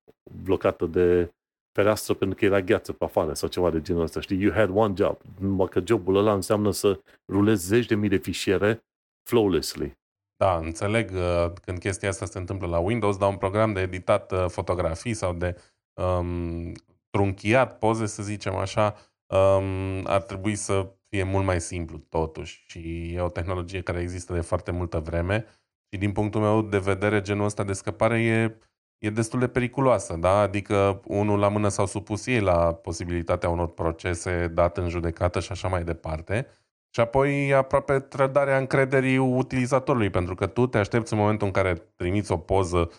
blocată 0.42 0.86
de 0.86 1.32
fereastră 1.72 2.14
pentru 2.14 2.38
că 2.38 2.44
era 2.44 2.60
gheață 2.60 2.92
pe 2.92 3.04
afară 3.04 3.32
sau 3.32 3.48
ceva 3.48 3.70
de 3.70 3.80
genul 3.80 4.02
ăsta, 4.02 4.20
știi? 4.20 4.40
You 4.40 4.52
had 4.52 4.70
one 4.74 4.94
job. 4.96 5.16
Numai 5.40 5.68
că 5.68 5.82
jobul 5.84 6.16
ăla 6.16 6.32
înseamnă 6.32 6.70
să 6.70 7.00
rulezi 7.32 7.66
zeci 7.66 7.86
de 7.86 7.94
mii 7.94 8.08
de 8.08 8.16
fișiere 8.16 8.84
flawlessly. 9.28 9.96
Da, 10.36 10.56
înțeleg 10.56 11.10
uh, 11.10 11.52
când 11.62 11.78
chestia 11.78 12.08
asta 12.08 12.26
se 12.26 12.38
întâmplă 12.38 12.66
la 12.66 12.78
Windows, 12.78 13.16
dar 13.16 13.28
un 13.28 13.36
program 13.36 13.72
de 13.72 13.80
editat 13.80 14.32
uh, 14.32 14.44
fotografii 14.48 15.14
sau 15.14 15.32
de 15.32 15.56
um, 16.02 16.72
trunchiat 17.10 17.78
poze, 17.78 18.06
să 18.06 18.22
zicem 18.22 18.54
așa, 18.54 18.94
um, 19.28 20.06
ar 20.06 20.22
trebui 20.22 20.54
să 20.54 20.92
fie 21.08 21.22
mult 21.22 21.44
mai 21.44 21.60
simplu 21.60 21.98
totuși. 21.98 22.64
Și 22.66 23.12
e 23.14 23.20
o 23.20 23.28
tehnologie 23.28 23.82
care 23.82 24.00
există 24.00 24.32
de 24.32 24.40
foarte 24.40 24.70
multă 24.70 24.98
vreme 24.98 25.46
și 25.92 25.98
din 25.98 26.12
punctul 26.12 26.40
meu 26.40 26.62
de 26.62 26.78
vedere 26.78 27.20
genul 27.20 27.44
ăsta 27.44 27.64
de 27.64 27.72
scăpare 27.72 28.22
e 28.22 28.58
e 28.98 29.10
destul 29.10 29.38
de 29.38 29.48
periculoasă, 29.48 30.16
da? 30.16 30.40
Adică 30.40 31.00
unul 31.04 31.38
la 31.38 31.48
mână 31.48 31.68
s-au 31.68 31.86
supus 31.86 32.26
ei 32.26 32.40
la 32.40 32.74
posibilitatea 32.74 33.48
unor 33.48 33.68
procese 33.68 34.50
date 34.54 34.80
în 34.80 34.88
judecată 34.88 35.40
și 35.40 35.52
așa 35.52 35.68
mai 35.68 35.84
departe. 35.84 36.46
Și 36.90 37.00
apoi 37.00 37.54
aproape 37.54 37.98
trădarea 37.98 38.58
încrederii 38.58 39.18
utilizatorului, 39.18 40.10
pentru 40.10 40.34
că 40.34 40.46
tu 40.46 40.66
te 40.66 40.78
aștepți 40.78 41.12
în 41.12 41.18
momentul 41.18 41.46
în 41.46 41.52
care 41.52 41.74
trimiți 41.96 42.32
o 42.32 42.36
poză, 42.36 42.90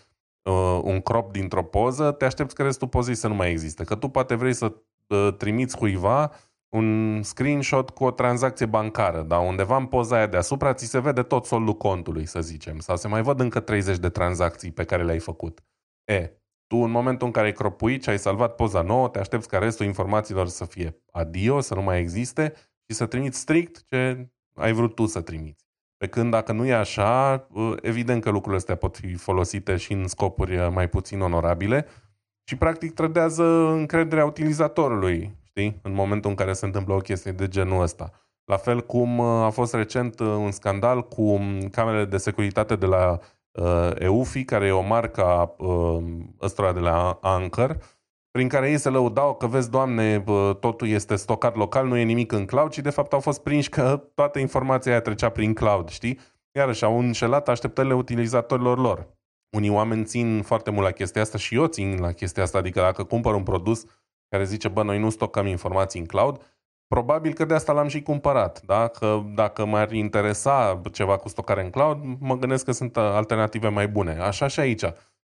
uh, 0.42 0.80
un 0.84 1.02
crop 1.02 1.32
dintr-o 1.32 1.64
poză, 1.64 2.12
te 2.12 2.26
aștepți 2.26 2.56
că 2.56 2.64
restul 2.64 2.88
pozei 2.88 3.16
să 3.16 3.28
nu 3.28 3.34
mai 3.34 3.50
existe. 3.50 3.84
Că 3.84 3.96
tu 3.96 4.08
poate 4.08 4.36
vrei 4.36 4.54
să 4.54 4.66
uh, 4.66 4.80
trimiți 5.38 5.78
cuiva 5.78 6.32
un 6.70 7.20
screenshot 7.24 7.90
cu 7.90 8.04
o 8.04 8.12
tranzacție 8.12 8.66
bancară, 8.66 9.22
dar 9.22 9.48
undeva 9.48 9.78
în 9.78 9.86
poza 9.86 10.16
aia 10.16 10.28
deasupra 10.28 10.74
ți 10.74 10.86
se 10.86 11.00
vede 11.00 11.24
tot 11.24 11.46
soldul 11.46 11.74
contului, 11.74 12.26
să 12.26 12.42
zicem, 12.42 12.80
sau 12.80 12.96
se 12.96 13.08
mai 13.08 13.22
văd 13.22 13.40
încă 13.40 13.60
30 13.60 13.98
de 13.98 14.10
tranzacții 14.10 14.72
pe 14.72 14.84
care 14.84 15.04
le-ai 15.04 15.20
făcut. 15.20 15.64
E, 16.04 16.32
tu 16.68 16.78
în 16.78 16.92
momentul 16.92 17.28
în 17.28 17.34
care 17.34 17.46
ai 17.46 17.54
cropuit 17.54 18.04
și 18.04 18.10
ai 18.10 18.20
salvat 18.20 18.56
poza 18.56 18.82
nouă, 18.82 19.10
te 19.10 19.20
aștepți 19.20 19.48
ca 19.48 19.58
restul 19.58 19.86
informațiilor 19.86 20.48
să 20.48 20.66
fie 20.66 21.04
adio, 21.12 21.60
să 21.60 21.76
nu 21.76 21.82
mai 21.82 22.00
existe 22.00 22.54
și 22.90 22.96
să 22.96 23.06
trimiți 23.06 23.40
strict 23.40 23.84
ce 23.86 24.30
ai 24.56 24.72
vrut 24.72 24.96
tu 24.96 25.06
să 25.06 25.22
trimiți. 25.22 25.68
Pe 25.98 26.08
când 26.08 26.32
dacă 26.32 26.52
nu 26.52 26.66
e 26.66 26.74
așa, 26.74 27.48
evident 27.82 28.24
că 28.24 28.30
lucrurile 28.30 28.58
astea 28.58 28.76
pot 28.76 28.98
fi 28.98 29.14
folosite 29.14 29.76
și 29.76 29.94
în 29.94 30.08
scopuri 30.08 30.58
uh, 30.58 30.68
mai 30.72 30.90
puțin 30.90 31.22
onorabile 31.22 31.86
și 32.50 32.56
practic 32.56 32.94
trădează 32.94 33.44
încrederea 33.70 34.26
utilizatorului, 34.26 35.36
știi, 35.44 35.80
în 35.82 35.94
momentul 35.94 36.30
în 36.30 36.36
care 36.36 36.54
se 36.54 36.66
întâmplă 36.66 36.94
o 36.94 36.98
chestie 36.98 37.32
de 37.32 37.48
genul 37.48 37.82
ăsta. 37.82 38.12
La 38.46 38.58
fel 38.58 38.82
cum 38.82 39.18
uh, 39.18 39.26
a 39.26 39.50
fost 39.50 39.74
recent 39.74 40.20
uh, 40.20 40.28
un 40.28 40.52
scandal 40.52 41.08
cu 41.08 41.22
um, 41.22 41.60
camerele 41.72 42.06
de 42.06 42.18
securitate 42.18 42.76
de 42.76 42.86
la 42.86 43.20
uh, 43.52 43.92
EUFI, 44.00 44.44
care 44.44 44.66
e 44.66 44.72
o 44.72 44.82
marcă 44.82 45.24
a 45.24 45.56
uh, 45.58 46.04
ăstora 46.42 46.74
de 46.74 46.80
la 46.80 47.20
Anchor, 47.22 47.78
prin 48.32 48.48
care 48.48 48.70
ei 48.70 48.78
se 48.78 48.90
lăudau 48.90 49.36
că, 49.36 49.48
vezi, 49.48 49.70
doamne, 49.70 50.24
totul 50.60 50.88
este 50.88 51.16
stocat 51.16 51.56
local, 51.56 51.88
nu 51.88 51.98
e 51.98 52.04
nimic 52.04 52.32
în 52.32 52.46
cloud, 52.46 52.72
și 52.72 52.82
de 52.82 52.90
fapt 52.90 53.14
au 53.14 53.20
fost 53.20 53.44
prinși 53.44 53.70
că 53.70 54.04
toată 54.14 54.40
informația 54.40 54.92
aia 54.92 55.02
trecea 55.02 55.30
prin 55.30 55.54
cloud, 55.54 55.90
știi? 55.90 56.20
Iarăși 56.52 56.84
au 56.84 57.00
înșelat 57.00 57.50
așteptările 57.50 57.94
utilizatorilor 57.94 58.80
lor. 58.80 59.08
Unii 59.50 59.70
oameni 59.70 60.06
țin 60.06 60.42
foarte 60.42 60.72
mult 60.72 60.86
la 60.86 60.92
chestia 60.92 61.22
asta 61.22 61.38
și 61.38 61.56
eu 61.56 61.66
țin 61.66 61.98
la 62.00 62.12
chestia 62.12 62.44
asta, 62.44 62.58
adică 62.58 62.80
dacă 62.80 63.04
cumpăr 63.04 63.34
un 63.34 63.44
produs 63.44 63.86
care 64.30 64.44
zice, 64.44 64.68
bă, 64.68 64.84
noi 64.84 65.00
nu 65.00 65.10
stocăm 65.10 65.46
informații 65.46 66.00
în 66.00 66.06
cloud, 66.06 66.42
Probabil 66.90 67.34
că 67.34 67.46
de 67.46 67.54
asta 67.54 67.74
l-am 67.74 67.88
și 67.88 68.02
cumpărat, 68.02 68.62
da? 68.62 68.88
Că 68.88 69.22
dacă 69.36 69.66
m-ar 69.66 69.92
interesa 69.92 70.82
ceva 70.92 71.18
cu 71.18 71.30
stocare 71.30 71.64
în 71.64 71.70
cloud, 71.70 71.98
mă 72.20 72.38
gândesc 72.38 72.66
că 72.66 72.72
sunt 72.72 72.98
alternative 72.98 73.68
mai 73.68 73.88
bune. 73.88 74.12
Așa 74.20 74.48
și 74.48 74.60
aici. 74.60 74.84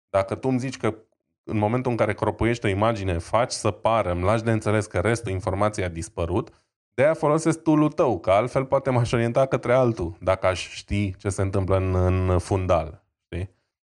Dacă 0.09 0.35
tu 0.35 0.47
îmi 0.47 0.59
zici 0.59 0.77
că 0.77 0.95
în 1.43 1.57
momentul 1.57 1.91
în 1.91 1.97
care 1.97 2.13
cropuiești 2.13 2.65
o 2.65 2.69
imagine, 2.69 3.17
faci 3.17 3.51
să 3.51 3.71
pară, 3.71 4.11
îmi 4.11 4.23
lași 4.23 4.43
de 4.43 4.51
înțeles 4.51 4.85
că 4.85 4.99
restul 4.99 5.31
informației 5.31 5.85
a 5.85 5.89
dispărut, 5.89 6.49
de 6.93 7.03
aia 7.03 7.13
folosesc 7.13 7.61
tool 7.61 7.91
tău, 7.91 8.19
că 8.19 8.31
altfel 8.31 8.65
poate 8.65 8.89
m-aș 8.89 9.11
orienta 9.11 9.45
către 9.45 9.73
altul, 9.73 10.17
dacă 10.19 10.47
aș 10.47 10.69
ști 10.69 11.15
ce 11.17 11.29
se 11.29 11.41
întâmplă 11.41 11.77
în, 11.77 11.95
în 11.95 12.39
fundal. 12.39 13.02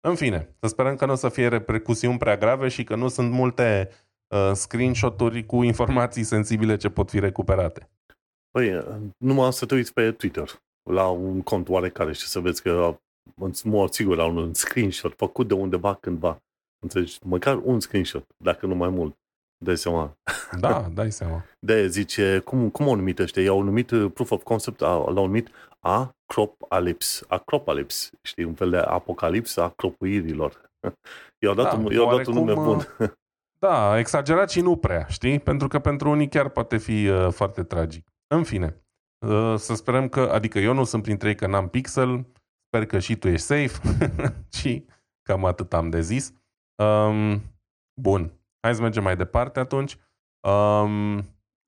Știi? 0.01 0.09
În 0.09 0.15
fine, 0.15 0.55
să 0.59 0.67
sperăm 0.67 0.95
că 0.95 1.05
nu 1.05 1.11
o 1.11 1.15
să 1.15 1.29
fie 1.29 1.47
repercusiuni 1.47 2.17
prea 2.17 2.37
grave 2.37 2.67
și 2.67 2.83
că 2.83 2.95
nu 2.95 3.07
sunt 3.07 3.31
multe 3.31 3.89
uh, 4.27 4.51
screenshot-uri 4.53 5.45
cu 5.45 5.63
informații 5.63 6.23
sensibile 6.23 6.75
ce 6.77 6.89
pot 6.89 7.09
fi 7.09 7.19
recuperate. 7.19 7.89
Păi, 8.51 8.75
uh, 8.75 8.85
numai 9.17 9.53
să 9.53 9.65
te 9.65 9.75
uiți 9.75 9.93
pe 9.93 10.11
Twitter 10.11 10.61
la 10.89 11.07
un 11.07 11.41
cont 11.41 11.69
oarecare 11.69 12.13
și 12.13 12.27
să 12.27 12.39
vezi 12.39 12.61
că 12.61 12.99
în 13.35 13.51
mod 13.63 13.91
sigur 13.91 14.15
la 14.15 14.25
un 14.25 14.53
screenshot 14.53 15.13
făcut 15.15 15.47
de 15.47 15.53
undeva 15.53 15.93
cândva. 15.93 16.37
Înțelegi? 16.83 17.17
Măcar 17.23 17.59
un 17.63 17.79
screenshot, 17.79 18.25
dacă 18.37 18.65
nu 18.65 18.75
mai 18.75 18.89
mult. 18.89 19.15
Dai 19.63 19.77
seama. 19.77 20.17
Da, 20.59 20.89
dai 20.93 21.11
seama. 21.11 21.45
De 21.59 21.87
zice, 21.87 22.39
cum, 22.39 22.69
cum 22.69 22.87
au 22.87 22.95
numit 22.95 23.19
ăștia? 23.19 23.43
I-au 23.43 23.61
numit 23.61 23.91
uh, 23.91 24.11
proof 24.13 24.31
of 24.31 24.43
concept, 24.43 24.79
l-au 24.79 25.25
numit 25.25 25.49
acropalypse. 25.85 27.25
Acropalypse. 27.27 28.09
Știi, 28.21 28.43
un 28.43 28.53
fel 28.53 28.69
de 28.69 28.77
apocalipsă 28.77 29.61
a 29.61 29.69
cropuirilor. 29.69 30.71
I-au 31.43 31.53
dat, 31.53 31.71
da, 31.71 31.77
un, 31.77 31.91
i-au 31.91 32.17
dat 32.17 32.25
un 32.25 32.33
nume 32.33 32.53
bun. 32.53 32.87
Da, 33.59 33.97
exagerat 33.97 34.49
și 34.49 34.61
nu 34.61 34.77
prea, 34.77 35.05
știi? 35.05 35.39
Pentru 35.39 35.67
că 35.67 35.79
pentru 35.79 36.09
unii 36.09 36.27
chiar 36.29 36.49
poate 36.49 36.77
fi 36.77 37.07
uh, 37.07 37.31
foarte 37.31 37.63
tragic. 37.63 38.07
În 38.27 38.43
fine, 38.43 38.83
uh, 39.27 39.55
să 39.57 39.75
sperăm 39.75 40.09
că, 40.09 40.19
adică 40.19 40.59
eu 40.59 40.73
nu 40.73 40.83
sunt 40.83 41.03
printre 41.03 41.27
ei 41.27 41.35
că 41.35 41.47
n-am 41.47 41.69
pixel, 41.69 42.25
sper 42.67 42.85
că 42.85 42.99
și 42.99 43.15
tu 43.15 43.27
ești 43.27 43.45
safe 43.45 43.79
și 44.57 44.85
cam 45.21 45.45
atât 45.45 45.73
am 45.73 45.89
de 45.89 46.01
zis. 46.01 46.33
Um, 46.83 47.41
bun, 48.01 48.39
hai 48.61 48.75
să 48.75 48.81
mergem 48.81 49.03
mai 49.03 49.15
departe 49.15 49.59
atunci. 49.59 49.97
Um, 50.47 51.17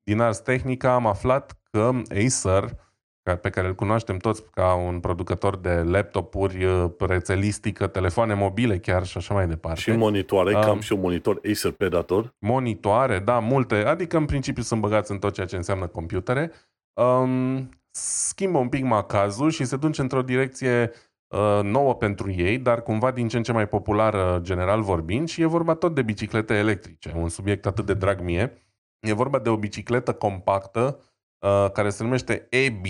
din 0.02 0.20
Ars 0.20 0.38
Technica 0.38 0.94
am 0.94 1.06
aflat 1.06 1.60
că 1.70 1.90
Acer 2.08 2.83
pe 3.32 3.50
care 3.50 3.66
îl 3.66 3.74
cunoaștem 3.74 4.16
toți 4.16 4.50
ca 4.50 4.74
un 4.74 5.00
producător 5.00 5.56
de 5.56 5.74
laptopuri, 5.74 6.64
uh, 6.64 6.90
rețelistică, 6.98 7.86
telefoane 7.86 8.34
mobile 8.34 8.78
chiar 8.78 9.06
și 9.06 9.16
așa 9.16 9.34
mai 9.34 9.48
departe. 9.48 9.80
Și 9.80 9.90
monitoare, 9.90 10.54
um, 10.54 10.60
cam 10.60 10.80
și 10.80 10.92
un 10.92 11.00
monitor 11.00 11.40
Acer 11.50 11.70
Predator. 11.70 12.34
Monitoare, 12.38 13.18
da, 13.18 13.38
multe, 13.38 13.74
adică 13.74 14.16
în 14.16 14.24
principiu 14.24 14.62
sunt 14.62 14.80
băgați 14.80 15.10
în 15.10 15.18
tot 15.18 15.32
ceea 15.34 15.46
ce 15.46 15.56
înseamnă 15.56 15.86
computere. 15.86 16.52
Um, 17.00 17.68
schimbă 17.90 18.58
un 18.58 18.68
pic 18.68 18.84
macazul 18.84 19.50
și 19.50 19.64
se 19.64 19.76
duce 19.76 20.00
într-o 20.00 20.22
direcție 20.22 20.90
uh, 21.26 21.60
nouă 21.62 21.94
pentru 21.94 22.30
ei, 22.30 22.58
dar 22.58 22.82
cumva 22.82 23.10
din 23.10 23.28
ce 23.28 23.36
în 23.36 23.42
ce 23.42 23.52
mai 23.52 23.68
populară 23.68 24.38
general 24.42 24.82
vorbind 24.82 25.28
și 25.28 25.42
e 25.42 25.46
vorba 25.46 25.74
tot 25.74 25.94
de 25.94 26.02
biciclete 26.02 26.54
electrice, 26.54 27.12
un 27.16 27.28
subiect 27.28 27.66
atât 27.66 27.86
de 27.86 27.94
drag 27.94 28.20
mie. 28.20 28.52
E 29.00 29.12
vorba 29.12 29.38
de 29.38 29.48
o 29.48 29.56
bicicletă 29.56 30.12
compactă 30.12 30.98
uh, 31.44 31.70
care 31.72 31.90
se 31.90 32.02
numește 32.02 32.46
EB, 32.50 32.84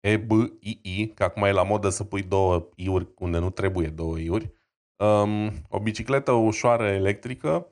EBII, 0.00 1.12
că 1.14 1.24
acum 1.24 1.42
e 1.42 1.52
la 1.52 1.62
modă 1.62 1.88
să 1.88 2.04
pui 2.04 2.22
două 2.22 2.68
iuri 2.74 3.08
unde 3.18 3.38
nu 3.38 3.50
trebuie 3.50 3.88
două 3.88 4.18
iuri. 4.18 4.52
Um, 4.96 5.52
o 5.68 5.80
bicicletă 5.80 6.32
ușoară 6.32 6.86
electrică 6.86 7.66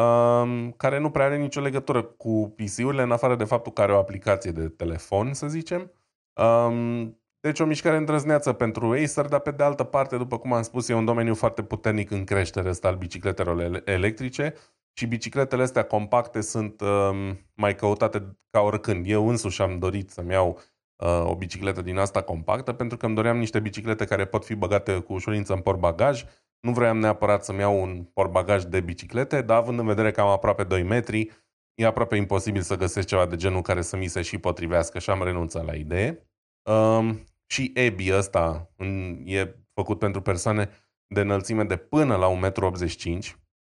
um, 0.00 0.70
care 0.70 0.98
nu 0.98 1.10
prea 1.10 1.24
are 1.24 1.36
nicio 1.36 1.60
legătură 1.60 2.02
cu 2.02 2.54
PC-urile 2.56 3.02
în 3.02 3.10
afară 3.10 3.36
de 3.36 3.44
faptul 3.44 3.72
că 3.72 3.82
are 3.82 3.92
o 3.92 3.98
aplicație 3.98 4.50
de 4.50 4.68
telefon, 4.68 5.32
să 5.32 5.48
zicem. 5.48 5.90
Um, 6.40 7.18
deci 7.40 7.60
o 7.60 7.64
mișcare 7.64 7.96
îndrăzneață 7.96 8.52
pentru 8.52 8.90
Acer, 8.90 9.26
dar 9.26 9.40
pe 9.40 9.50
de 9.50 9.62
altă 9.62 9.84
parte, 9.84 10.16
după 10.16 10.38
cum 10.38 10.52
am 10.52 10.62
spus, 10.62 10.88
e 10.88 10.94
un 10.94 11.04
domeniu 11.04 11.34
foarte 11.34 11.62
puternic 11.62 12.10
în 12.10 12.24
creștere 12.24 12.68
ăsta 12.68 12.88
al 12.88 12.96
bicicletelor 12.96 13.82
electrice 13.84 14.54
și 14.98 15.06
bicicletele 15.06 15.62
astea 15.62 15.84
compacte 15.84 16.40
sunt 16.40 16.80
um, 16.80 17.38
mai 17.54 17.74
căutate 17.74 18.38
ca 18.50 18.60
oricând. 18.60 19.08
Eu 19.08 19.28
însuși 19.28 19.62
am 19.62 19.78
dorit 19.78 20.10
să-mi 20.10 20.32
iau 20.32 20.60
uh, 21.04 21.24
o 21.24 21.36
bicicletă 21.36 21.82
din 21.82 21.96
asta 21.96 22.22
compactă 22.22 22.72
pentru 22.72 22.96
că 22.96 23.06
îmi 23.06 23.14
doream 23.14 23.38
niște 23.38 23.60
biciclete 23.60 24.04
care 24.04 24.26
pot 24.26 24.44
fi 24.44 24.54
băgate 24.54 24.98
cu 24.98 25.12
ușurință 25.12 25.52
în 25.52 25.60
portbagaj. 25.60 26.24
Nu 26.60 26.72
vreau 26.72 26.94
neapărat 26.94 27.44
să-mi 27.44 27.58
iau 27.58 27.82
un 27.82 28.04
portbagaj 28.04 28.62
de 28.62 28.80
biciclete, 28.80 29.42
dar 29.42 29.56
având 29.56 29.78
în 29.78 29.86
vedere 29.86 30.10
că 30.10 30.20
am 30.20 30.28
aproape 30.28 30.64
2 30.64 30.82
metri, 30.82 31.30
e 31.74 31.86
aproape 31.86 32.16
imposibil 32.16 32.62
să 32.62 32.76
găsesc 32.76 33.06
ceva 33.06 33.26
de 33.26 33.36
genul 33.36 33.62
care 33.62 33.82
să 33.82 33.96
mi 33.96 34.06
se 34.06 34.22
și 34.22 34.38
potrivească 34.38 34.98
și 34.98 35.10
am 35.10 35.22
renunțat 35.22 35.64
la 35.64 35.74
idee. 35.74 36.28
Um, 36.70 37.24
și 37.46 37.70
EBI 37.74 38.12
ăsta 38.12 38.70
e 39.24 39.54
făcut 39.74 39.98
pentru 39.98 40.20
persoane 40.20 40.70
de 41.14 41.20
înălțime 41.20 41.64
de 41.64 41.76
până 41.76 42.16
la 42.16 42.50
1,85 42.52 43.04
m, 43.04 43.20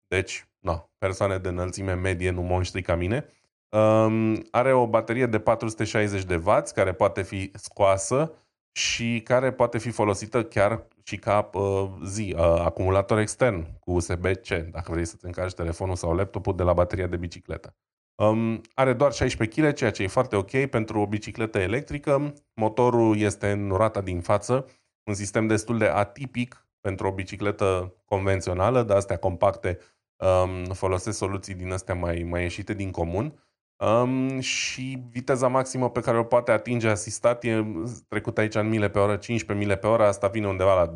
deci, 0.08 0.51
na, 0.62 0.90
persoane 0.98 1.38
de 1.38 1.48
înălțime 1.48 1.94
medie, 1.94 2.30
nu 2.30 2.42
monștri 2.42 2.82
ca 2.82 2.96
mine. 2.96 3.26
Um, 3.70 4.48
are 4.52 4.74
o 4.74 4.88
baterie 4.88 5.26
de 5.26 5.40
460 5.40 6.24
de 6.24 6.36
W 6.36 6.50
care 6.74 6.94
poate 6.94 7.22
fi 7.22 7.52
scoasă 7.54 8.32
și 8.72 9.22
care 9.24 9.52
poate 9.52 9.78
fi 9.78 9.90
folosită 9.90 10.44
chiar 10.44 10.88
și 11.04 11.18
ca 11.18 11.50
uh, 11.54 11.90
zi, 12.06 12.36
uh, 12.38 12.42
acumulator 12.42 13.20
extern 13.20 13.80
cu 13.80 13.92
USB-C, 13.92 14.48
dacă 14.72 14.92
vrei 14.92 15.06
să-ți 15.06 15.26
încarci 15.26 15.54
telefonul 15.54 15.96
sau 15.96 16.16
laptopul 16.16 16.56
de 16.56 16.64
la 16.64 16.74
bateria 16.74 17.08
de 17.08 17.18
bicicletă. 17.18 17.76
Um, 18.16 18.62
are 18.74 18.94
doar 18.94 19.14
16 19.14 19.62
kg, 19.62 19.74
ceea 19.74 19.92
ce 19.92 20.04
e 20.04 20.08
foarte 20.08 20.36
ok 20.36 20.66
pentru 20.66 21.00
o 21.00 21.08
bicicletă 21.08 21.60
electrică. 21.60 22.34
Motorul 22.54 23.18
este 23.18 23.52
în 23.52 23.72
rata 23.72 24.02
din 24.02 24.22
față, 24.22 24.66
un 25.04 25.14
sistem 25.14 25.48
destul 25.48 25.78
de 25.78 25.86
atipic 25.86 26.68
pentru 26.82 27.08
o 27.08 27.12
bicicletă 27.12 27.94
convențională, 28.06 28.84
de 28.84 28.94
astea 28.94 29.18
compacte 29.18 29.80
um, 30.22 30.74
folosesc 30.74 31.18
soluții 31.18 31.54
din 31.54 31.72
astea 31.72 31.96
mai, 31.96 32.26
mai 32.30 32.42
ieșite 32.42 32.74
din 32.74 32.92
comun. 32.92 33.46
Um, 33.78 34.40
și 34.40 35.04
viteza 35.10 35.48
maximă 35.48 35.90
pe 35.90 36.00
care 36.00 36.18
o 36.18 36.24
poate 36.24 36.52
atinge 36.52 36.88
asistat 36.88 37.44
e 37.44 37.66
trecut 38.08 38.38
aici 38.38 38.56
în 38.56 38.70
mile 38.70 38.90
pe 38.90 39.00
oră, 39.00 39.16
15 39.18 39.66
mile 39.66 39.78
pe 39.78 39.88
oră, 39.88 40.04
asta 40.04 40.28
vine 40.28 40.48
undeva 40.48 40.84
la 40.84 40.96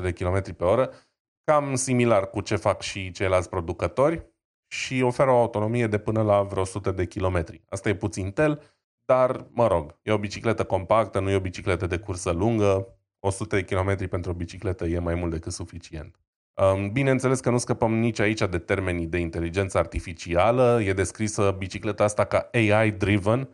20-24 0.00 0.02
de 0.02 0.12
km 0.12 0.56
pe 0.56 0.64
oră, 0.64 0.90
cam 1.44 1.74
similar 1.74 2.30
cu 2.30 2.40
ce 2.40 2.56
fac 2.56 2.80
și 2.80 3.10
ceilalți 3.10 3.48
producători 3.48 4.26
și 4.72 5.02
oferă 5.02 5.30
o 5.30 5.38
autonomie 5.38 5.86
de 5.86 5.98
până 5.98 6.22
la 6.22 6.42
vreo 6.42 6.62
100 6.62 6.90
de 6.90 7.06
kilometri. 7.06 7.62
Asta 7.68 7.88
e 7.88 7.94
puțin 7.94 8.30
tel, 8.30 8.62
dar, 9.04 9.46
mă 9.50 9.66
rog, 9.66 9.98
e 10.02 10.12
o 10.12 10.18
bicicletă 10.18 10.64
compactă, 10.64 11.20
nu 11.20 11.30
e 11.30 11.36
o 11.36 11.40
bicicletă 11.40 11.86
de 11.86 11.98
cursă 11.98 12.30
lungă, 12.30 12.98
100 13.18 13.56
de 13.56 13.64
kilometri 13.64 14.08
pentru 14.08 14.30
o 14.30 14.34
bicicletă 14.34 14.84
e 14.86 14.98
mai 14.98 15.14
mult 15.14 15.30
decât 15.30 15.52
suficient. 15.52 16.20
Bineînțeles 16.92 17.40
că 17.40 17.50
nu 17.50 17.58
scăpăm 17.58 17.94
nici 17.94 18.18
aici 18.18 18.40
de 18.40 18.58
termenii 18.58 19.06
de 19.06 19.18
inteligență 19.18 19.78
artificială. 19.78 20.80
E 20.82 20.92
descrisă 20.92 21.54
bicicleta 21.58 22.04
asta 22.04 22.24
ca 22.24 22.48
AI-driven, 22.52 23.48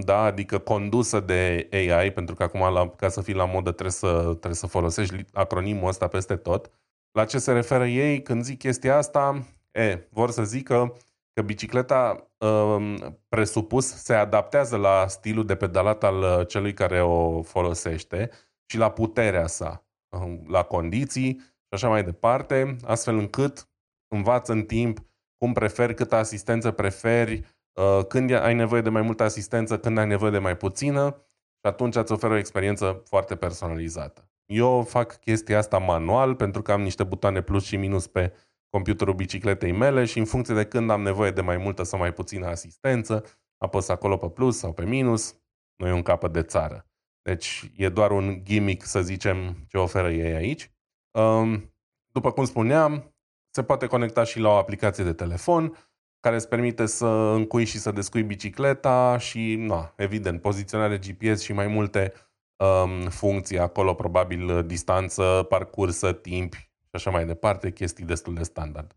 da, 0.00 0.22
adică 0.22 0.58
condusă 0.58 1.20
de 1.20 1.68
AI, 1.72 2.12
pentru 2.12 2.34
că 2.34 2.42
acum, 2.42 2.60
la, 2.72 2.88
ca 2.88 3.08
să 3.08 3.20
fii 3.20 3.34
la 3.34 3.44
modă, 3.44 3.70
trebuie 3.70 3.90
să, 3.90 4.22
trebuie 4.22 4.54
să 4.54 4.66
folosești 4.66 5.24
acronimul 5.32 5.88
ăsta 5.88 6.06
peste 6.06 6.36
tot. 6.36 6.70
La 7.12 7.24
ce 7.24 7.38
se 7.38 7.52
referă 7.52 7.86
ei 7.86 8.22
când 8.22 8.42
zic 8.42 8.58
chestia 8.58 8.96
asta? 8.96 9.46
E, 9.72 10.08
vor 10.10 10.30
să 10.30 10.44
zică 10.44 10.96
că 11.32 11.42
bicicleta 11.42 12.30
um, 12.38 13.18
presupus 13.28 13.86
se 13.86 14.14
adaptează 14.14 14.76
la 14.76 15.06
stilul 15.08 15.46
de 15.46 15.54
pedalat 15.54 16.04
al 16.04 16.22
uh, 16.22 16.46
celui 16.46 16.74
care 16.74 17.02
o 17.02 17.42
folosește 17.42 18.30
și 18.66 18.78
la 18.78 18.90
puterea 18.90 19.46
sa, 19.46 19.84
um, 20.08 20.44
la 20.48 20.62
condiții 20.62 21.40
și 21.66 21.74
așa 21.74 21.88
mai 21.88 22.04
departe, 22.04 22.76
astfel 22.84 23.16
încât 23.16 23.68
învață 24.08 24.52
în 24.52 24.62
timp 24.62 24.98
cum 25.38 25.52
preferi, 25.52 25.94
câtă 25.94 26.14
asistență 26.14 26.70
preferi, 26.70 27.44
uh, 27.72 28.04
când 28.08 28.30
ai 28.30 28.54
nevoie 28.54 28.80
de 28.80 28.88
mai 28.88 29.02
multă 29.02 29.22
asistență, 29.22 29.78
când 29.78 29.98
ai 29.98 30.06
nevoie 30.06 30.30
de 30.30 30.38
mai 30.38 30.56
puțină 30.56 31.26
și 31.60 31.72
atunci 31.72 31.96
îți 31.96 32.12
oferă 32.12 32.32
o 32.32 32.36
experiență 32.36 33.02
foarte 33.04 33.36
personalizată. 33.36 34.30
Eu 34.46 34.82
fac 34.82 35.20
chestia 35.20 35.58
asta 35.58 35.78
manual 35.78 36.34
pentru 36.34 36.62
că 36.62 36.72
am 36.72 36.82
niște 36.82 37.04
butoane 37.04 37.42
plus 37.42 37.64
și 37.64 37.76
minus 37.76 38.06
pe 38.06 38.32
computerul 38.70 39.14
bicicletei 39.14 39.72
mele 39.72 40.04
și 40.04 40.18
în 40.18 40.24
funcție 40.24 40.54
de 40.54 40.64
când 40.64 40.90
am 40.90 41.02
nevoie 41.02 41.30
de 41.30 41.40
mai 41.40 41.56
multă 41.56 41.82
sau 41.82 41.98
mai 41.98 42.12
puțină 42.12 42.46
asistență, 42.46 43.24
apăs 43.58 43.88
acolo 43.88 44.16
pe 44.16 44.28
plus 44.28 44.58
sau 44.58 44.72
pe 44.72 44.84
minus, 44.84 45.40
nu 45.76 45.86
e 45.86 45.92
un 45.92 46.02
capăt 46.02 46.32
de 46.32 46.42
țară. 46.42 46.86
Deci 47.22 47.70
e 47.76 47.88
doar 47.88 48.10
un 48.10 48.44
gimmick, 48.44 48.84
să 48.84 49.02
zicem, 49.02 49.66
ce 49.68 49.78
oferă 49.78 50.10
ei 50.10 50.34
aici. 50.34 50.70
Um, 51.16 51.72
după 52.12 52.32
cum 52.32 52.44
spuneam, 52.44 53.14
se 53.50 53.62
poate 53.62 53.86
conecta 53.86 54.24
și 54.24 54.38
la 54.38 54.48
o 54.48 54.56
aplicație 54.56 55.04
de 55.04 55.12
telefon 55.12 55.76
care 56.20 56.34
îți 56.34 56.48
permite 56.48 56.86
să 56.86 57.06
încui 57.06 57.64
și 57.64 57.78
să 57.78 57.90
descui 57.90 58.22
bicicleta 58.22 59.18
și, 59.18 59.54
na, 59.54 59.92
evident, 59.96 60.40
poziționare 60.40 60.98
GPS 60.98 61.42
și 61.42 61.52
mai 61.52 61.66
multe 61.66 62.12
um, 62.56 63.08
funcții 63.08 63.58
acolo, 63.58 63.94
probabil 63.94 64.66
distanță, 64.66 65.46
parcursă, 65.48 66.12
timp 66.12 66.54
și 66.54 66.92
așa 66.92 67.10
mai 67.10 67.26
departe, 67.26 67.72
chestii 67.72 68.04
destul 68.04 68.34
de 68.34 68.42
standard. 68.42 68.96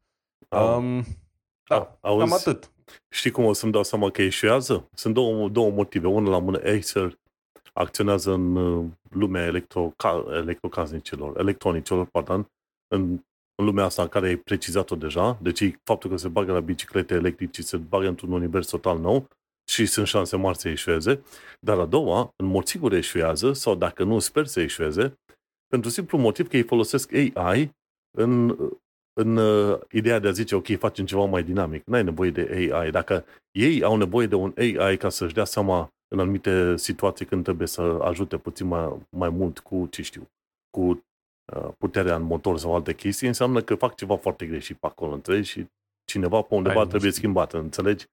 Um, 0.50 1.06
da, 1.68 1.98
Auzi, 2.02 2.30
cam 2.30 2.34
atât. 2.34 2.72
Știi 3.10 3.32
cum 3.32 3.46
o 3.46 3.54
să-mi 3.54 3.72
dau 3.72 3.84
seama 3.84 4.10
că 4.10 4.22
eșuează? 4.22 4.90
Sunt 4.94 5.14
două, 5.14 5.50
două 5.50 5.72
motive. 5.72 6.08
Unul 6.08 6.32
la 6.32 6.40
mână, 6.40 6.58
Acer 6.58 7.20
acționează 7.80 8.32
în 8.32 8.56
uh, 8.56 8.86
lumea 9.10 9.46
electro, 9.46 9.94
electrocasnicilor, 10.32 11.40
electronicelor, 11.40 12.06
pardon, 12.06 12.48
în, 12.88 13.02
în 13.56 13.66
lumea 13.66 13.84
asta 13.86 14.02
în 14.02 14.08
care 14.08 14.28
ai 14.28 14.36
precizat-o 14.36 14.96
deja, 14.96 15.40
deci 15.42 15.78
faptul 15.84 16.10
că 16.10 16.16
se 16.18 16.28
bagă 16.28 16.52
la 16.52 16.60
biciclete 16.60 17.14
electrice, 17.14 17.62
se 17.62 17.78
bagă 17.78 18.08
într-un 18.08 18.32
univers 18.32 18.68
total 18.68 19.00
nou 19.00 19.28
și 19.70 19.86
sunt 19.86 20.08
șanse 20.08 20.36
mari 20.38 20.58
să 20.58 20.70
eșueze, 20.70 21.24
dar 21.60 21.80
a 21.80 21.86
doua, 21.86 22.34
în 22.36 22.46
mod 22.46 22.66
sigur 22.66 22.94
eșuează, 22.94 23.54
sau 23.54 23.76
dacă 23.76 24.04
nu 24.04 24.20
sper 24.20 24.46
să 24.46 24.60
eșueze, 24.60 25.20
pentru 25.68 25.90
simplu 25.90 26.18
motiv 26.18 26.48
că 26.48 26.58
ei 26.58 26.64
folosesc 26.64 27.14
AI 27.14 27.72
în, 28.18 28.58
în 29.14 29.38
uh, 29.38 29.80
ideea 29.92 30.20
de 30.20 30.28
a 30.28 30.32
zice, 30.32 30.56
ok, 30.56 30.78
facem 30.78 31.06
ceva 31.06 31.26
mai 31.26 31.44
dinamic. 31.44 31.86
N-ai 31.86 32.04
nevoie 32.04 32.32
de 32.32 32.70
AI. 32.72 32.92
Dacă 32.92 33.26
ei 33.52 33.84
au 33.84 33.98
nevoie 33.98 34.28
de 34.28 34.36
un 34.36 34.54
AI 34.58 34.98
ca 34.98 35.10
să-și 35.10 35.34
dea 35.34 35.46
seama 35.46 35.94
în 36.16 36.20
anumite 36.20 36.78
situații 36.78 37.26
când 37.26 37.44
trebuie 37.44 37.68
să 37.68 37.82
ajute 38.02 38.38
puțin 38.38 38.68
mai, 38.68 38.98
mai 39.10 39.30
mult 39.30 39.60
cu, 39.60 39.88
ce 39.92 40.02
știu, 40.02 40.30
cu 40.70 40.82
uh, 41.56 41.70
puterea 41.78 42.16
în 42.16 42.24
motor 42.24 42.58
sau 42.58 42.76
alte 42.76 42.94
chestii, 42.96 43.28
înseamnă 43.28 43.62
că 43.62 43.76
fac 43.76 43.96
ceva 43.96 44.18
foarte 44.18 44.46
greșit 44.46 44.78
pe 44.78 44.88
acolo 44.88 45.14
între 45.14 45.42
și 45.42 45.68
cineva 46.06 46.42
pe 46.42 46.56
undeva 46.56 46.80
Ai 46.80 46.88
trebuie 46.88 47.12
schimbat, 47.12 47.54
înțelegi? 47.54 48.06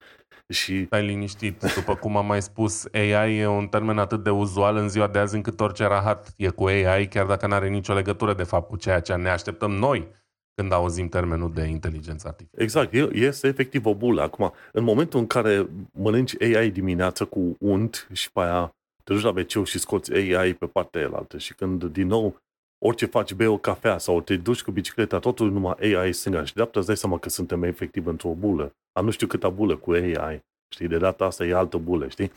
Și... 0.48 0.84
Stai 0.84 1.06
liniștit. 1.06 1.74
După 1.74 1.94
cum 1.94 2.16
am 2.16 2.26
mai 2.26 2.42
spus, 2.42 2.88
AI 2.92 3.36
e 3.38 3.46
un 3.46 3.66
termen 3.66 3.98
atât 3.98 4.22
de 4.22 4.30
uzual 4.30 4.76
în 4.76 4.88
ziua 4.88 5.06
de 5.06 5.18
azi 5.18 5.34
încât 5.34 5.60
orice 5.60 5.84
rahat 5.84 6.34
e 6.36 6.48
cu 6.48 6.66
AI, 6.66 7.08
chiar 7.08 7.26
dacă 7.26 7.46
nu 7.46 7.54
are 7.54 7.68
nicio 7.68 7.94
legătură 7.94 8.34
de 8.34 8.42
fapt 8.42 8.68
cu 8.68 8.76
ceea 8.76 9.00
ce 9.00 9.14
ne 9.14 9.28
așteptăm 9.28 9.70
noi 9.70 10.08
când 10.56 10.72
auzim 10.72 11.08
termenul 11.08 11.52
de 11.52 11.62
inteligență 11.62 12.28
artificială. 12.28 12.62
Exact, 12.62 13.14
este 13.14 13.46
efectiv 13.46 13.86
o 13.86 13.94
bulă. 13.94 14.22
Acum, 14.22 14.52
în 14.72 14.84
momentul 14.84 15.20
în 15.20 15.26
care 15.26 15.68
mănânci 15.92 16.42
AI 16.42 16.70
dimineață 16.70 17.24
cu 17.24 17.56
unt 17.60 18.08
și 18.12 18.32
pe 18.32 18.40
aia 18.40 18.74
te 19.04 19.12
duci 19.12 19.22
la 19.22 19.30
wc 19.30 19.66
și 19.66 19.78
scoți 19.78 20.12
AI 20.12 20.54
pe 20.54 20.66
partea 20.66 21.00
elaltă 21.00 21.38
și 21.38 21.54
când 21.54 21.84
din 21.84 22.06
nou 22.06 22.36
orice 22.84 23.06
faci, 23.06 23.34
bei 23.34 23.46
o 23.46 23.58
cafea 23.58 23.98
sau 23.98 24.20
te 24.20 24.36
duci 24.36 24.62
cu 24.62 24.70
bicicleta, 24.70 25.18
totul 25.18 25.50
numai 25.50 25.74
AI 25.80 26.12
stânga 26.12 26.44
și 26.44 26.54
dreapta, 26.54 26.78
îți 26.78 26.88
dai 26.88 26.96
seama 26.96 27.18
că 27.18 27.28
suntem 27.28 27.62
efectiv 27.62 28.06
într-o 28.06 28.34
bulă. 28.34 28.72
Am 28.92 29.04
nu 29.04 29.10
știu 29.10 29.26
câta 29.26 29.48
bulă 29.48 29.76
cu 29.76 29.90
AI. 29.90 30.44
Știi, 30.68 30.88
de 30.88 30.98
data 30.98 31.24
asta 31.24 31.44
e 31.44 31.54
altă 31.54 31.76
bulă, 31.76 32.08
știi? 32.08 32.32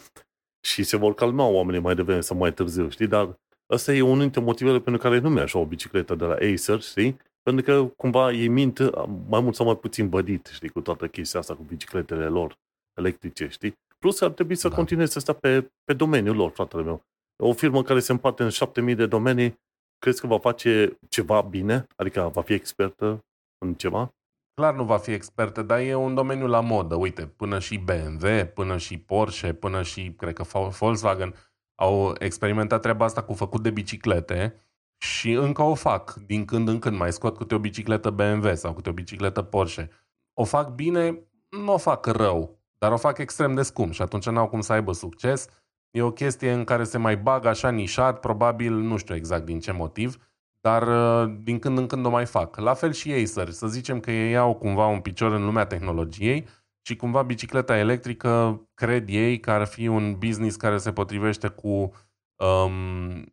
Și 0.62 0.84
se 0.84 0.98
vor 0.98 1.14
calma 1.14 1.46
oamenii 1.46 1.82
mai 1.82 1.96
devreme 1.96 2.22
sau 2.22 2.38
mai 2.38 2.54
târziu, 2.54 2.90
știi? 2.90 3.08
Dar 3.08 3.40
ăsta 3.70 3.94
e 3.94 4.02
unul 4.02 4.20
dintre 4.20 4.42
motivele 4.42 4.80
pentru 4.80 5.02
care 5.02 5.20
nu 5.20 5.30
mi-aș 5.30 5.54
o 5.54 5.66
bicicletă 5.66 6.16
de 6.16 6.26
la 6.26 6.34
Acer, 6.34 6.82
știi? 6.82 7.18
Pentru 7.44 7.64
că 7.64 7.86
cumva 7.98 8.32
ei 8.32 8.48
mint 8.48 8.80
mai 9.28 9.42
mult 9.42 9.56
sau 9.56 9.66
mai 9.66 9.76
puțin 9.76 10.10
bădit, 10.10 10.46
știi, 10.54 10.70
cu 10.70 10.82
toată 10.82 11.08
chestia 11.08 11.40
asta, 11.40 11.56
cu 11.56 11.64
bicicletele 11.64 12.28
lor 12.28 12.58
electrice, 12.94 13.48
știi? 13.48 13.78
Plus 14.00 14.22
ar 14.22 14.32
trebui 14.32 14.56
să 14.56 14.68
da. 14.68 14.76
continue 14.76 15.06
să 15.06 15.20
stea 15.20 15.34
pe, 15.34 15.72
pe 15.84 15.94
domeniul 15.94 16.36
lor, 16.36 16.52
fratele 16.52 16.84
meu. 16.84 17.02
O 17.44 17.54
firmă 17.54 17.84
care 17.84 18.00
se 18.00 18.12
împarte 18.12 18.44
în 18.44 18.50
7000 18.50 18.96
de 18.96 19.06
domenii, 19.06 19.60
crezi 19.98 20.22
că 20.22 20.28
va 20.28 20.40
face 20.40 20.98
ceva 21.10 21.42
bine? 21.42 21.88
Adică 21.96 22.30
va 22.34 22.42
fi 22.42 22.54
expertă 22.54 23.26
în 23.66 23.74
ceva? 23.74 24.14
Clar 24.54 24.76
nu 24.76 24.84
va 24.84 24.98
fi 24.98 25.12
expertă, 25.12 25.62
dar 25.62 25.80
e 25.80 25.96
un 25.96 26.16
domeniu 26.16 26.48
la 26.48 26.60
modă. 26.60 26.96
Uite, 26.96 27.26
până 27.26 27.60
și 27.60 27.78
BMW, 27.78 28.46
până 28.54 28.78
și 28.78 28.98
Porsche, 28.98 29.54
până 29.54 29.82
și, 29.82 30.14
cred 30.18 30.34
că 30.34 30.44
Volkswagen 30.80 31.36
au 31.76 32.16
experimentat 32.20 32.82
treaba 32.82 33.06
asta 33.06 33.24
cu 33.24 33.34
făcut 33.34 33.62
de 33.64 33.70
biciclete 33.70 34.56
și 35.00 35.32
încă 35.32 35.62
o 35.62 35.74
fac. 35.74 36.14
Din 36.14 36.46
când 36.46 36.68
în 36.68 36.80
când 36.80 36.98
mai 36.98 37.12
scot 37.12 37.38
câte 37.38 37.56
o 37.56 37.60
bicicletă 37.60 38.10
BMW 38.10 38.54
sau 38.54 38.74
câte 38.74 38.90
o 38.90 38.94
bicicletă 38.94 39.42
Porsche. 39.42 39.90
O 40.34 40.44
fac 40.44 40.70
bine, 40.70 41.20
nu 41.50 41.74
o 41.74 41.78
fac 41.78 42.06
rău, 42.06 42.60
dar 42.78 42.92
o 42.92 42.98
fac 42.98 43.18
extrem 43.18 43.54
de 43.54 43.62
scump 43.62 43.94
și 43.94 44.02
atunci 44.02 44.30
n-au 44.30 44.48
cum 44.48 44.62
să 44.62 44.74
aibă 44.74 44.92
succes. 44.92 45.48
E 45.92 46.02
o 46.02 46.12
chestie 46.12 46.52
în 46.52 46.64
care 46.64 46.84
se 46.84 46.98
mai 46.98 47.18
bag 47.18 47.46
așa 47.46 47.70
nișat, 47.70 48.20
probabil, 48.20 48.74
nu 48.74 48.98
știu 48.98 49.16
exact 49.16 49.46
din 49.46 49.60
ce 49.60 49.72
motiv, 49.72 50.18
dar 50.62 50.88
uh, 50.88 51.36
din 51.42 51.60
când 51.60 51.78
în 51.78 51.88
când 51.88 52.06
o 52.06 52.10
mai 52.10 52.26
fac. 52.26 52.56
La 52.56 52.74
fel 52.74 52.92
și 52.92 53.12
Acer, 53.12 53.50
să 53.50 53.68
zicem 53.68 54.00
că 54.00 54.12
ei 54.12 54.38
au 54.38 54.56
cumva 54.56 54.86
un 54.86 55.00
picior 55.00 55.32
în 55.32 55.46
lumea 55.46 55.66
tehnologiei 55.66 56.48
și 56.82 56.96
cumva 56.96 57.22
bicicleta 57.22 57.78
electrică, 57.78 58.62
cred 58.74 59.08
ei, 59.10 59.40
că 59.40 59.52
ar 59.52 59.66
fi 59.66 59.88
un 59.88 60.18
business 60.18 60.56
care 60.56 60.78
se 60.78 60.92
potrivește 60.92 61.48
cu, 61.48 61.92
um, 62.36 63.30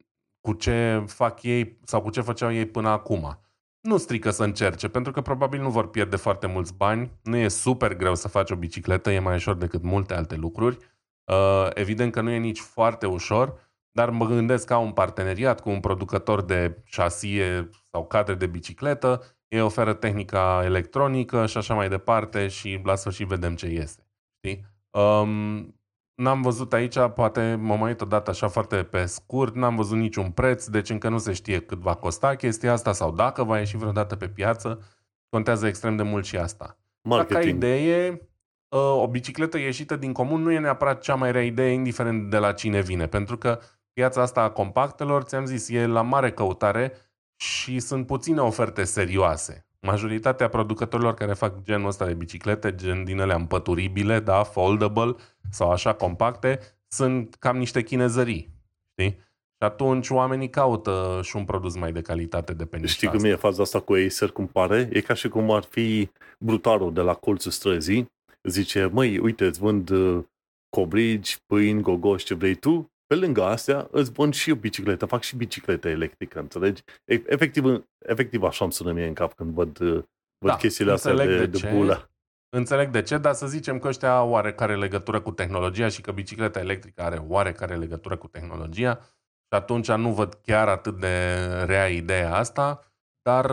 cu 0.47 0.53
ce 0.53 1.03
fac 1.07 1.43
ei 1.43 1.79
sau 1.85 2.03
cu 2.03 2.11
ce 2.11 2.21
făceau 2.21 2.53
ei 2.53 2.67
până 2.67 2.89
acum. 2.89 3.41
Nu 3.81 3.97
strică 3.97 4.31
să 4.31 4.45
încerce, 4.45 4.89
pentru 4.89 5.13
că 5.13 5.21
probabil 5.21 5.61
nu 5.61 5.71
vor 5.71 5.91
pierde 5.91 6.17
foarte 6.17 6.47
mulți 6.47 6.75
bani, 6.75 7.13
nu 7.23 7.37
e 7.37 7.49
super 7.49 7.97
greu 7.97 8.15
să 8.15 8.29
faci 8.29 8.51
o 8.51 8.57
bicicletă, 8.57 9.11
e 9.11 9.19
mai 9.19 9.35
ușor 9.35 9.55
decât 9.55 9.83
multe 9.83 10.15
alte 10.15 10.35
lucruri. 10.35 10.77
Uh, 11.25 11.69
evident 11.75 12.13
că 12.13 12.21
nu 12.21 12.31
e 12.31 12.37
nici 12.39 12.61
foarte 12.61 13.07
ușor, 13.07 13.71
dar 13.91 14.11
mă 14.11 14.27
gândesc 14.27 14.67
ca 14.67 14.79
un 14.79 14.93
parteneriat 14.93 15.61
cu 15.61 15.71
un 15.71 15.81
producător 15.81 16.43
de 16.43 16.83
șasie 16.85 17.71
sau 17.91 18.07
cadre 18.07 18.35
de 18.35 18.47
bicicletă, 18.47 19.23
ei 19.49 19.61
oferă 19.61 19.93
tehnica 19.93 20.61
electronică 20.65 21.47
și 21.47 21.57
așa 21.57 21.75
mai 21.75 21.89
departe 21.89 22.49
și 22.49 22.81
la 22.85 22.95
sfârșit 22.95 23.27
vedem 23.27 23.55
ce 23.55 23.67
este. 23.67 24.07
Știi? 24.37 24.65
Um, 24.91 25.76
n-am 26.17 26.43
văzut 26.43 26.73
aici, 26.73 26.99
poate 27.15 27.55
mă 27.61 27.77
mai 27.77 27.89
uit 27.89 28.01
odată 28.01 28.31
așa 28.31 28.49
foarte 28.49 28.77
pe 28.77 29.05
scurt, 29.05 29.55
n-am 29.55 29.77
văzut 29.77 29.97
niciun 29.97 30.31
preț, 30.31 30.67
deci 30.67 30.91
încă 30.91 31.09
nu 31.09 31.19
se 31.19 31.33
știe 31.33 31.61
cât 31.61 31.79
va 31.79 31.95
costa 31.95 32.35
chestia 32.35 32.73
asta 32.73 32.93
sau 32.93 33.13
dacă 33.13 33.45
va 33.45 33.59
ieși 33.59 33.77
vreodată 33.77 34.17
pe 34.17 34.29
piață. 34.29 34.83
Contează 35.29 35.67
extrem 35.67 35.97
de 35.97 36.03
mult 36.03 36.25
și 36.25 36.37
asta. 36.37 36.79
Marketing. 37.03 37.63
Ca 37.63 37.67
idee, 37.67 38.29
ă, 38.73 38.79
o 38.79 39.09
bicicletă 39.09 39.59
ieșită 39.59 39.97
din 39.97 40.13
comun 40.13 40.43
nu 40.43 40.53
e 40.53 40.59
neapărat 40.59 41.01
cea 41.01 41.15
mai 41.15 41.33
rea 41.33 41.45
idee, 41.45 41.73
indiferent 41.73 42.31
de 42.31 42.39
la 42.39 42.53
cine 42.53 42.81
vine, 42.81 43.07
pentru 43.07 43.39
că 43.39 43.61
piața 43.93 44.23
asta 44.23 44.43
a 44.43 44.51
compactelor, 44.51 45.23
ți-am 45.23 45.45
zis, 45.45 45.69
e 45.69 45.87
la 45.87 46.03
mare 46.03 46.33
căutare 46.33 46.93
și 47.37 47.81
sunt 47.81 48.07
puține 48.07 48.41
oferte 48.41 48.85
serioase. 48.85 49.66
Majoritatea 49.87 50.49
producătorilor 50.49 51.15
care 51.15 51.33
fac 51.33 51.63
genul 51.63 51.87
ăsta 51.87 52.07
de 52.07 52.15
biciclete, 52.15 52.75
gen 52.75 53.05
din 53.05 53.19
ele 53.19 53.35
împăturibile, 53.35 54.21
da, 54.21 54.43
foldable 54.43 55.15
sau 55.51 55.71
așa 55.71 55.93
compacte, 55.93 56.61
sunt 56.89 57.35
cam 57.35 57.57
niște 57.57 57.83
chinezării. 57.83 58.51
Știi? 58.91 59.11
Și 59.59 59.63
atunci 59.63 60.11
oamenii 60.11 60.51
caută 60.51 61.21
și 61.23 61.37
un 61.37 61.45
produs 61.45 61.77
mai 61.77 61.93
de 61.93 62.01
calitate 62.01 62.53
de 62.53 62.65
pe 62.65 62.87
Știi 62.87 63.09
cum 63.09 63.25
e 63.25 63.35
faza 63.35 63.63
asta 63.63 63.81
cu 63.81 63.93
Acer, 63.93 64.31
cum 64.31 64.47
pare? 64.47 64.89
E 64.93 65.01
ca 65.01 65.15
și 65.15 65.29
cum 65.29 65.51
ar 65.51 65.63
fi 65.63 66.11
brutarul 66.39 66.93
de 66.93 67.01
la 67.01 67.15
colțul 67.15 67.51
străzii. 67.51 68.13
Zice, 68.43 68.91
măi, 68.93 69.19
uite, 69.19 69.45
îți 69.45 69.59
vând 69.59 69.91
uh, 69.91 70.25
cobrigi, 70.69 71.39
pâini, 71.47 71.81
gogoși, 71.81 72.25
ce 72.25 72.35
vrei 72.35 72.55
tu, 72.55 72.91
pe 73.07 73.15
lângă 73.15 73.43
astea, 73.45 73.89
îți 73.91 74.13
vând 74.13 74.35
și 74.35 74.49
eu 74.49 74.55
bicicletă, 74.57 75.07
fac 75.07 75.23
și 75.23 75.37
bicicletă 75.37 75.89
electrică, 75.89 76.39
înțelegi? 76.39 76.83
Efectiv, 77.05 77.85
efectiv 77.99 78.43
așa 78.43 78.65
îmi 78.65 78.73
sună 78.73 78.93
mie 78.93 79.07
în 79.07 79.15
cap 79.15 79.35
când 79.35 79.55
văd, 79.55 79.79
văd 79.79 80.51
da, 80.51 80.57
chestiile 80.57 80.93
astea 80.93 81.15
de, 81.15 81.37
de, 81.37 81.47
de 81.47 81.71
bulă. 81.75 82.11
Înțeleg 82.49 82.91
de 82.91 83.03
ce, 83.03 83.19
dar 83.19 83.35
să 83.35 83.47
zicem 83.47 83.79
că 83.79 83.89
ăștia 83.89 84.17
au 84.17 84.31
oarecare 84.31 84.77
legătură 84.77 85.21
cu 85.21 85.31
tehnologia 85.31 85.89
și 85.89 86.01
că 86.01 86.13
bicicleta 86.13 86.59
electrică 86.59 87.03
are 87.03 87.25
oarecare 87.29 87.77
legătură 87.77 88.17
cu 88.17 88.27
tehnologia 88.27 89.01
și 89.49 89.55
atunci 89.55 89.91
nu 89.91 90.13
văd 90.13 90.35
chiar 90.35 90.69
atât 90.69 91.01
de 91.01 91.37
rea 91.65 91.89
ideea 91.89 92.35
asta, 92.35 92.81
dar 93.23 93.51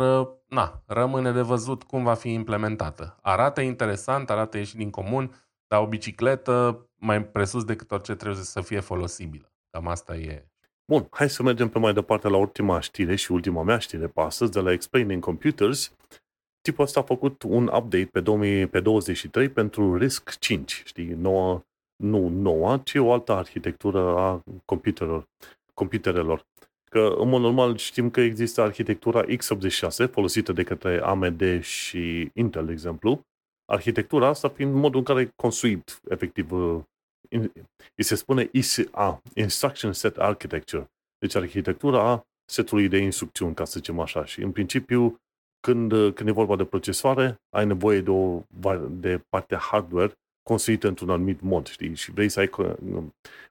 na, 0.48 0.84
rămâne 0.86 1.32
de 1.32 1.42
văzut 1.42 1.84
cum 1.84 2.04
va 2.04 2.14
fi 2.14 2.34
implementată. 2.34 3.18
Arată 3.22 3.62
interesant, 3.62 4.30
arată 4.30 4.58
ieșit 4.58 4.78
din 4.78 4.90
comun, 4.90 5.36
dar 5.74 5.82
o 5.82 5.88
bicicletă 5.88 6.88
mai 6.96 7.26
presus 7.26 7.64
decât 7.64 7.92
orice 7.92 8.16
trebuie 8.16 8.44
să 8.44 8.62
fie 8.62 8.80
folosibilă. 8.80 9.52
Cam 9.70 9.88
asta 9.88 10.16
e. 10.16 10.48
Bun, 10.86 11.08
hai 11.12 11.30
să 11.30 11.44
mergem 11.44 11.70
pe 11.70 11.80
mai 11.80 11.94
departe 11.94 12.28
la 12.28 12.38
ultima 12.38 12.80
știre 12.80 13.16
și 13.16 13.32
ultima 13.32 13.64
mea 13.64 13.78
știre 13.78 14.08
pe 14.08 14.22
astăzi 14.22 14.52
de 14.52 14.60
la 14.60 14.72
Explaining 14.72 15.24
Computers. 15.24 15.94
Tipul 16.62 16.84
ăsta 16.84 17.00
a 17.00 17.04
făcut 17.04 17.44
un 17.44 17.64
update 17.64 18.10
pe, 18.12 18.20
2000, 18.20 18.68
pe 18.68 18.80
23 18.80 19.50
pentru 19.50 19.98
RISC 19.98 20.40
5, 20.40 20.84
știi, 20.86 21.08
noua, 21.08 21.66
nu 21.96 22.28
noua, 22.28 22.78
ci 22.78 22.96
o 22.96 23.14
altă 23.14 23.32
arhitectură 23.32 24.18
a 24.18 24.44
computerelor. 24.66 25.28
computerelor. 25.74 26.46
Că, 26.92 27.16
în 27.18 27.30
mod 27.30 27.42
normal, 27.42 27.78
știm 27.78 28.10
că 28.10 28.22
există 28.22 28.62
arhitectura 28.62 29.26
x86 29.26 30.12
folosită 30.12 30.52
de 30.52 30.64
către 30.64 31.02
AMD 31.04 31.62
și 31.62 32.30
Intel, 32.34 32.66
de 32.66 32.72
exemplu, 32.72 33.26
arhitectura 33.66 34.28
asta 34.28 34.50
fiind 34.50 34.74
modul 34.74 35.00
în 35.00 35.06
care 35.06 35.22
e 35.22 35.32
construit, 35.36 36.00
efectiv, 36.10 36.52
uh, 36.52 36.82
îi 37.96 38.04
se 38.04 38.16
spune 38.16 38.50
ISA, 38.52 39.22
Instruction 39.34 39.94
Set 39.94 40.18
Architecture, 40.18 40.92
deci 41.18 41.36
arhitectura 41.36 42.26
setului 42.52 42.88
de 42.88 42.98
instrucțiuni, 42.98 43.56
ca 43.56 43.66
să 43.66 43.74
zicem 43.76 44.00
așa. 44.00 44.26
Și 44.26 44.42
în 44.42 44.52
principiu, 44.52 45.18
când, 45.60 45.92
uh, 45.92 46.14
când 46.14 46.30
e 46.30 46.32
vorba 46.32 46.56
de 46.56 46.66
procesoare, 46.66 47.36
ai 47.50 47.66
nevoie 47.66 48.02
de, 48.02 48.10
o, 48.10 48.42
de 48.90 49.22
partea 49.30 49.58
hardware 49.58 50.14
construită 50.50 50.88
într-un 50.88 51.10
anumit 51.10 51.42
mod, 51.42 51.68
știi? 51.68 51.96
Și 51.96 52.12
vrei 52.12 52.30
să 52.30 52.40
ai 52.40 52.50
uh, 52.58 53.04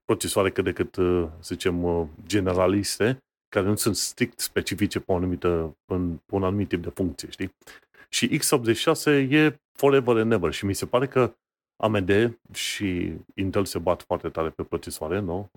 procesoare 0.05 0.51
cât 0.51 0.65
de 0.65 0.73
cât, 0.73 0.95
să 1.41 1.55
zicem, 1.55 2.09
generaliste, 2.27 3.19
care 3.49 3.67
nu 3.67 3.77
sunt 3.77 3.97
strict 3.97 4.41
specifice 4.41 4.99
pe, 4.99 5.13
o 5.13 5.17
anumită, 5.17 5.77
pe 5.85 5.95
un 6.31 6.45
anumit 6.45 6.69
tip 6.69 6.83
de 6.83 6.91
funcție, 6.95 7.31
știi? 7.31 7.55
Și 8.09 8.39
x86 8.39 9.31
e 9.31 9.57
forever 9.73 10.17
and 10.17 10.33
ever 10.33 10.53
și 10.53 10.65
mi 10.65 10.75
se 10.75 10.87
pare 10.87 11.07
că 11.07 11.35
AMD 11.77 12.39
și 12.53 13.13
Intel 13.35 13.65
se 13.65 13.79
bat 13.79 14.03
foarte 14.03 14.29
tare 14.29 14.51
pe 14.51 14.63
procesoare, 14.63 15.19
nu? 15.19 15.51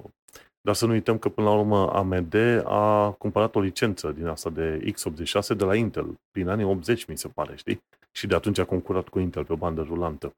Dar 0.61 0.75
să 0.75 0.85
nu 0.85 0.91
uităm 0.91 1.17
că 1.17 1.29
până 1.29 1.47
la 1.47 1.55
urmă 1.55 1.93
AMD 1.93 2.35
a 2.63 3.11
cumpărat 3.11 3.55
o 3.55 3.59
licență 3.59 4.11
din 4.11 4.25
asta 4.25 4.49
de 4.49 4.93
x86 4.93 5.55
de 5.57 5.63
la 5.63 5.75
Intel, 5.75 6.19
prin 6.31 6.47
anii 6.47 6.65
80 6.65 7.05
mi 7.05 7.17
se 7.17 7.27
pare, 7.27 7.55
știi? 7.55 7.83
Și 8.11 8.27
de 8.27 8.35
atunci 8.35 8.57
a 8.57 8.65
concurat 8.65 9.07
cu 9.07 9.19
Intel 9.19 9.45
pe 9.45 9.53
o 9.53 9.55
bandă 9.55 9.81
rulantă. 9.81 10.35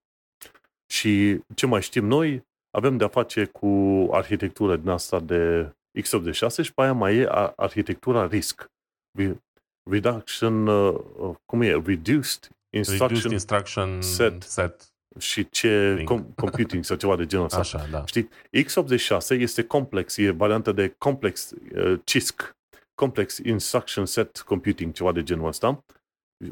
Și 0.85 1.41
ce 1.55 1.65
mai 1.65 1.81
știm 1.81 2.05
noi, 2.05 2.45
avem 2.77 2.97
de-a 2.97 3.07
face 3.07 3.45
cu 3.45 3.67
arhitectură 4.11 4.75
din 4.75 4.89
asta 4.89 5.19
de 5.19 5.71
x86 5.99 6.63
și 6.63 6.73
pe 6.73 6.81
aia 6.81 6.93
mai 6.93 7.15
e 7.15 7.29
arhitectura 7.55 8.27
RISC. 8.27 8.71
Reduction, 9.89 10.67
uh, 10.67 11.35
cum 11.45 11.61
e? 11.61 11.81
Reduced 11.85 12.49
Instruction, 12.69 13.07
Reduced 13.07 13.31
instruction 13.31 14.01
set. 14.01 14.43
set. 14.43 14.91
Și 15.19 15.49
ce 15.49 16.03
com- 16.03 16.35
computing 16.35 16.83
sau 16.83 16.97
ceva 16.97 17.15
de 17.15 17.25
genul 17.25 17.45
ăsta. 17.45 17.59
Așa, 17.59 17.87
da. 17.91 18.05
Știi? 18.05 18.29
x86 18.57 19.29
este 19.29 19.63
complex, 19.63 20.17
e 20.17 20.29
varianta 20.29 20.71
de 20.71 20.95
complex 20.97 21.51
uh, 21.75 21.99
CISC, 22.03 22.55
Complex 22.95 23.37
Instruction 23.37 24.05
Set 24.05 24.37
Computing, 24.39 24.93
ceva 24.93 25.11
de 25.11 25.23
genul 25.23 25.47
ăsta. 25.47 25.83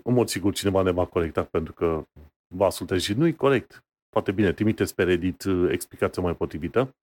În 0.04 0.14
mod 0.14 0.30
sigur 0.30 0.54
cineva 0.54 0.82
ne 0.82 0.92
va 0.92 1.06
corecta 1.06 1.44
pentru 1.44 1.74
că 1.74 2.08
va 2.56 2.66
asculta 2.66 2.98
și 2.98 3.14
nu-i 3.14 3.36
corect. 3.36 3.84
Foarte 4.10 4.32
bine, 4.32 4.54
trimiteți 4.54 4.96
pe 4.96 5.04
Reddit 5.04 5.44
uh, 5.44 5.70
explicația 5.72 6.22
mai 6.22 6.36
potrivită. 6.36 6.96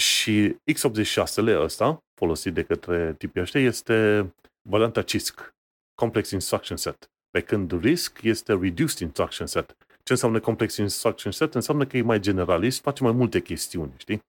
Și 0.00 0.56
x86-le 0.72 1.60
ăsta, 1.60 2.04
folosit 2.14 2.54
de 2.54 2.62
către 2.62 3.14
tipii 3.18 3.40
ăștia, 3.40 3.60
este 3.60 4.28
varianta 4.68 5.02
CISC, 5.02 5.54
Complex 5.94 6.30
Instruction 6.30 6.76
Set. 6.76 7.08
Pe 7.34 7.40
când 7.40 7.80
RISC 7.80 8.22
este 8.22 8.52
Reduced 8.52 8.98
Instruction 8.98 9.46
Set. 9.46 9.76
Ce 10.02 10.12
înseamnă 10.12 10.40
Complex 10.40 10.76
Instruction 10.76 11.32
Set? 11.32 11.54
Înseamnă 11.54 11.86
că 11.86 11.96
e 11.96 12.02
mai 12.02 12.20
generalist, 12.20 12.80
face 12.80 13.02
mai 13.02 13.12
multe 13.12 13.40
chestiuni, 13.40 13.92
știi? 13.96 14.22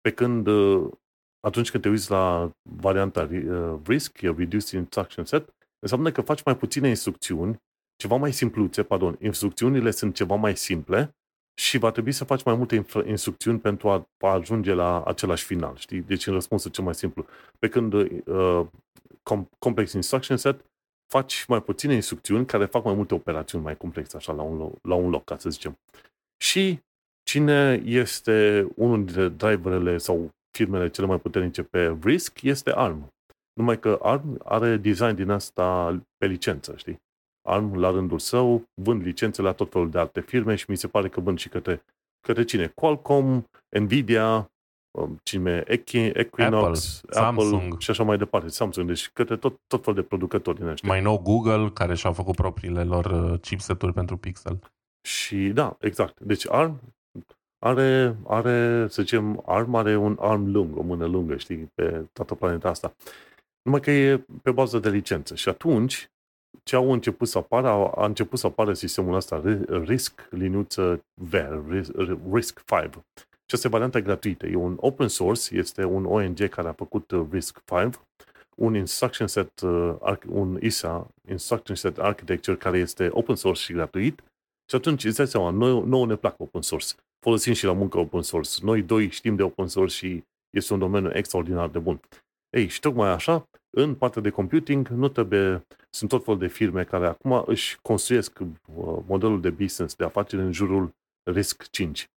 Pe 0.00 0.10
când 0.10 0.46
uh, 0.46 0.90
atunci 1.40 1.70
când 1.70 1.82
te 1.82 1.88
uiți 1.88 2.10
la 2.10 2.50
varianta 2.62 3.28
uh, 3.32 3.78
RISC, 3.84 4.20
e 4.20 4.34
Reduced 4.36 4.78
Instruction 4.78 5.24
Set, 5.24 5.54
înseamnă 5.78 6.12
că 6.12 6.20
faci 6.20 6.42
mai 6.42 6.56
puține 6.56 6.88
instrucțiuni, 6.88 7.56
ceva 7.96 8.16
mai 8.16 8.32
simpluțe, 8.32 8.82
pardon, 8.82 9.16
instrucțiunile 9.20 9.90
sunt 9.90 10.14
ceva 10.14 10.34
mai 10.34 10.56
simple 10.56 11.16
și 11.60 11.78
va 11.78 11.90
trebui 11.90 12.12
să 12.12 12.24
faci 12.24 12.42
mai 12.42 12.54
multe 12.54 12.86
instrucțiuni 13.06 13.58
pentru 13.58 13.88
a, 13.88 14.08
ajunge 14.18 14.72
la 14.72 15.02
același 15.02 15.44
final, 15.44 15.76
știi? 15.76 16.00
Deci 16.00 16.26
în 16.26 16.32
răspunsul 16.32 16.70
cel 16.70 16.84
mai 16.84 16.94
simplu. 16.94 17.26
Pe 17.58 17.68
când 17.68 17.92
uh, 17.92 18.66
Complex 19.58 19.92
Instruction 19.92 20.36
Set 20.36 20.69
faci 21.10 21.44
mai 21.44 21.62
puține 21.62 21.94
instrucțiuni 21.94 22.46
care 22.46 22.64
fac 22.64 22.84
mai 22.84 22.94
multe 22.94 23.14
operațiuni 23.14 23.64
mai 23.64 23.76
complexe, 23.76 24.16
așa, 24.16 24.32
la 24.32 24.42
un, 24.42 24.56
loc, 24.56 24.78
la 24.82 24.94
un 24.94 25.10
loc, 25.10 25.24
ca 25.24 25.38
să 25.38 25.50
zicem. 25.50 25.78
Și 26.42 26.80
cine 27.22 27.82
este 27.84 28.68
unul 28.76 29.04
dintre 29.04 29.28
driverele 29.28 29.98
sau 29.98 30.30
firmele 30.56 30.90
cele 30.90 31.06
mai 31.06 31.18
puternice 31.18 31.62
pe 31.62 31.96
RISC 32.02 32.42
este 32.42 32.70
ARM. 32.72 33.12
Numai 33.52 33.78
că 33.78 33.98
ARM 34.02 34.40
are 34.44 34.76
design 34.76 35.14
din 35.14 35.30
asta 35.30 35.98
pe 36.16 36.26
licență, 36.26 36.76
știi? 36.76 37.02
ARM, 37.48 37.78
la 37.78 37.90
rândul 37.90 38.18
său, 38.18 38.64
vând 38.74 39.02
licențe 39.02 39.42
la 39.42 39.52
tot 39.52 39.70
felul 39.70 39.90
de 39.90 39.98
alte 39.98 40.20
firme 40.20 40.54
și 40.54 40.70
mi 40.70 40.76
se 40.76 40.88
pare 40.88 41.08
că 41.08 41.20
vând 41.20 41.38
și 41.38 41.48
către, 41.48 41.84
către 42.20 42.44
cine? 42.44 42.66
Qualcomm, 42.66 43.48
Nvidia, 43.68 44.50
um, 44.90 45.20
cine? 45.22 45.64
Equinox, 45.66 47.00
Apple, 47.04 47.20
Apple 47.20 47.44
Samsung. 47.44 47.80
și 47.80 47.90
așa 47.90 48.02
mai 48.02 48.18
departe. 48.18 48.48
Samsung, 48.48 48.86
deci 48.86 49.08
către 49.08 49.36
tot, 49.36 49.60
tot 49.66 49.84
fel 49.84 49.94
de 49.94 50.02
producători 50.02 50.58
din 50.58 50.66
ăștia. 50.66 50.88
Mai 50.88 51.02
nou 51.02 51.18
Google, 51.18 51.70
care 51.70 51.94
și-au 51.94 52.12
făcut 52.12 52.34
propriile 52.34 52.84
lor 52.84 53.04
uh, 53.04 53.40
chipseturi 53.40 53.92
pentru 53.92 54.16
Pixel. 54.16 54.58
Și 55.02 55.36
da, 55.36 55.76
exact. 55.80 56.20
Deci 56.20 56.48
ARM 56.48 56.80
are, 57.58 58.16
are, 58.26 58.86
să 58.88 59.02
zicem, 59.02 59.42
ARM 59.46 59.74
are 59.74 59.96
un 59.96 60.16
arm 60.20 60.52
lung, 60.52 60.76
o 60.76 60.82
mână 60.82 61.06
lungă, 61.06 61.36
știi, 61.36 61.70
pe 61.74 62.04
toată 62.12 62.34
planeta 62.34 62.68
asta. 62.68 62.94
Numai 63.62 63.80
că 63.80 63.90
e 63.90 64.24
pe 64.42 64.50
bază 64.50 64.78
de 64.78 64.90
licență. 64.90 65.34
Și 65.34 65.48
atunci, 65.48 66.10
ce 66.62 66.76
au 66.76 66.92
început 66.92 67.28
să 67.28 67.38
apară, 67.38 67.68
a, 67.68 67.92
a 67.94 68.04
început 68.04 68.38
să 68.38 68.46
apară 68.46 68.72
sistemul 68.72 69.14
ăsta 69.14 69.42
RISC, 69.84 70.28
liniuță 70.30 71.04
V, 71.14 71.34
RISC 72.32 72.62
5. 72.64 73.04
Și 73.50 73.56
asta 73.56 73.68
e 73.68 73.70
varianta 73.70 74.00
gratuită. 74.00 74.46
E 74.46 74.54
un 74.54 74.76
open 74.80 75.08
source, 75.08 75.56
este 75.56 75.84
un 75.84 76.04
ONG 76.04 76.48
care 76.48 76.68
a 76.68 76.72
făcut 76.72 77.10
uh, 77.10 77.26
RISC 77.30 77.62
5, 77.64 77.94
un 78.56 78.74
instruction 78.74 79.26
set, 79.26 79.60
uh, 79.60 80.16
un 80.28 80.58
ISA, 80.60 81.08
instruction 81.28 81.76
set 81.76 81.98
architecture, 81.98 82.56
care 82.56 82.78
este 82.78 83.08
open 83.12 83.34
source 83.34 83.62
și 83.62 83.72
gratuit. 83.72 84.22
Și 84.68 84.76
atunci 84.76 85.04
îți 85.04 85.16
dai 85.16 85.26
seama, 85.26 85.50
noi, 85.50 85.82
nouă 85.86 86.06
ne 86.06 86.16
plac 86.16 86.40
open 86.40 86.62
source. 86.62 86.94
Folosim 87.20 87.52
și 87.52 87.64
la 87.64 87.72
muncă 87.72 87.98
open 87.98 88.22
source. 88.22 88.50
Noi 88.62 88.82
doi 88.82 89.10
știm 89.10 89.36
de 89.36 89.42
open 89.42 89.66
source 89.66 89.94
și 89.94 90.24
este 90.50 90.72
un 90.72 90.78
domeniu 90.78 91.10
extraordinar 91.12 91.68
de 91.68 91.78
bun. 91.78 92.00
Ei, 92.56 92.68
și 92.68 92.80
tocmai 92.80 93.08
așa, 93.08 93.48
în 93.76 93.94
partea 93.94 94.22
de 94.22 94.30
computing, 94.30 94.88
nu 94.88 95.08
trebuie, 95.08 95.66
sunt 95.90 96.10
tot 96.10 96.24
fel 96.24 96.38
de 96.38 96.46
firme 96.46 96.84
care 96.84 97.06
acum 97.06 97.42
își 97.46 97.78
construiesc 97.82 98.38
uh, 98.40 98.46
modelul 99.06 99.40
de 99.40 99.50
business, 99.50 99.94
de 99.94 100.04
afaceri 100.04 100.42
în 100.42 100.52
jurul 100.52 100.90
RISC 101.30 101.70
5. 101.70 102.08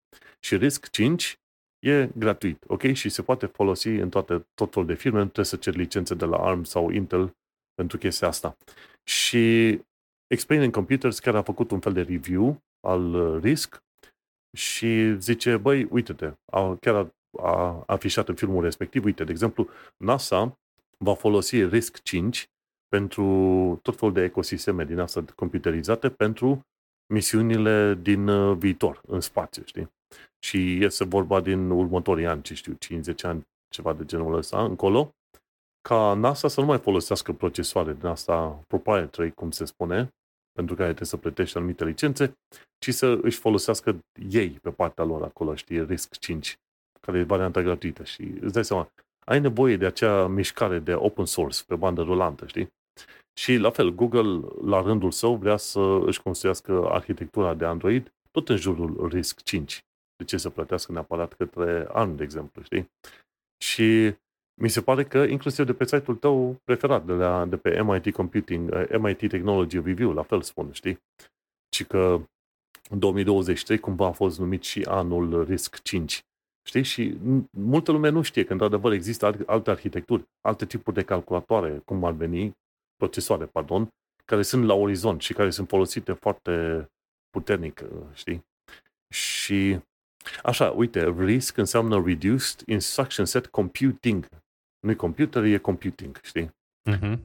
Și 0.45 0.57
RISC 0.57 0.91
5 0.91 1.39
e 1.79 2.09
gratuit, 2.19 2.65
ok? 2.67 2.93
Și 2.93 3.09
se 3.09 3.23
poate 3.23 3.47
folosi 3.47 3.89
în 3.89 4.09
toate, 4.09 4.47
tot 4.55 4.73
fel 4.73 4.85
de 4.85 4.95
firme, 4.95 5.19
nu 5.19 5.25
trebuie 5.25 5.45
să 5.45 5.57
cer 5.57 5.75
licențe 5.75 6.15
de 6.15 6.25
la 6.25 6.37
ARM 6.37 6.63
sau 6.63 6.91
Intel 6.91 7.37
pentru 7.75 7.99
chestia 7.99 8.29
asta. 8.29 8.57
Și 9.05 9.81
Explaining 10.27 10.73
Computers 10.73 11.19
chiar 11.19 11.35
a 11.35 11.43
făcut 11.43 11.71
un 11.71 11.81
fel 11.81 11.93
de 11.93 12.03
review 12.03 12.63
al 12.81 13.15
uh, 13.15 13.43
RISC 13.43 13.83
și 14.57 15.19
zice, 15.19 15.57
băi, 15.57 15.85
uite-te, 15.85 16.33
a, 16.53 16.77
chiar 16.81 16.95
a, 16.95 17.13
a 17.43 17.83
afișat 17.87 18.29
în 18.29 18.35
filmul 18.35 18.63
respectiv, 18.63 19.05
uite, 19.05 19.25
de 19.25 19.31
exemplu, 19.31 19.69
NASA 19.97 20.59
va 20.99 21.15
folosi 21.15 21.65
RISC 21.65 22.03
5 22.03 22.51
pentru 22.89 23.25
tot 23.83 23.99
felul 23.99 24.15
de 24.15 24.23
ecosisteme 24.23 24.85
din 24.85 24.99
asta 24.99 25.25
computerizate 25.35 26.11
pentru 26.11 26.67
misiunile 27.13 27.95
din 27.95 28.29
uh, 28.29 28.57
viitor, 28.57 29.01
în 29.07 29.21
spațiu, 29.21 29.63
știi? 29.65 29.91
Și 30.45 30.85
este 30.85 31.05
vorba 31.05 31.41
din 31.41 31.71
următorii 31.71 32.27
ani, 32.27 32.43
ce 32.43 32.55
știu, 32.55 32.73
50 32.73 33.25
ani, 33.25 33.47
ceva 33.69 33.93
de 33.93 34.05
genul 34.05 34.35
ăsta, 34.35 34.65
încolo, 34.65 35.15
ca 35.89 36.15
NASA 36.15 36.49
să 36.49 36.61
nu 36.61 36.67
mai 36.67 36.79
folosească 36.79 37.33
procesoare 37.33 37.93
din 37.93 38.07
asta 38.07 38.65
proprietary, 38.67 39.33
cum 39.33 39.51
se 39.51 39.65
spune, 39.65 40.09
pentru 40.53 40.75
care 40.75 40.87
trebuie 40.87 41.09
să 41.09 41.17
plătești 41.17 41.57
anumite 41.57 41.85
licențe, 41.85 42.33
ci 42.79 42.95
să 42.95 43.19
își 43.23 43.39
folosească 43.39 43.99
ei 44.31 44.51
pe 44.51 44.71
partea 44.71 45.05
lor 45.05 45.23
acolo, 45.23 45.55
știi, 45.55 45.85
RISC 45.85 46.19
5, 46.19 46.57
care 47.01 47.19
e 47.19 47.23
varianta 47.23 47.63
gratuită 47.63 48.05
și 48.05 48.23
îți 48.41 48.53
dai 48.53 48.65
seama, 48.65 48.89
ai 49.25 49.41
nevoie 49.41 49.77
de 49.77 49.87
acea 49.87 50.27
mișcare 50.27 50.79
de 50.79 50.95
open 50.95 51.25
source 51.25 51.65
pe 51.67 51.75
bandă 51.75 52.03
rulantă, 52.03 52.47
știi? 52.47 52.69
Și 53.41 53.57
la 53.57 53.71
fel, 53.71 53.91
Google, 53.91 54.49
la 54.65 54.83
rândul 54.83 55.11
său, 55.11 55.37
vrea 55.37 55.57
să 55.57 56.01
își 56.05 56.23
construiască 56.23 56.89
arhitectura 56.89 57.55
de 57.55 57.65
Android 57.65 58.13
tot 58.31 58.49
în 58.49 58.57
jurul 58.57 59.09
RISC 59.09 59.43
5. 59.43 59.85
De 60.23 60.29
ce 60.29 60.37
să 60.37 60.51
plătească 60.51 60.93
neapărat 60.93 61.33
către 61.33 61.87
ARM, 61.89 62.17
de 62.17 62.23
exemplu, 62.23 62.63
știi? 62.63 62.91
Și 63.65 64.15
mi 64.61 64.69
se 64.69 64.83
pare 64.83 65.05
că 65.05 65.19
inclusiv 65.19 65.67
de 65.67 65.73
pe 65.73 65.85
site-ul 65.85 66.17
tău 66.17 66.61
preferat, 66.65 67.05
de, 67.05 67.13
la, 67.13 67.47
de 67.47 67.57
pe 67.57 67.83
MIT 67.83 68.13
Computing, 68.13 68.71
eh, 68.73 68.99
MIT 68.99 69.19
Technology 69.19 69.81
Review, 69.81 70.13
la 70.13 70.23
fel 70.23 70.43
spun, 70.43 70.73
știi? 70.73 70.99
Și 71.75 71.85
că 71.85 72.29
2023 72.91 73.79
cumva 73.79 74.07
a 74.07 74.13
fost 74.13 74.39
numit 74.39 74.63
și 74.63 74.83
anul 74.83 75.45
RISC 75.45 75.83
5. 75.83 76.25
Știi? 76.67 76.83
Și 76.83 77.17
multă 77.51 77.93
lume 77.93 78.09
nu 78.09 78.23
știe 78.23 78.45
că, 78.45 78.53
într-adevăr, 78.53 78.93
există 78.93 79.37
alte 79.47 79.71
arhitecturi, 79.71 80.25
alte 80.41 80.67
tipuri 80.67 80.97
de 80.97 81.03
calculatoare, 81.03 81.83
cum 81.85 82.05
ar 82.05 82.13
veni, 82.13 82.53
procesoare, 82.97 83.47
pardon, 83.47 83.89
care 84.25 84.43
sunt 84.43 84.65
la 84.65 84.75
orizont 84.75 85.21
și 85.21 85.33
care 85.33 85.51
sunt 85.51 85.69
folosite 85.69 86.13
foarte 86.13 86.87
puternic, 87.31 87.81
eh, 87.81 87.89
știi? 88.13 88.45
Și 89.15 89.81
Așa, 90.43 90.71
uite, 90.71 91.15
RISC 91.19 91.57
înseamnă 91.57 92.03
Reduced 92.07 92.63
Instruction 92.67 93.25
Set 93.25 93.47
Computing. 93.47 94.29
Nu-i 94.81 94.97
computer, 94.97 95.45
e 95.45 95.59
computing, 95.59 96.21
știi? 96.23 96.51
Uh-huh. 96.91 97.19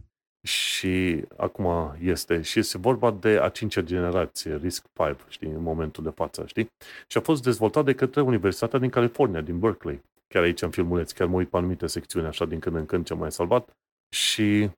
Și 0.47 1.23
acum 1.37 1.95
este, 2.01 2.41
și 2.41 2.59
este 2.59 2.77
vorba 2.77 3.11
de 3.11 3.39
a 3.41 3.49
cincea 3.49 3.81
generație, 3.81 4.55
RISC 4.55 4.85
5, 4.93 5.17
știi, 5.27 5.47
în 5.49 5.61
momentul 5.61 6.03
de 6.03 6.09
față, 6.09 6.45
știi? 6.45 6.71
Și 7.07 7.17
a 7.17 7.21
fost 7.21 7.43
dezvoltat 7.43 7.85
de 7.85 7.93
către 7.93 8.21
Universitatea 8.21 8.79
din 8.79 8.89
California, 8.89 9.41
din 9.41 9.59
Berkeley. 9.59 10.01
Chiar 10.27 10.43
aici 10.43 10.61
în 10.61 10.69
filmuleț, 10.69 11.11
chiar 11.11 11.27
mă 11.27 11.35
uit 11.35 11.49
pe 11.49 11.57
anumite 11.57 11.87
secțiuni, 11.87 12.27
așa, 12.27 12.45
din 12.45 12.59
când 12.59 12.75
în 12.75 12.85
când 12.85 13.05
ce 13.05 13.13
mai 13.13 13.31
salvat. 13.31 13.69
Și 14.09 14.69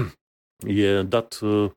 e 0.82 1.02
dat 1.02 1.38
uh, 1.40 1.70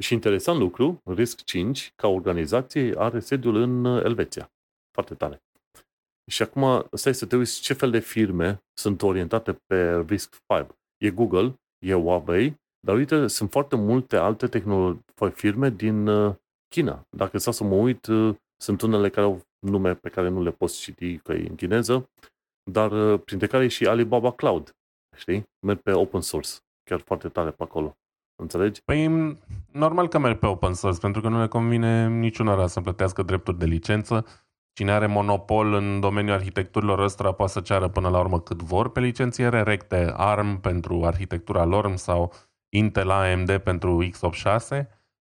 și 0.00 0.12
interesant 0.12 0.58
lucru, 0.58 1.02
RISC 1.04 1.44
5, 1.44 1.92
ca 1.96 2.08
organizație, 2.08 2.94
are 2.96 3.20
sediul 3.20 3.54
în 3.54 3.84
uh, 3.84 4.04
Elveția. 4.04 4.50
Foarte 4.98 5.16
tare. 5.16 5.42
Și 6.30 6.42
acum 6.42 6.86
stai 6.92 7.14
să 7.14 7.26
te 7.26 7.36
uiți 7.36 7.60
ce 7.60 7.72
fel 7.72 7.90
de 7.90 7.98
firme 7.98 8.62
sunt 8.78 9.02
orientate 9.02 9.52
pe 9.66 10.04
Risk 10.06 10.36
5. 10.46 10.66
E 10.96 11.10
Google, 11.10 11.54
e 11.86 11.92
Huawei, 11.92 12.60
dar 12.86 12.96
uite, 12.96 13.26
sunt 13.26 13.50
foarte 13.50 13.76
multe 13.76 14.16
alte 14.16 14.48
tehnolo- 14.48 14.98
firme 15.34 15.70
din 15.70 16.06
uh, 16.06 16.34
China. 16.68 17.06
Dacă 17.16 17.38
stau 17.38 17.52
să 17.52 17.64
mă 17.64 17.74
uit, 17.74 18.06
uh, 18.06 18.34
sunt 18.62 18.80
unele 18.80 19.10
care 19.10 19.26
au 19.26 19.42
nume 19.58 19.94
pe 19.94 20.08
care 20.08 20.28
nu 20.28 20.42
le 20.42 20.50
poți 20.50 20.80
citi 20.80 21.18
că 21.18 21.32
e 21.32 21.48
în 21.48 21.54
chineză, 21.54 22.10
dar 22.70 22.90
uh, 22.90 23.20
printre 23.24 23.46
care 23.46 23.64
e 23.64 23.68
și 23.68 23.86
Alibaba 23.86 24.32
Cloud. 24.32 24.76
Știi? 25.16 25.42
Merg 25.66 25.80
pe 25.80 25.92
open 25.92 26.20
source. 26.20 26.50
Chiar 26.90 27.00
foarte 27.00 27.28
tare 27.28 27.50
pe 27.50 27.62
acolo. 27.62 27.96
Înțelegi? 28.42 28.82
Păi, 28.82 29.08
normal 29.72 30.08
că 30.08 30.18
merg 30.18 30.38
pe 30.38 30.46
open 30.46 30.74
source, 30.74 31.00
pentru 31.00 31.20
că 31.20 31.28
nu 31.28 31.40
le 31.40 31.48
convine 31.48 32.08
niciunora 32.08 32.66
să 32.66 32.80
plătească 32.80 33.22
drepturi 33.22 33.58
de 33.58 33.64
licență 33.64 34.26
Cine 34.78 34.92
are 34.92 35.06
monopol 35.06 35.72
în 35.72 36.00
domeniul 36.00 36.34
arhitecturilor 36.34 36.98
ăstora 36.98 37.32
poate 37.32 37.52
să 37.52 37.60
ceară 37.60 37.88
până 37.88 38.08
la 38.08 38.18
urmă 38.18 38.40
cât 38.40 38.62
vor 38.62 38.90
pe 38.90 39.00
licențiere, 39.00 39.62
recte 39.62 40.12
ARM 40.16 40.60
pentru 40.60 41.04
arhitectura 41.04 41.64
lor 41.64 41.96
sau 41.96 42.32
Intel 42.68 43.10
AMD 43.10 43.56
pentru 43.56 44.08
x86 44.10 44.68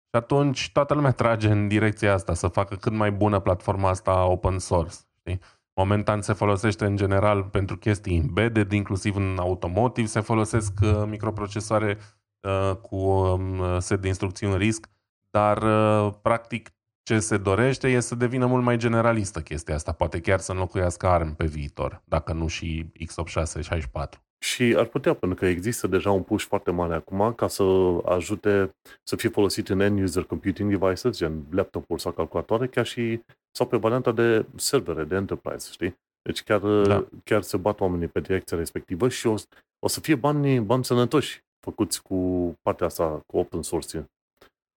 și 0.10 0.16
atunci 0.16 0.70
toată 0.72 0.94
lumea 0.94 1.12
trage 1.12 1.50
în 1.50 1.68
direcția 1.68 2.14
asta, 2.14 2.34
să 2.34 2.48
facă 2.48 2.76
cât 2.76 2.94
mai 2.94 3.12
bună 3.12 3.40
platforma 3.40 3.90
asta 3.90 4.26
open 4.26 4.60
source. 4.60 4.96
Știi? 5.20 5.40
Momentan 5.74 6.22
se 6.22 6.34
folosește 6.34 6.86
în 6.86 6.96
general 6.96 7.44
pentru 7.44 7.78
chestii 7.78 8.18
embedded, 8.18 8.72
inclusiv 8.72 9.16
în 9.16 9.38
automotive 9.40 10.08
se 10.08 10.20
folosesc 10.20 10.74
uh, 10.82 11.04
microprocesoare 11.08 11.98
uh, 12.40 12.76
cu 12.76 12.96
um, 12.96 13.80
set 13.80 14.02
de 14.02 14.08
instrucțiuni 14.08 14.58
RISC, 14.58 14.90
dar 15.30 15.62
uh, 15.62 16.14
practic 16.22 16.72
ce 17.08 17.20
se 17.20 17.38
dorește 17.38 17.88
e 17.88 18.00
să 18.00 18.16
devină 18.16 18.46
mult 18.46 18.64
mai 18.64 18.78
generalistă 18.78 19.42
chestia 19.42 19.76
asta. 19.76 19.92
Poate 19.92 20.20
chiar 20.20 20.40
să 20.40 20.52
înlocuiască 20.52 21.08
ARM 21.08 21.36
pe 21.36 21.46
viitor, 21.46 22.02
dacă 22.06 22.34
nu 22.34 22.48
și 22.48 22.86
x86-64. 22.86 24.20
Și 24.40 24.76
ar 24.78 24.86
putea, 24.86 25.14
pentru 25.14 25.38
că 25.38 25.46
există 25.46 25.88
deja 25.88 26.12
un 26.12 26.24
push 26.24 26.46
foarte 26.46 26.72
mare 26.72 26.94
acum 26.94 27.34
ca 27.34 27.48
să 27.48 27.64
ajute 28.06 28.76
să 29.04 29.16
fie 29.16 29.30
folosit 29.30 29.70
în 29.70 29.80
end-user 29.80 30.24
computing 30.24 30.78
devices, 30.78 31.18
gen 31.18 31.46
laptopuri 31.52 32.02
sau 32.02 32.12
calculatoare, 32.12 32.68
chiar 32.68 32.86
și 32.86 33.22
sau 33.52 33.68
pe 33.68 33.78
varianta 33.78 34.12
de 34.12 34.46
servere, 34.56 35.04
de 35.04 35.16
enterprise, 35.16 35.70
știi? 35.72 35.98
Deci 36.22 36.44
chiar, 36.44 36.60
da. 36.60 37.08
chiar 37.24 37.42
se 37.42 37.58
bat 37.58 37.80
oamenii 37.80 38.08
pe 38.08 38.20
direcția 38.20 38.58
respectivă 38.58 39.10
și 39.10 39.28
o, 39.28 39.36
o 39.80 39.88
să 39.88 40.00
fie 40.00 40.16
bani, 40.16 40.60
bani 40.60 40.86
sănătoși 40.86 41.44
făcuți 41.60 42.02
cu 42.02 42.54
partea 42.62 42.86
asta, 42.86 43.24
cu 43.26 43.38
open 43.38 43.62
source 43.62 44.06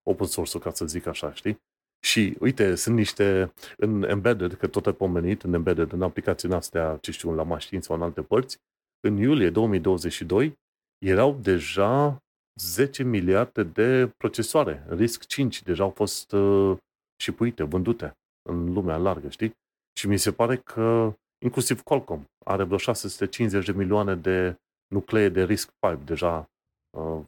open 0.02 0.26
source 0.26 0.58
ca 0.58 0.70
să 0.70 0.86
zic 0.86 1.06
așa, 1.06 1.32
știi? 1.32 1.60
Și 2.00 2.36
uite, 2.40 2.74
sunt 2.74 2.96
niște 2.96 3.52
în 3.76 4.02
embedded, 4.02 4.54
că 4.54 4.66
tot 4.66 4.86
ai 4.86 4.92
pomenit, 4.92 5.42
în 5.42 5.54
embedded, 5.54 5.92
în 5.92 6.02
aplicațiile 6.02 6.54
astea, 6.54 6.98
ce 7.00 7.10
știu, 7.10 7.34
la 7.34 7.42
mașini 7.42 7.82
sau 7.82 7.96
în 7.96 8.02
alte 8.02 8.22
părți, 8.22 8.58
în 9.00 9.16
iulie 9.16 9.50
2022 9.50 10.58
erau 10.98 11.38
deja 11.42 12.18
10 12.60 13.02
miliarde 13.02 13.62
de 13.62 14.12
procesoare. 14.16 14.86
RISC 14.88 15.26
5 15.26 15.62
deja 15.62 15.82
au 15.82 15.90
fost 15.90 16.32
uh, 16.32 16.76
șipuite, 17.22 17.62
vândute 17.62 18.12
în 18.48 18.72
lumea 18.72 18.96
largă, 18.96 19.28
știi? 19.28 19.52
Și 19.98 20.08
mi 20.08 20.16
se 20.16 20.32
pare 20.32 20.56
că 20.56 21.14
inclusiv 21.44 21.82
Qualcomm 21.82 22.24
are 22.44 22.62
vreo 22.62 22.78
650 22.78 23.66
de 23.66 23.72
milioane 23.72 24.14
de 24.14 24.56
nuclee 24.94 25.28
de 25.28 25.44
RISC 25.44 25.70
5 25.86 25.98
deja 26.04 26.50
uh, 26.98 27.20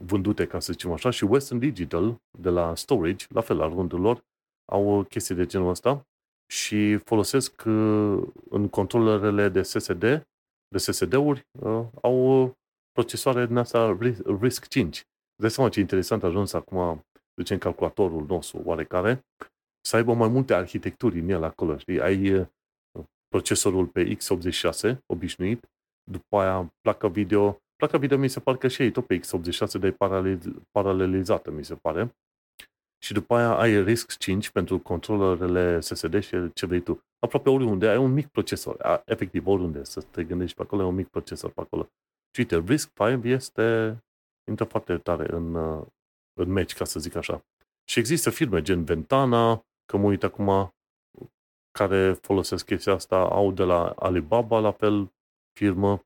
vândute, 0.00 0.46
ca 0.46 0.60
să 0.60 0.72
zicem 0.72 0.92
așa, 0.92 1.10
și 1.10 1.24
Western 1.24 1.58
Digital, 1.58 2.20
de 2.38 2.48
la 2.48 2.74
Storage, 2.74 3.26
la 3.28 3.40
fel, 3.40 3.56
la 3.56 3.68
rândul 3.68 4.00
lor, 4.00 4.24
au 4.72 5.02
chestii 5.02 5.34
de 5.34 5.46
genul 5.46 5.68
ăsta 5.68 6.06
și 6.52 6.96
folosesc 6.96 7.62
uh, 7.66 8.22
în 8.50 8.68
controlerele 8.68 9.48
de 9.48 9.62
SSD, 9.62 10.00
de 10.68 10.78
SSD-uri, 10.78 11.46
uh, 11.60 11.86
au 12.02 12.52
procesoare 12.92 13.46
din 13.46 13.56
asta 13.56 13.98
RISC-5. 14.40 15.00
Deci 15.42 15.50
seama 15.50 15.70
ce 15.70 15.80
interesant 15.80 16.22
a 16.22 16.26
ajuns 16.26 16.52
acum, 16.52 17.04
zicem, 17.36 17.58
calculatorul 17.58 18.26
nostru 18.26 18.62
oarecare, 18.64 19.24
să 19.80 19.96
aibă 19.96 20.14
mai 20.14 20.28
multe 20.28 20.54
arhitecturi 20.54 21.18
în 21.18 21.28
el 21.28 21.42
acolo, 21.42 21.78
știi? 21.78 22.00
Ai 22.00 22.34
uh, 22.34 22.46
procesorul 23.28 23.86
pe 23.86 24.16
x86 24.16 24.96
obișnuit, 25.06 25.68
după 26.10 26.36
aia 26.36 26.72
placa 26.80 27.08
video, 27.08 27.58
placa 27.78 27.98
video 27.98 28.18
mi 28.18 28.28
se 28.28 28.40
pare 28.40 28.58
că 28.58 28.68
și 28.68 28.82
ei 28.82 28.90
tot 28.90 29.06
pe 29.06 29.20
x86 29.20 29.80
de 29.80 29.96
paralelizată, 30.70 31.50
mi 31.50 31.64
se 31.64 31.74
pare, 31.74 32.16
și 33.02 33.12
după 33.12 33.34
aia 33.34 33.56
ai 33.56 33.84
RISC-5 33.84 34.52
pentru 34.52 34.78
controlerele 34.78 35.80
SSD 35.80 36.22
și 36.22 36.52
ce 36.52 36.66
vrei 36.66 36.80
tu. 36.80 37.02
Aproape 37.18 37.50
oriunde 37.50 37.88
ai 37.88 37.96
un 37.96 38.12
mic 38.12 38.26
procesor, 38.26 39.02
efectiv 39.04 39.46
oriunde, 39.46 39.84
să 39.84 40.00
te 40.00 40.24
gândești 40.24 40.56
pe 40.56 40.62
acolo, 40.62 40.82
ai 40.82 40.88
un 40.88 40.94
mic 40.94 41.08
procesor 41.08 41.50
pe 41.50 41.60
acolo. 41.60 41.88
Și 42.30 42.40
uite, 42.40 42.64
RISC-5 42.74 43.24
este, 43.24 43.98
intră 44.50 44.64
foarte 44.64 44.98
tare 44.98 45.34
în, 45.34 45.54
în 46.40 46.52
match, 46.52 46.74
ca 46.74 46.84
să 46.84 47.00
zic 47.00 47.14
așa. 47.14 47.44
Și 47.84 47.98
există 47.98 48.30
firme 48.30 48.62
gen 48.62 48.84
Ventana, 48.84 49.64
că 49.86 49.96
mă 49.96 50.06
uit 50.06 50.22
acum, 50.22 50.74
care 51.70 52.12
folosesc 52.12 52.64
chestia 52.64 52.92
asta, 52.92 53.16
au 53.16 53.52
de 53.52 53.62
la 53.62 53.88
Alibaba, 53.88 54.58
la 54.58 54.72
fel, 54.72 55.12
firmă, 55.52 56.04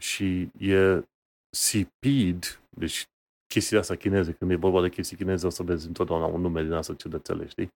și 0.00 0.48
e 0.58 1.02
CPID, 1.50 2.62
deci 2.70 3.04
chestia 3.46 3.78
asta 3.78 3.96
chineze, 3.96 4.32
când 4.32 4.50
e 4.50 4.54
vorba 4.54 4.82
de 4.82 4.88
chestii 4.88 5.16
chineze, 5.16 5.46
o 5.46 5.50
să 5.50 5.62
vezi 5.62 5.86
întotdeauna 5.86 6.26
un 6.26 6.40
nume 6.40 6.62
din 6.62 6.72
asta 6.72 6.94
ciudățele, 6.94 7.46
știi? 7.46 7.68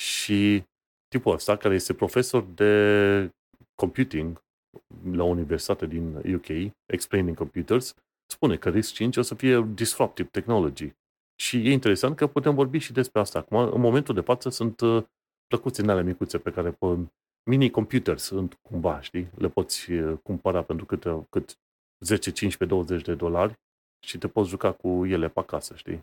Și 0.00 0.64
tipul 1.08 1.32
ăsta, 1.32 1.56
care 1.56 1.74
este 1.74 1.94
profesor 1.94 2.42
de 2.42 3.30
computing 3.74 4.42
la 5.12 5.22
o 5.22 5.26
universitate 5.26 5.86
din 5.86 6.34
UK, 6.34 6.72
Explaining 6.92 7.36
Computers, 7.36 7.94
spune 8.26 8.56
că 8.56 8.70
RISC-5 8.70 9.16
o 9.16 9.22
să 9.22 9.34
fie 9.34 9.68
disruptive 9.74 10.28
technology. 10.28 10.92
Și 11.40 11.56
e 11.56 11.72
interesant 11.72 12.16
că 12.16 12.26
putem 12.26 12.54
vorbi 12.54 12.78
și 12.78 12.92
despre 12.92 13.20
asta 13.20 13.38
acum. 13.38 13.56
În 13.56 13.80
momentul 13.80 14.14
de 14.14 14.20
față 14.20 14.48
sunt 14.48 14.80
uh, 14.80 15.04
plăcuțe 15.46 15.82
alea 15.82 16.02
micuțe 16.02 16.38
pe 16.38 16.50
care 16.50 16.70
pe 16.70 16.86
mini 17.50 17.70
computers 17.70 18.22
sunt 18.22 18.58
cumva, 18.62 19.00
știi? 19.00 19.30
Le 19.36 19.48
poți 19.48 19.92
uh, 19.92 20.18
cumpăra 20.22 20.62
pentru 20.62 20.86
câte, 20.86 21.26
cât 21.30 21.58
10, 22.04 22.30
15, 22.30 22.64
20 22.76 23.02
de 23.02 23.14
dolari 23.14 23.52
și 24.06 24.18
te 24.18 24.28
poți 24.28 24.48
juca 24.48 24.72
cu 24.72 25.06
ele 25.06 25.28
pe 25.28 25.40
acasă, 25.40 25.74
știi? 25.74 26.00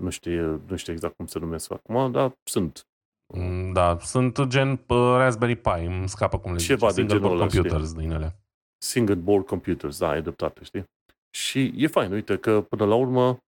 Nu 0.00 0.10
știu, 0.10 0.62
nu 0.66 0.76
știu 0.76 0.92
exact 0.92 1.16
cum 1.16 1.26
se 1.26 1.38
numesc 1.38 1.72
acum, 1.72 2.12
dar 2.12 2.32
sunt. 2.44 2.86
Mm, 3.34 3.72
da, 3.72 3.98
sunt 3.98 4.44
gen 4.46 4.70
uh, 4.70 4.96
Raspberry 4.96 5.56
Pi, 5.56 5.84
îmi 5.84 6.08
scapă 6.08 6.38
cum 6.38 6.52
le 6.52 6.58
Ceva 6.58 6.88
zice, 6.88 7.02
de 7.02 7.12
genul 7.12 7.30
ăla, 7.30 7.46
computers 7.46 7.88
știi? 7.88 7.98
din 8.00 8.10
ele. 8.10 8.36
Single 8.78 9.14
board 9.14 9.46
computers, 9.46 9.98
da, 9.98 10.08
ai 10.08 10.22
dreptate, 10.22 10.64
știi? 10.64 10.84
Și 11.30 11.72
e 11.76 11.86
fain, 11.86 12.12
uite 12.12 12.38
că 12.38 12.60
până 12.60 12.84
la 12.84 12.94
urmă 12.94 13.38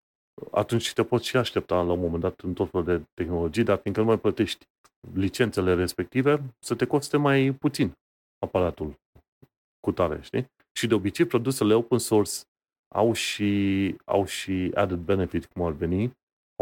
atunci 0.50 0.92
te 0.92 1.04
poți 1.04 1.26
și 1.26 1.36
aștepta 1.36 1.82
la 1.82 1.92
un 1.92 2.00
moment 2.00 2.22
dat 2.22 2.40
în 2.40 2.54
tot 2.54 2.70
felul 2.70 2.86
de 2.86 3.02
tehnologii, 3.14 3.64
dar 3.64 3.78
fiindcă 3.78 4.02
nu 4.02 4.08
mai 4.08 4.18
plătești 4.18 4.66
licențele 5.14 5.74
respective, 5.74 6.42
să 6.58 6.74
te 6.74 6.84
coste 6.86 7.16
mai 7.16 7.52
puțin 7.52 7.92
aparatul 8.38 8.94
cu 9.80 9.92
tare, 9.92 10.20
știi? 10.22 10.46
Și 10.78 10.86
de 10.86 10.94
obicei 10.94 11.24
produsele 11.24 11.74
open 11.74 11.98
source 11.98 12.32
au 12.94 13.12
și, 13.12 13.96
au 14.04 14.24
și 14.24 14.70
added 14.74 14.98
benefit, 14.98 15.46
cum 15.46 15.62
ar 15.62 15.72
veni, 15.72 16.12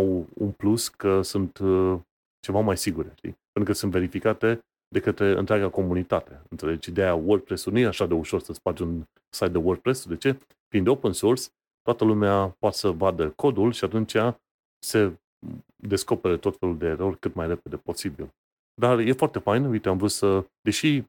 au 0.00 0.26
un 0.34 0.52
plus 0.52 0.88
că 0.88 1.22
sunt 1.22 1.58
uh, 1.58 1.98
ceva 2.40 2.60
mai 2.60 2.76
sigure, 2.76 3.12
știi? 3.16 3.36
Pentru 3.52 3.72
că 3.72 3.78
sunt 3.78 3.92
verificate 3.92 4.64
de 4.88 5.00
către 5.00 5.38
întreaga 5.38 5.68
comunitate. 5.68 6.42
Înțelegi? 6.48 6.90
De 6.90 7.02
aia 7.02 7.14
WordPress-ul 7.14 7.72
nu 7.72 7.78
e 7.78 7.86
așa 7.86 8.06
de 8.06 8.14
ușor 8.14 8.40
să 8.40 8.52
spargi 8.52 8.82
un 8.82 9.04
site 9.28 9.48
de 9.48 9.58
WordPress. 9.58 10.06
De 10.06 10.16
ce? 10.16 10.38
Fiind 10.68 10.86
open 10.86 11.12
source, 11.12 11.42
toată 11.82 12.04
lumea 12.04 12.56
poate 12.58 12.76
să 12.76 12.90
vadă 12.90 13.30
codul 13.30 13.72
și 13.72 13.84
atunci 13.84 14.14
se 14.78 15.12
descopere 15.76 16.36
tot 16.36 16.56
felul 16.58 16.78
de 16.78 16.86
erori 16.86 17.18
cât 17.18 17.34
mai 17.34 17.46
repede 17.46 17.76
posibil. 17.76 18.28
Dar 18.80 18.98
e 18.98 19.12
foarte 19.12 19.38
fain, 19.38 19.64
uite, 19.64 19.88
am 19.88 19.96
vrut 19.96 20.10
să, 20.10 20.46
deși 20.60 21.04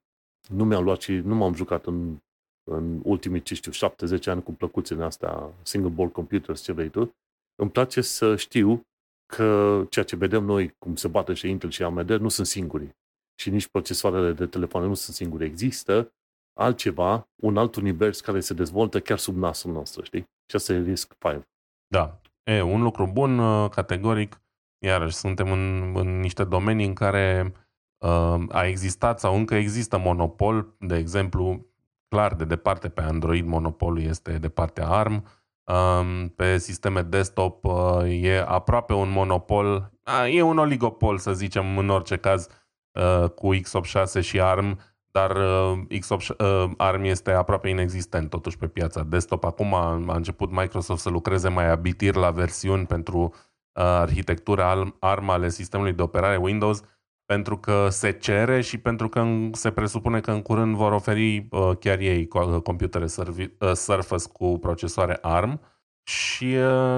nu 0.50 0.66
mi-am 0.66 0.84
luat 0.84 1.02
și 1.02 1.14
nu 1.14 1.36
m-am 1.36 1.54
jucat 1.54 1.86
în 1.86 2.18
în 2.70 3.02
ultimii, 3.04 3.42
ce 3.42 3.56
știu, 3.56 3.72
70 3.72 4.28
ani 4.28 4.44
cu 4.44 4.52
plăcuțele 4.54 5.04
astea, 5.04 5.50
single 5.62 5.90
board 5.90 6.12
computers, 6.12 6.62
ce 6.62 6.72
vrei 6.72 6.90
tu, 6.90 7.16
îmi 7.56 7.70
place 7.72 8.02
să 8.02 8.36
știu 8.36 8.86
că 9.34 9.84
ceea 9.90 10.06
ce 10.06 10.16
vedem 10.16 10.44
noi, 10.44 10.76
cum 10.78 10.96
se 10.96 11.08
bate 11.08 11.34
și 11.34 11.50
Intel 11.50 11.70
și 11.70 11.84
AMD, 11.84 12.10
nu 12.10 12.30
sunt 12.30 12.48
singuri. 12.48 12.96
Și 13.40 13.50
nici 13.50 13.68
procesoarele 13.68 14.32
de 14.32 14.46
telefoane 14.46 14.88
nu 14.88 14.94
sunt 14.94 15.16
singure. 15.16 15.46
Există 15.46 16.12
altceva, 16.60 17.30
un 17.36 17.58
alt 17.58 17.76
univers 17.76 18.22
care 18.22 18.40
se 18.40 18.54
dezvoltă 18.54 19.00
chiar 19.00 19.18
sub 19.18 19.36
nasul 19.36 19.72
nostru, 19.72 20.04
știi? 20.04 20.22
Și 20.50 20.56
asta 20.56 20.74
e 20.74 20.82
Risk 20.82 21.16
5. 21.20 21.44
Da. 21.88 22.22
E, 22.44 22.62
un 22.62 22.82
lucru 22.82 23.08
bun, 23.08 23.40
uh, 23.40 23.70
categoric, 23.70 24.42
iarăși 24.86 25.16
suntem 25.16 25.52
în, 25.52 25.96
în 25.96 26.20
niște 26.20 26.44
domenii 26.44 26.86
în 26.86 26.94
care 26.94 27.54
uh, 27.98 28.44
a 28.50 28.66
existat 28.66 29.20
sau 29.20 29.36
încă 29.36 29.56
există 29.56 29.98
monopol, 29.98 30.76
de 30.80 30.96
exemplu, 30.96 31.66
clar 32.08 32.34
de 32.34 32.46
departe 32.46 32.90
pe 32.90 33.02
Android 33.02 33.46
monopolul 33.46 34.02
este 34.02 34.38
de 34.38 34.50
partea 34.50 34.88
ARM. 34.88 35.24
Pe 36.36 36.58
sisteme 36.58 37.02
desktop 37.02 37.66
uh, 37.66 38.24
e 38.24 38.44
aproape 38.48 38.94
un 38.94 39.10
monopol, 39.10 39.92
e 40.32 40.42
un 40.42 40.58
oligopol 40.58 41.18
să 41.18 41.34
zicem 41.34 41.78
în 41.78 41.90
orice 41.90 42.18
caz 42.18 42.48
uh, 42.92 43.30
cu 43.30 43.56
x86 43.56 44.22
și 44.22 44.40
ARM, 44.40 44.80
dar 45.12 45.36
uh, 45.36 46.00
x 46.00 46.10
ARM 46.78 47.04
este 47.04 47.32
aproape 47.32 47.70
inexistent 47.70 48.30
totuși 48.30 48.58
pe 48.58 48.68
piața 48.68 49.04
desktop. 49.04 49.44
Acum 49.44 49.74
a 49.74 49.94
început 50.08 50.52
Microsoft 50.52 51.02
să 51.02 51.10
lucreze 51.10 51.50
mai 51.50 51.70
abitir 51.70 52.16
la 52.16 52.32
versiuni 52.32 52.86
pentru 52.86 53.34
arhitectura 53.80 54.96
ARM 55.00 55.30
ale 55.30 55.50
sistemului 55.50 55.94
de 55.94 56.02
operare 56.02 56.36
Windows, 56.36 56.84
pentru 57.28 57.58
că 57.58 57.88
se 57.90 58.12
cere 58.12 58.62
și 58.62 58.78
pentru 58.78 59.10
că 59.10 59.26
se 59.52 59.72
presupune 59.72 60.20
că 60.20 60.32
în 60.32 60.42
curând 60.42 60.76
vor 60.76 60.92
oferi 60.92 61.48
uh, 61.52 61.72
chiar 61.80 62.00
ei 62.00 62.28
uh, 62.34 62.62
computere 62.62 63.06
uh, 63.06 63.72
Surface 63.74 64.28
cu 64.32 64.58
procesoare 64.58 65.18
ARM 65.22 65.62
și 66.04 66.46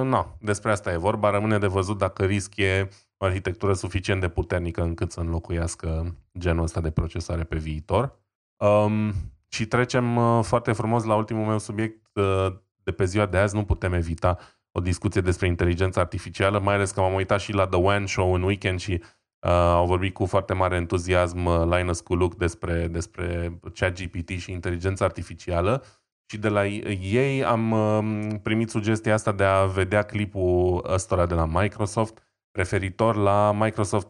na, 0.03 0.38
despre 0.39 0.71
asta 0.71 0.91
e 0.91 0.97
vorba. 0.97 1.30
Rămâne 1.30 1.57
de 1.57 1.67
văzut 1.67 1.97
dacă 1.97 2.25
risc 2.25 2.57
e 2.57 2.89
o 3.17 3.25
arhitectură 3.25 3.73
suficient 3.73 4.21
de 4.21 4.30
puternică 4.30 4.82
încât 4.82 5.11
să 5.11 5.19
înlocuiască 5.19 6.15
genul 6.38 6.63
ăsta 6.63 6.82
de 6.82 6.91
procesoare 6.91 7.43
pe 7.43 7.57
viitor. 7.57 8.19
Um, 8.57 9.13
și 9.47 9.65
trecem 9.65 10.15
uh, 10.15 10.43
foarte 10.43 10.71
frumos 10.71 11.03
la 11.03 11.15
ultimul 11.15 11.45
meu 11.45 11.59
subiect 11.59 12.07
uh, 12.13 12.55
de 12.84 12.91
pe 12.91 13.05
ziua 13.05 13.25
de 13.25 13.38
azi. 13.38 13.55
Nu 13.55 13.63
putem 13.63 13.93
evita 13.93 14.38
o 14.71 14.80
discuție 14.80 15.21
despre 15.21 15.47
inteligența 15.47 16.01
artificială, 16.01 16.59
mai 16.59 16.73
ales 16.73 16.91
că 16.91 17.01
m-am 17.01 17.13
uitat 17.13 17.39
și 17.39 17.53
la 17.53 17.67
The 17.67 17.80
One 17.80 18.05
Show 18.05 18.34
în 18.34 18.43
weekend 18.43 18.80
și 18.80 19.01
Uh, 19.01 19.18
au 19.47 19.85
vorbit 19.85 20.13
cu 20.13 20.25
foarte 20.25 20.53
mare 20.53 20.75
entuziasm 20.75 21.45
uh, 21.45 21.63
Linus 21.69 21.99
Kuluk 21.99 22.35
despre, 22.35 22.87
despre 22.87 23.59
ChatGPT 23.73 24.29
și 24.29 24.51
inteligența 24.51 25.05
artificială 25.05 25.83
și 26.25 26.37
de 26.37 26.49
la 26.49 26.65
ei 26.65 27.43
am 27.43 27.71
uh, 27.71 28.27
primit 28.43 28.69
sugestia 28.69 29.13
asta 29.13 29.31
de 29.31 29.43
a 29.43 29.65
vedea 29.65 30.03
clipul 30.03 30.85
ăstora 30.93 31.25
de 31.25 31.33
la 31.33 31.45
Microsoft 31.45 32.23
referitor 32.51 33.15
la 33.15 33.51
Microsoft 33.51 34.07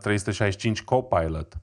365 0.00 0.78
uh, 0.78 0.84
Copilot. 0.84 1.54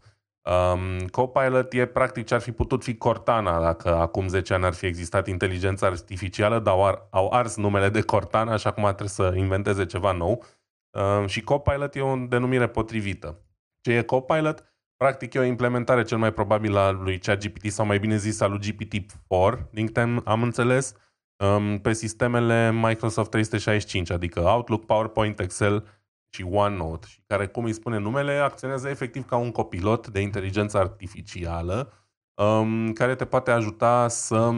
Um, 0.41 1.07
Copilot 1.07 1.73
e 1.73 1.85
practic 1.85 2.25
ce 2.25 2.33
ar 2.33 2.41
fi 2.41 2.51
putut 2.51 2.83
fi 2.83 2.95
Cortana 2.95 3.61
dacă 3.61 3.95
acum 3.95 4.27
10 4.27 4.53
ani 4.53 4.65
ar 4.65 4.73
fi 4.73 4.85
existat 4.85 5.27
inteligența 5.27 5.87
artificială, 5.87 6.59
dar 6.59 6.73
au, 6.73 6.85
ar, 6.85 7.07
au 7.09 7.29
ars 7.31 7.55
numele 7.55 7.89
de 7.89 8.01
Cortana, 8.01 8.53
așa 8.53 8.71
cum 8.71 8.83
trebuie 8.83 9.07
să 9.07 9.33
inventeze 9.35 9.85
ceva 9.85 10.11
nou. 10.11 10.43
Ehm, 10.91 11.25
și 11.25 11.41
Copilot 11.41 11.95
e 11.95 12.01
o 12.01 12.15
denumire 12.15 12.67
potrivită. 12.67 13.41
Ce 13.81 13.91
e 13.91 14.01
Copilot? 14.01 14.63
Practic 14.97 15.33
e 15.33 15.39
o 15.39 15.43
implementare 15.43 16.03
cel 16.03 16.17
mai 16.17 16.33
probabil 16.33 16.75
a 16.75 16.89
lui 16.89 17.19
ChatGPT 17.19 17.71
sau 17.71 17.85
mai 17.85 17.99
bine 17.99 18.17
zis 18.17 18.39
a 18.39 18.47
lui 18.47 18.59
GPT-4, 18.59 19.69
din 19.71 19.85
câte 19.85 20.21
am 20.23 20.43
înțeles, 20.43 20.95
ehm, 21.43 21.77
pe 21.77 21.93
sistemele 21.93 22.71
Microsoft 22.71 23.29
365, 23.29 24.09
adică 24.09 24.39
Outlook, 24.39 24.85
PowerPoint, 24.85 25.39
Excel 25.39 25.87
și 26.29 26.43
OneNote, 26.43 27.07
și 27.07 27.21
care, 27.27 27.47
cum 27.47 27.63
îi 27.63 27.73
spune 27.73 27.97
numele, 27.97 28.33
acționează 28.33 28.89
efectiv 28.89 29.25
ca 29.25 29.35
un 29.35 29.51
copilot 29.51 30.07
de 30.07 30.19
inteligență 30.19 30.77
artificială 30.77 31.91
ehm, 32.41 32.93
care 32.93 33.15
te 33.15 33.25
poate 33.25 33.51
ajuta 33.51 34.07
să 34.07 34.51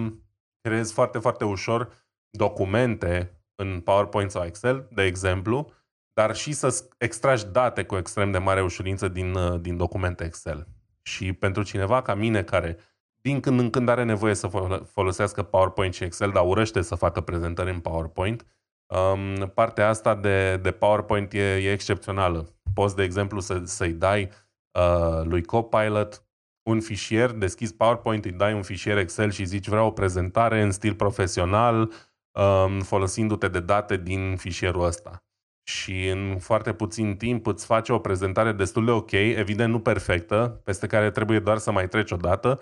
creezi 0.62 0.94
foarte, 0.94 1.20
foarte 1.20 1.44
ușor 1.44 1.94
documente 2.30 3.42
în 3.56 3.80
PowerPoint 3.80 4.32
sau 4.32 4.44
Excel, 4.46 4.88
de 4.92 5.04
exemplu, 5.04 5.72
dar 6.14 6.36
și 6.36 6.52
să 6.52 6.84
extragi 6.98 7.46
date 7.46 7.84
cu 7.84 7.98
extrem 7.98 8.32
de 8.32 8.38
mare 8.38 8.62
ușurință 8.62 9.08
din, 9.08 9.34
uh, 9.34 9.60
din 9.62 9.78
documente 9.78 10.24
Excel. 10.24 10.68
Și 11.02 11.34
pentru 11.34 11.64
cineva 11.64 12.02
ca 12.02 12.14
mine 12.14 12.44
care 12.44 12.78
din 13.22 13.40
când 13.40 13.60
în 13.60 13.70
când 13.70 13.90
are 13.90 14.04
nevoie 14.04 14.34
să 14.34 14.50
folosească 14.92 15.44
PowerPoint 15.44 15.94
și 15.94 16.04
Excel, 16.04 16.32
dar 16.32 16.46
urăște 16.46 16.82
să 16.82 16.96
facă 16.96 17.22
prezentări 17.22 17.70
în 17.70 17.80
PowerPoint. 17.80 18.46
Um, 18.86 19.48
partea 19.54 19.88
asta 19.88 20.16
de, 20.16 20.58
de 20.58 20.72
PowerPoint 20.72 21.34
e, 21.34 21.56
e 21.56 21.72
excepțională. 21.72 22.50
Poți, 22.74 22.96
de 22.96 23.04
exemplu, 23.04 23.40
să, 23.40 23.62
să-i 23.64 23.94
dai 23.94 24.30
uh, 24.72 25.24
lui 25.24 25.44
Copilot 25.44 26.26
un 26.64 26.80
fișier, 26.80 27.32
deschizi 27.32 27.76
PowerPoint, 27.76 28.26
îi 28.26 28.32
dai 28.32 28.54
un 28.54 28.62
fișier 28.62 28.98
Excel 28.98 29.32
și 29.32 29.46
zici 29.46 29.68
vreau 29.68 29.88
o 29.88 29.92
prezentare 29.92 30.62
în 30.62 30.72
stil 30.72 30.96
profesional, 30.96 31.92
um, 32.32 32.82
folosindu-te 32.82 33.48
de 33.48 33.60
date 33.60 33.98
din 33.98 34.36
fișierul 34.38 34.84
ăsta. 34.84 35.24
Și 35.64 36.08
în 36.08 36.38
foarte 36.40 36.74
puțin 36.74 37.18
timp 37.18 37.48
îți 37.48 37.66
face 37.66 37.94
o 37.94 38.00
prezentare 38.00 38.52
destul 38.52 38.86
de 38.86 38.92
ok, 38.92 39.12
evident 39.12 39.72
nu 39.72 39.80
perfectă, 39.80 40.62
peste 40.64 40.88
care 40.88 41.12
trebuie 41.12 41.40
doar 41.40 41.58
să 41.58 41.72
mai 41.72 41.88
treci 41.88 42.12
o 42.12 42.16
dată 42.16 42.60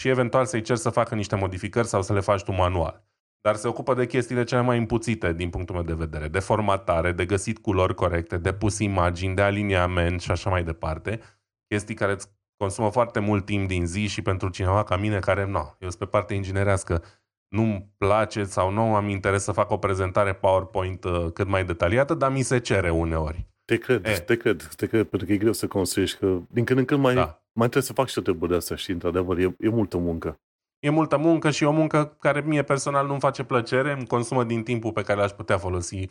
și 0.00 0.08
eventual 0.08 0.46
să-i 0.46 0.62
cer 0.62 0.76
să 0.76 0.90
facă 0.90 1.14
niște 1.14 1.36
modificări 1.36 1.86
sau 1.86 2.02
să 2.02 2.12
le 2.12 2.20
faci 2.20 2.42
tu 2.42 2.52
manual. 2.52 3.06
Dar 3.40 3.56
se 3.56 3.68
ocupă 3.68 3.94
de 3.94 4.06
chestiile 4.06 4.44
cele 4.44 4.60
mai 4.60 4.76
impuțite 4.76 5.32
din 5.32 5.50
punctul 5.50 5.74
meu 5.74 5.84
de 5.84 5.94
vedere, 5.94 6.28
de 6.28 6.38
formatare, 6.38 7.12
de 7.12 7.26
găsit 7.26 7.58
culori 7.58 7.94
corecte, 7.94 8.38
de 8.38 8.52
pus 8.52 8.78
imagini, 8.78 9.34
de 9.34 9.42
aliniament 9.42 10.20
și 10.20 10.30
așa 10.30 10.50
mai 10.50 10.64
departe. 10.64 11.20
Chestii 11.66 11.94
care 11.94 12.12
îți 12.12 12.28
consumă 12.56 12.90
foarte 12.90 13.20
mult 13.20 13.44
timp 13.44 13.68
din 13.68 13.86
zi 13.86 14.06
și 14.06 14.22
pentru 14.22 14.48
cineva 14.48 14.84
ca 14.84 14.96
mine 14.96 15.18
care, 15.18 15.44
nu, 15.44 15.76
eu 15.78 15.88
sunt 15.88 15.94
pe 15.94 16.04
partea 16.04 16.36
inginerească, 16.36 17.02
nu-mi 17.48 17.88
place 17.96 18.44
sau 18.44 18.70
nu 18.70 18.94
am 18.94 19.08
interes 19.08 19.42
să 19.42 19.52
fac 19.52 19.70
o 19.70 19.76
prezentare 19.76 20.34
PowerPoint 20.34 21.04
uh, 21.04 21.26
cât 21.32 21.46
mai 21.46 21.64
detaliată, 21.64 22.14
dar 22.14 22.32
mi 22.32 22.42
se 22.42 22.58
cere 22.58 22.90
uneori. 22.90 23.46
Te 23.64 23.76
cred, 23.76 24.06
e. 24.06 24.18
te 24.18 24.36
cred, 24.36 24.68
te 24.76 24.86
cred, 24.86 25.06
pentru 25.06 25.26
că 25.26 25.32
e 25.32 25.36
greu 25.36 25.52
să 25.52 25.66
construiești, 25.66 26.18
că 26.18 26.38
din 26.50 26.64
când 26.64 26.78
în 26.78 26.84
când 26.84 27.00
mai, 27.00 27.14
da. 27.14 27.42
mai 27.52 27.68
trebuie 27.68 27.82
să 27.82 27.92
fac 27.92 28.08
și 28.08 28.18
o 28.18 28.22
treburi 28.22 28.50
de 28.50 28.56
astea 28.56 28.76
și, 28.76 28.90
într-adevăr, 28.90 29.38
e, 29.38 29.56
e 29.58 29.68
multă 29.68 29.96
muncă. 29.96 30.40
E 30.78 30.90
multă 30.90 31.16
muncă 31.16 31.50
și 31.50 31.64
o 31.64 31.70
muncă 31.70 32.16
care 32.20 32.40
mie 32.40 32.62
personal 32.62 33.06
nu-mi 33.06 33.20
face 33.20 33.44
plăcere, 33.44 33.92
îmi 33.92 34.06
consumă 34.06 34.44
din 34.44 34.62
timpul 34.62 34.92
pe 34.92 35.02
care 35.02 35.20
l-aș 35.20 35.30
putea 35.30 35.58
folosi 35.58 36.08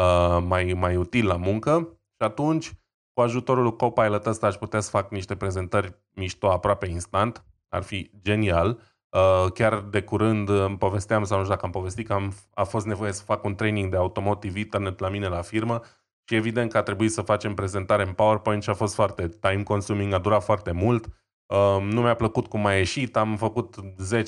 uh, 0.00 0.38
mai, 0.46 0.72
mai 0.72 0.96
util 0.96 1.26
la 1.26 1.36
muncă 1.36 1.98
și 2.16 2.26
atunci, 2.26 2.72
cu 3.12 3.20
ajutorul 3.20 3.76
Copilot 3.76 4.26
ăsta, 4.26 4.46
aș 4.46 4.54
putea 4.54 4.80
să 4.80 4.90
fac 4.90 5.10
niște 5.10 5.36
prezentări 5.36 5.94
mișto 6.10 6.50
aproape 6.50 6.88
instant, 6.88 7.44
ar 7.68 7.82
fi 7.82 8.10
genial. 8.22 8.93
Uh, 9.14 9.52
chiar 9.52 9.80
de 9.80 10.02
curând 10.02 10.48
îmi 10.48 10.76
povesteam, 10.76 11.24
sau 11.24 11.36
nu 11.36 11.42
știu 11.42 11.54
dacă 11.54 11.66
am 11.66 11.72
povestit, 11.72 12.06
că 12.06 12.12
am, 12.12 12.32
a 12.54 12.64
fost 12.64 12.86
nevoie 12.86 13.12
să 13.12 13.22
fac 13.22 13.44
un 13.44 13.54
training 13.54 13.90
de 13.90 13.96
automotive 13.96 14.58
internet 14.58 14.98
la 14.98 15.08
mine 15.08 15.28
la 15.28 15.42
firmă 15.42 15.80
și 16.24 16.34
evident 16.34 16.70
că 16.70 16.78
a 16.78 16.82
trebuit 16.82 17.12
să 17.12 17.22
facem 17.22 17.54
prezentare 17.54 18.02
în 18.02 18.12
PowerPoint 18.12 18.62
și 18.62 18.70
a 18.70 18.74
fost 18.74 18.94
foarte 18.94 19.28
time 19.28 19.62
consuming, 19.62 20.12
a 20.12 20.18
durat 20.18 20.44
foarte 20.44 20.72
mult. 20.72 21.06
Uh, 21.46 21.82
nu 21.82 22.00
mi-a 22.00 22.14
plăcut 22.14 22.46
cum 22.46 22.66
a 22.66 22.74
ieșit, 22.74 23.16
am 23.16 23.36
făcut 23.36 23.76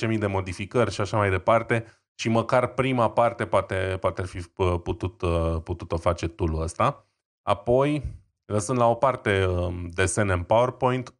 10.000 0.08 0.18
de 0.18 0.26
modificări 0.26 0.92
și 0.92 1.00
așa 1.00 1.16
mai 1.16 1.30
departe 1.30 1.84
și 2.14 2.28
măcar 2.28 2.66
prima 2.66 3.10
parte 3.10 3.46
poate, 3.46 3.96
poate 4.00 4.20
ar 4.20 4.26
fi 4.26 4.44
uh, 4.56 4.80
putut, 4.82 5.22
putut 5.62 5.92
o 5.92 5.96
face 5.96 6.28
tool 6.28 6.60
ăsta. 6.60 7.06
Apoi, 7.42 8.02
lăsând 8.44 8.78
la 8.78 8.86
o 8.86 8.94
parte 8.94 9.46
um, 9.46 9.88
desene 9.88 10.32
în 10.32 10.42
PowerPoint, 10.42 11.14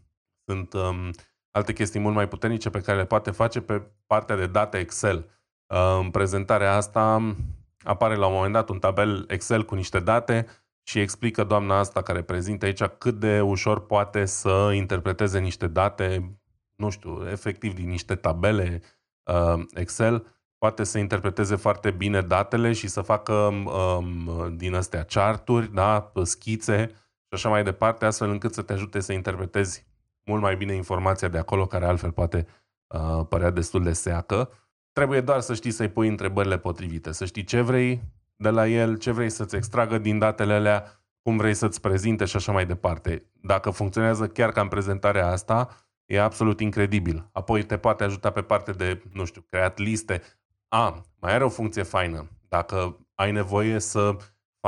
sunt 0.48 0.72
um, 0.72 1.10
alte 1.52 1.72
chestii 1.72 2.00
mult 2.00 2.14
mai 2.14 2.28
puternice 2.28 2.70
pe 2.70 2.80
care 2.80 2.98
le 2.98 3.04
poate 3.04 3.30
face 3.30 3.60
pe 3.60 3.82
partea 4.06 4.36
de 4.36 4.46
date 4.46 4.78
Excel. 4.78 5.30
Uh, 5.66 5.98
în 6.00 6.10
prezentarea 6.10 6.74
asta 6.74 7.34
apare 7.82 8.14
la 8.14 8.26
un 8.26 8.32
moment 8.34 8.52
dat 8.52 8.68
un 8.68 8.78
tabel 8.78 9.24
Excel 9.28 9.64
cu 9.64 9.74
niște 9.74 10.00
date 10.00 10.46
și 10.82 11.00
explică 11.00 11.44
doamna 11.44 11.78
asta 11.78 12.02
care 12.02 12.22
prezintă 12.22 12.64
aici 12.64 12.82
cât 12.82 13.14
de 13.14 13.40
ușor 13.40 13.86
poate 13.86 14.24
să 14.24 14.70
interpreteze 14.74 15.38
niște 15.38 15.66
date, 15.66 16.38
nu 16.76 16.90
știu, 16.90 17.28
efectiv 17.30 17.74
din 17.74 17.88
niște 17.88 18.14
tabele 18.14 18.82
uh, 19.22 19.62
Excel, 19.74 20.26
poate 20.58 20.84
să 20.84 20.98
interpreteze 20.98 21.56
foarte 21.56 21.90
bine 21.90 22.20
datele 22.20 22.72
și 22.72 22.88
să 22.88 23.00
facă 23.00 23.32
um, 23.32 24.56
din 24.56 24.74
astea 24.74 25.04
charturi, 25.04 25.74
da, 25.74 26.12
schițe 26.22 26.86
și 26.88 27.34
așa 27.34 27.48
mai 27.48 27.64
departe, 27.64 28.04
astfel 28.04 28.30
încât 28.30 28.54
să 28.54 28.62
te 28.62 28.72
ajute 28.72 29.00
să 29.00 29.12
interpretezi 29.12 29.86
mult 30.24 30.42
mai 30.42 30.56
bine 30.56 30.74
informația 30.74 31.28
de 31.28 31.38
acolo, 31.38 31.66
care 31.66 31.84
altfel 31.84 32.12
poate 32.12 32.46
uh, 32.86 33.26
părea 33.28 33.50
destul 33.50 33.82
de 33.82 33.92
seacă. 33.92 34.50
Trebuie 34.92 35.20
doar 35.20 35.40
să 35.40 35.54
știi 35.54 35.70
să-i 35.70 35.88
pui 35.88 36.08
întrebările 36.08 36.58
potrivite, 36.58 37.12
să 37.12 37.24
știi 37.24 37.44
ce 37.44 37.60
vrei 37.60 38.02
de 38.36 38.50
la 38.50 38.68
el, 38.68 38.96
ce 38.96 39.10
vrei 39.10 39.30
să-ți 39.30 39.56
extragă 39.56 39.98
din 39.98 40.18
datele 40.18 40.52
alea, 40.52 40.84
cum 41.22 41.36
vrei 41.36 41.54
să-ți 41.54 41.80
prezinte 41.80 42.24
și 42.24 42.36
așa 42.36 42.52
mai 42.52 42.66
departe. 42.66 43.30
Dacă 43.32 43.70
funcționează 43.70 44.28
chiar 44.28 44.52
ca 44.52 44.60
în 44.60 44.68
prezentarea 44.68 45.26
asta, 45.26 45.68
e 46.04 46.20
absolut 46.20 46.60
incredibil. 46.60 47.28
Apoi 47.32 47.62
te 47.62 47.76
poate 47.76 48.04
ajuta 48.04 48.30
pe 48.30 48.42
parte 48.42 48.72
de, 48.72 49.02
nu 49.12 49.24
știu, 49.24 49.40
creat 49.40 49.78
liste. 49.78 50.22
A, 50.68 51.02
mai 51.20 51.34
are 51.34 51.44
o 51.44 51.48
funcție 51.48 51.82
faină. 51.82 52.28
Dacă 52.48 53.06
ai 53.14 53.32
nevoie 53.32 53.78
să 53.78 54.16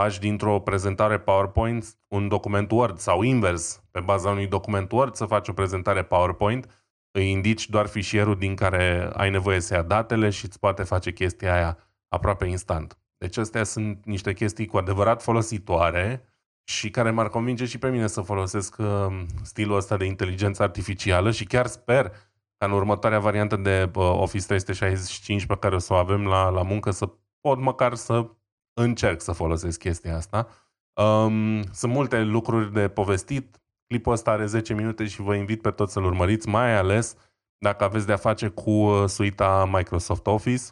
faci 0.00 0.18
dintr-o 0.18 0.60
prezentare 0.60 1.18
PowerPoint 1.18 1.98
un 2.08 2.28
document 2.28 2.70
Word 2.70 2.98
sau 2.98 3.22
invers, 3.22 3.82
pe 3.90 4.00
baza 4.00 4.30
unui 4.30 4.46
document 4.46 4.92
Word 4.92 5.14
să 5.14 5.24
faci 5.24 5.48
o 5.48 5.52
prezentare 5.52 6.02
PowerPoint, 6.02 6.84
îi 7.10 7.30
indici 7.30 7.68
doar 7.68 7.86
fișierul 7.86 8.36
din 8.36 8.54
care 8.54 9.10
ai 9.12 9.30
nevoie 9.30 9.60
să 9.60 9.74
ia 9.74 9.82
datele 9.82 10.30
și 10.30 10.44
îți 10.44 10.58
poate 10.58 10.82
face 10.82 11.12
chestia 11.12 11.54
aia 11.54 11.78
aproape 12.08 12.46
instant. 12.46 12.98
Deci 13.18 13.36
astea 13.36 13.64
sunt 13.64 14.04
niște 14.04 14.32
chestii 14.32 14.66
cu 14.66 14.76
adevărat 14.76 15.22
folositoare 15.22 16.28
și 16.64 16.90
care 16.90 17.10
m-ar 17.10 17.28
convinge 17.28 17.64
și 17.64 17.78
pe 17.78 17.90
mine 17.90 18.06
să 18.06 18.20
folosesc 18.20 18.76
uh, 18.78 19.22
stilul 19.42 19.76
ăsta 19.76 19.96
de 19.96 20.04
inteligență 20.04 20.62
artificială 20.62 21.30
și 21.30 21.44
chiar 21.44 21.66
sper 21.66 22.10
ca 22.56 22.66
în 22.66 22.72
următoarea 22.72 23.18
variantă 23.18 23.56
de 23.56 23.90
uh, 23.94 24.02
Office 24.04 24.44
365 24.44 25.46
pe 25.46 25.56
care 25.56 25.74
o 25.74 25.78
să 25.78 25.92
o 25.92 25.96
avem 25.96 26.26
la, 26.26 26.48
la 26.48 26.62
muncă 26.62 26.90
să 26.90 27.10
pot 27.40 27.58
măcar 27.58 27.94
să 27.94 28.30
încerc 28.74 29.20
să 29.20 29.32
folosesc 29.32 29.78
chestia 29.78 30.16
asta. 30.16 30.48
Um, 30.94 31.62
sunt 31.72 31.92
multe 31.92 32.22
lucruri 32.22 32.72
de 32.72 32.88
povestit. 32.88 33.58
Clipul 33.86 34.12
ăsta 34.12 34.30
are 34.30 34.46
10 34.46 34.74
minute 34.74 35.06
și 35.06 35.20
vă 35.20 35.34
invit 35.34 35.60
pe 35.62 35.70
toți 35.70 35.92
să-l 35.92 36.04
urmăriți, 36.04 36.48
mai 36.48 36.76
ales 36.76 37.16
dacă 37.58 37.84
aveți 37.84 38.06
de-a 38.06 38.16
face 38.16 38.48
cu 38.48 38.70
uh, 38.70 39.08
suita 39.08 39.70
Microsoft 39.72 40.26
Office. 40.26 40.62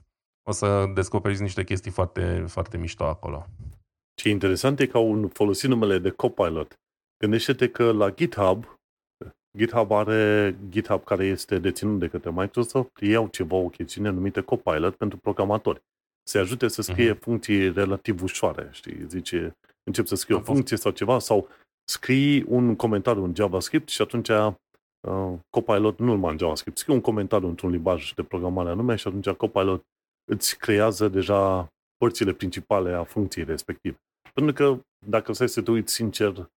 O 0.49 0.53
să 0.53 0.91
descoperiți 0.95 1.43
niște 1.43 1.65
chestii 1.65 1.91
foarte, 1.91 2.45
foarte 2.49 2.77
mișto 2.77 3.05
acolo. 3.05 3.47
Ce 4.15 4.29
interesant 4.29 4.81
e 4.81 4.87
că 4.87 4.97
au 4.97 5.31
folosit 5.33 5.69
numele 5.69 5.99
de 5.99 6.11
Copilot. 6.11 6.81
Gândește-te 7.19 7.69
că 7.69 7.93
la 7.93 8.11
GitHub, 8.11 8.65
GitHub 9.57 9.91
are 9.93 10.57
GitHub 10.69 11.05
care 11.05 11.25
este 11.25 11.59
deținut 11.59 11.99
de 11.99 12.09
către 12.09 12.31
Microsoft, 12.31 12.91
ei 13.01 13.15
au 13.15 13.27
ceva, 13.27 13.57
o 13.57 13.69
chestiune 13.69 14.11
numită 14.11 14.43
Copilot 14.43 14.97
pentru 14.97 15.19
programatori 15.19 15.83
să 16.23 16.39
ajute 16.39 16.69
să 16.69 16.83
scrie 16.83 17.15
uh-huh. 17.15 17.21
funcții 17.21 17.73
relativ 17.73 18.23
ușoare, 18.23 18.69
știi? 18.73 19.07
Zice, 19.09 19.57
încep 19.85 20.07
să 20.07 20.15
scrie 20.15 20.37
o 20.37 20.41
funcție 20.41 20.77
sau 20.77 20.93
ceva, 20.93 21.19
sau 21.19 21.49
scrii 21.85 22.43
un 22.43 22.77
comentariu 22.77 23.25
în 23.25 23.35
JavaScript 23.35 23.89
și 23.89 24.03
atunci 24.03 24.29
uh, 24.29 25.39
Copilot, 25.51 25.99
nu 25.99 26.07
numai 26.07 26.33
în 26.33 26.39
JavaScript, 26.39 26.79
scrie 26.79 26.95
un 26.95 27.01
comentariu 27.01 27.49
într-un 27.49 27.71
limbaj 27.71 28.13
de 28.13 28.23
programare 28.23 28.71
anume 28.71 28.97
și 28.97 29.09
atunci 29.09 29.29
Copilot 29.29 29.83
îți 30.25 30.59
creează 30.59 31.09
deja 31.09 31.69
părțile 31.97 32.33
principale 32.33 32.93
a 32.93 33.05
funcției 33.05 33.45
respective. 33.45 33.97
Pentru 34.33 34.53
că, 34.55 34.81
dacă 35.07 35.33
să 35.33 35.63
te 35.63 35.71
uiți 35.71 35.93
sincer, 35.93 36.51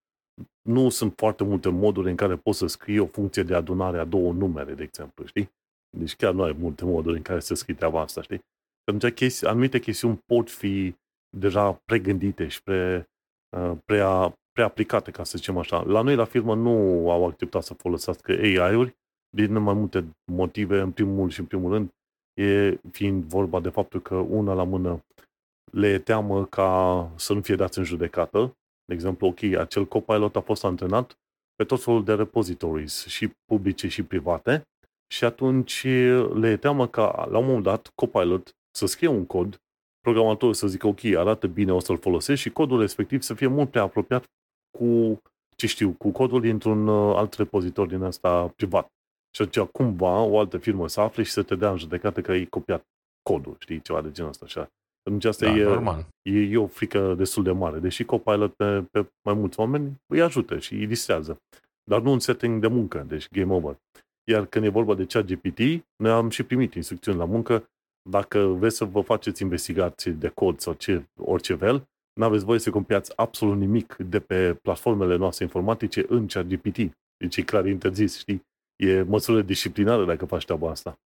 nu 0.62 0.90
sunt 0.90 1.14
foarte 1.16 1.44
multe 1.44 1.70
moduri 1.70 2.10
în 2.10 2.16
care 2.16 2.36
poți 2.36 2.58
să 2.58 2.68
scrii 2.68 3.00
o 3.00 3.06
funcție 3.06 3.44
de 3.44 3.56
adunare 3.56 4.00
a 4.00 4.06
două 4.06 4.34
numere, 4.34 4.74
de 4.74 4.84
exemplu, 4.84 5.26
știi? 5.26 5.52
Deci 5.98 6.16
chiar 6.16 6.34
nu 6.34 6.44
ai 6.44 6.56
multe 6.60 6.86
moduri 6.86 7.18
în 7.18 7.22
care 7.22 7.40
să 7.40 7.54
scrii 7.54 7.76
treaba 7.76 8.02
asta, 8.02 8.22
știi? 8.22 8.40
Pentru 8.86 9.08
că 9.08 9.14
chesti, 9.14 9.46
anumite 9.46 9.80
chestiuni 9.80 10.22
pot 10.26 10.50
fi 10.50 10.96
deja 11.38 11.82
pregândite 11.86 12.48
și 12.48 12.64
pre, 12.64 13.10
uh, 13.58 13.78
prea, 13.86 14.38
preaplicate, 14.52 15.12
ca 15.12 15.24
să 15.24 15.38
zicem 15.38 15.58
așa. 15.58 15.82
La 15.82 16.02
noi, 16.02 16.16
la 16.16 16.26
firmă, 16.26 16.56
nu 16.56 16.72
au 17.12 17.26
acceptat 17.26 17.64
să 17.64 17.74
folosească 17.74 18.32
AI-uri 18.32 18.96
din 19.30 19.60
mai 19.60 19.74
multe 19.74 20.06
motive. 20.32 20.80
În 20.80 20.92
primul 20.92 21.30
și 21.30 21.40
în 21.40 21.46
primul 21.46 21.72
rând, 21.72 21.90
e 22.34 22.80
fiind 22.92 23.24
vorba 23.24 23.60
de 23.60 23.70
faptul 23.70 24.02
că 24.02 24.16
una 24.16 24.54
la 24.54 24.64
mână 24.64 25.06
le 25.72 25.88
e 25.88 26.00
teamă 26.00 26.46
ca 26.46 27.12
să 27.16 27.34
nu 27.34 27.42
fie 27.42 27.56
dați 27.56 27.78
în 27.78 27.84
judecată. 27.84 28.58
De 28.86 28.94
exemplu, 28.94 29.28
ok, 29.28 29.44
acel 29.44 29.86
copilot 29.86 30.36
a 30.36 30.42
fost 30.42 30.64
antrenat 30.64 31.18
pe 31.56 31.64
tot 31.64 31.84
felul 31.84 32.04
de 32.04 32.14
repositories, 32.14 33.06
și 33.06 33.34
publice 33.46 33.88
și 33.88 34.04
private, 34.04 34.68
și 35.08 35.24
atunci 35.24 35.84
le 36.34 36.50
e 36.50 36.58
teamă 36.58 36.88
ca 36.88 37.28
la 37.30 37.38
un 37.38 37.46
moment 37.46 37.64
dat 37.64 37.92
Copilot 37.96 38.56
să 38.76 38.86
scrie 38.86 39.08
un 39.08 39.26
cod, 39.26 39.62
programatorul 40.02 40.54
să 40.54 40.68
zică, 40.68 40.88
ok, 40.88 41.04
arată 41.04 41.48
bine, 41.48 41.74
o 41.74 41.80
să-l 41.80 41.98
folosesc 41.98 42.42
și 42.42 42.50
codul 42.50 42.80
respectiv 42.80 43.22
să 43.22 43.34
fie 43.34 43.48
mult 43.48 43.70
prea 43.70 43.82
apropiat 43.82 44.26
cu, 44.78 45.22
ce 45.56 45.68
știu, 45.68 45.92
cu 45.92 46.10
codul 46.10 46.42
dintr-un 46.42 46.88
uh, 46.88 47.16
alt 47.16 47.34
repozitor 47.34 47.88
din 47.88 48.02
asta 48.02 48.48
privat. 48.48 48.90
Și 49.36 49.42
atunci 49.42 49.68
cumva 49.68 50.22
o 50.22 50.40
altă 50.40 50.58
firmă 50.58 50.88
să 50.88 51.02
afle 51.02 51.24
și 51.24 51.32
să 51.32 51.44
te 51.44 51.56
dea 51.56 51.72
în 51.72 51.78
judecată 51.78 52.22
că 52.22 52.32
ai 52.32 52.46
copiat 52.46 52.86
codul, 53.22 53.56
știi, 53.60 53.82
ceva 53.82 54.02
de 54.02 54.12
genul 54.12 54.30
ăsta. 54.30 54.46
Așa. 54.46 54.70
Atunci 55.04 55.26
asta 55.26 55.46
da, 55.46 55.56
e, 55.56 55.64
normal. 55.64 56.08
E, 56.22 56.40
e, 56.40 56.58
o 56.58 56.68
frică 56.68 57.14
destul 57.14 57.44
de 57.44 57.52
mare. 57.52 57.80
Deși 57.80 58.04
Copilot 58.04 58.54
pe, 58.54 58.82
pe 58.92 59.12
mai 59.22 59.34
mulți 59.34 59.60
oameni 59.60 60.02
îi 60.08 60.22
ajută 60.22 60.60
și 60.60 60.74
îi 60.74 60.88
distrează. 60.88 61.42
Dar 61.84 62.02
nu 62.02 62.12
un 62.12 62.20
setting 62.20 62.62
de 62.62 62.68
muncă, 62.68 63.06
deci 63.08 63.30
game 63.30 63.54
over. 63.54 63.78
Iar 64.24 64.46
când 64.46 64.66
e 64.66 64.70
vorba 64.70 64.96
de 64.96 65.06
chat 65.06 65.26
GPT, 65.26 65.60
noi 65.96 66.12
am 66.12 66.30
și 66.30 66.44
primit 66.44 66.74
instrucțiuni 66.74 67.18
la 67.18 67.26
muncă. 67.26 67.70
Dacă 68.10 68.40
vreți 68.40 68.76
să 68.76 68.86
vă 68.86 69.02
faceți 69.02 69.42
investigații 69.42 70.12
de 70.12 70.28
cod 70.28 70.60
sau 70.60 70.74
ce, 70.74 71.08
orice 71.18 71.56
fel, 71.56 71.88
nu 72.14 72.26
aveți 72.26 72.46
voie 72.46 72.60
să 72.60 72.70
compiați 72.70 73.12
absolut 73.16 73.58
nimic 73.58 73.96
de 73.96 74.20
pe 74.20 74.54
platformele 74.54 75.16
noastre 75.16 75.44
informatice 75.44 76.06
în 76.08 76.28
chat 76.28 76.46
GPT. 76.46 76.78
Deci 77.18 77.38
e 77.38 77.42
clar 77.42 77.66
interzis, 77.66 78.18
știi? 78.18 78.46
E 78.76 79.02
măsură 79.02 79.42
disciplinară 79.42 80.06
dacă 80.06 80.26
faci 80.26 80.46
treaba 80.46 80.70
asta. 80.70 81.00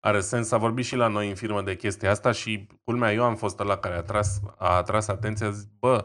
Are 0.00 0.20
sens, 0.20 0.50
a 0.50 0.56
vorbit 0.56 0.84
și 0.84 0.96
la 0.96 1.08
noi 1.08 1.28
în 1.28 1.34
firmă 1.34 1.62
de 1.62 1.76
chestia 1.76 2.10
asta 2.10 2.32
și 2.32 2.66
culmea, 2.84 3.12
eu 3.12 3.22
am 3.22 3.36
fost 3.36 3.58
la 3.58 3.76
care 3.76 3.94
a 3.94 3.98
atras, 3.98 4.40
a 4.56 4.76
atras 4.76 5.08
atenția, 5.08 5.50
zis, 5.50 5.68
bă, 5.78 6.04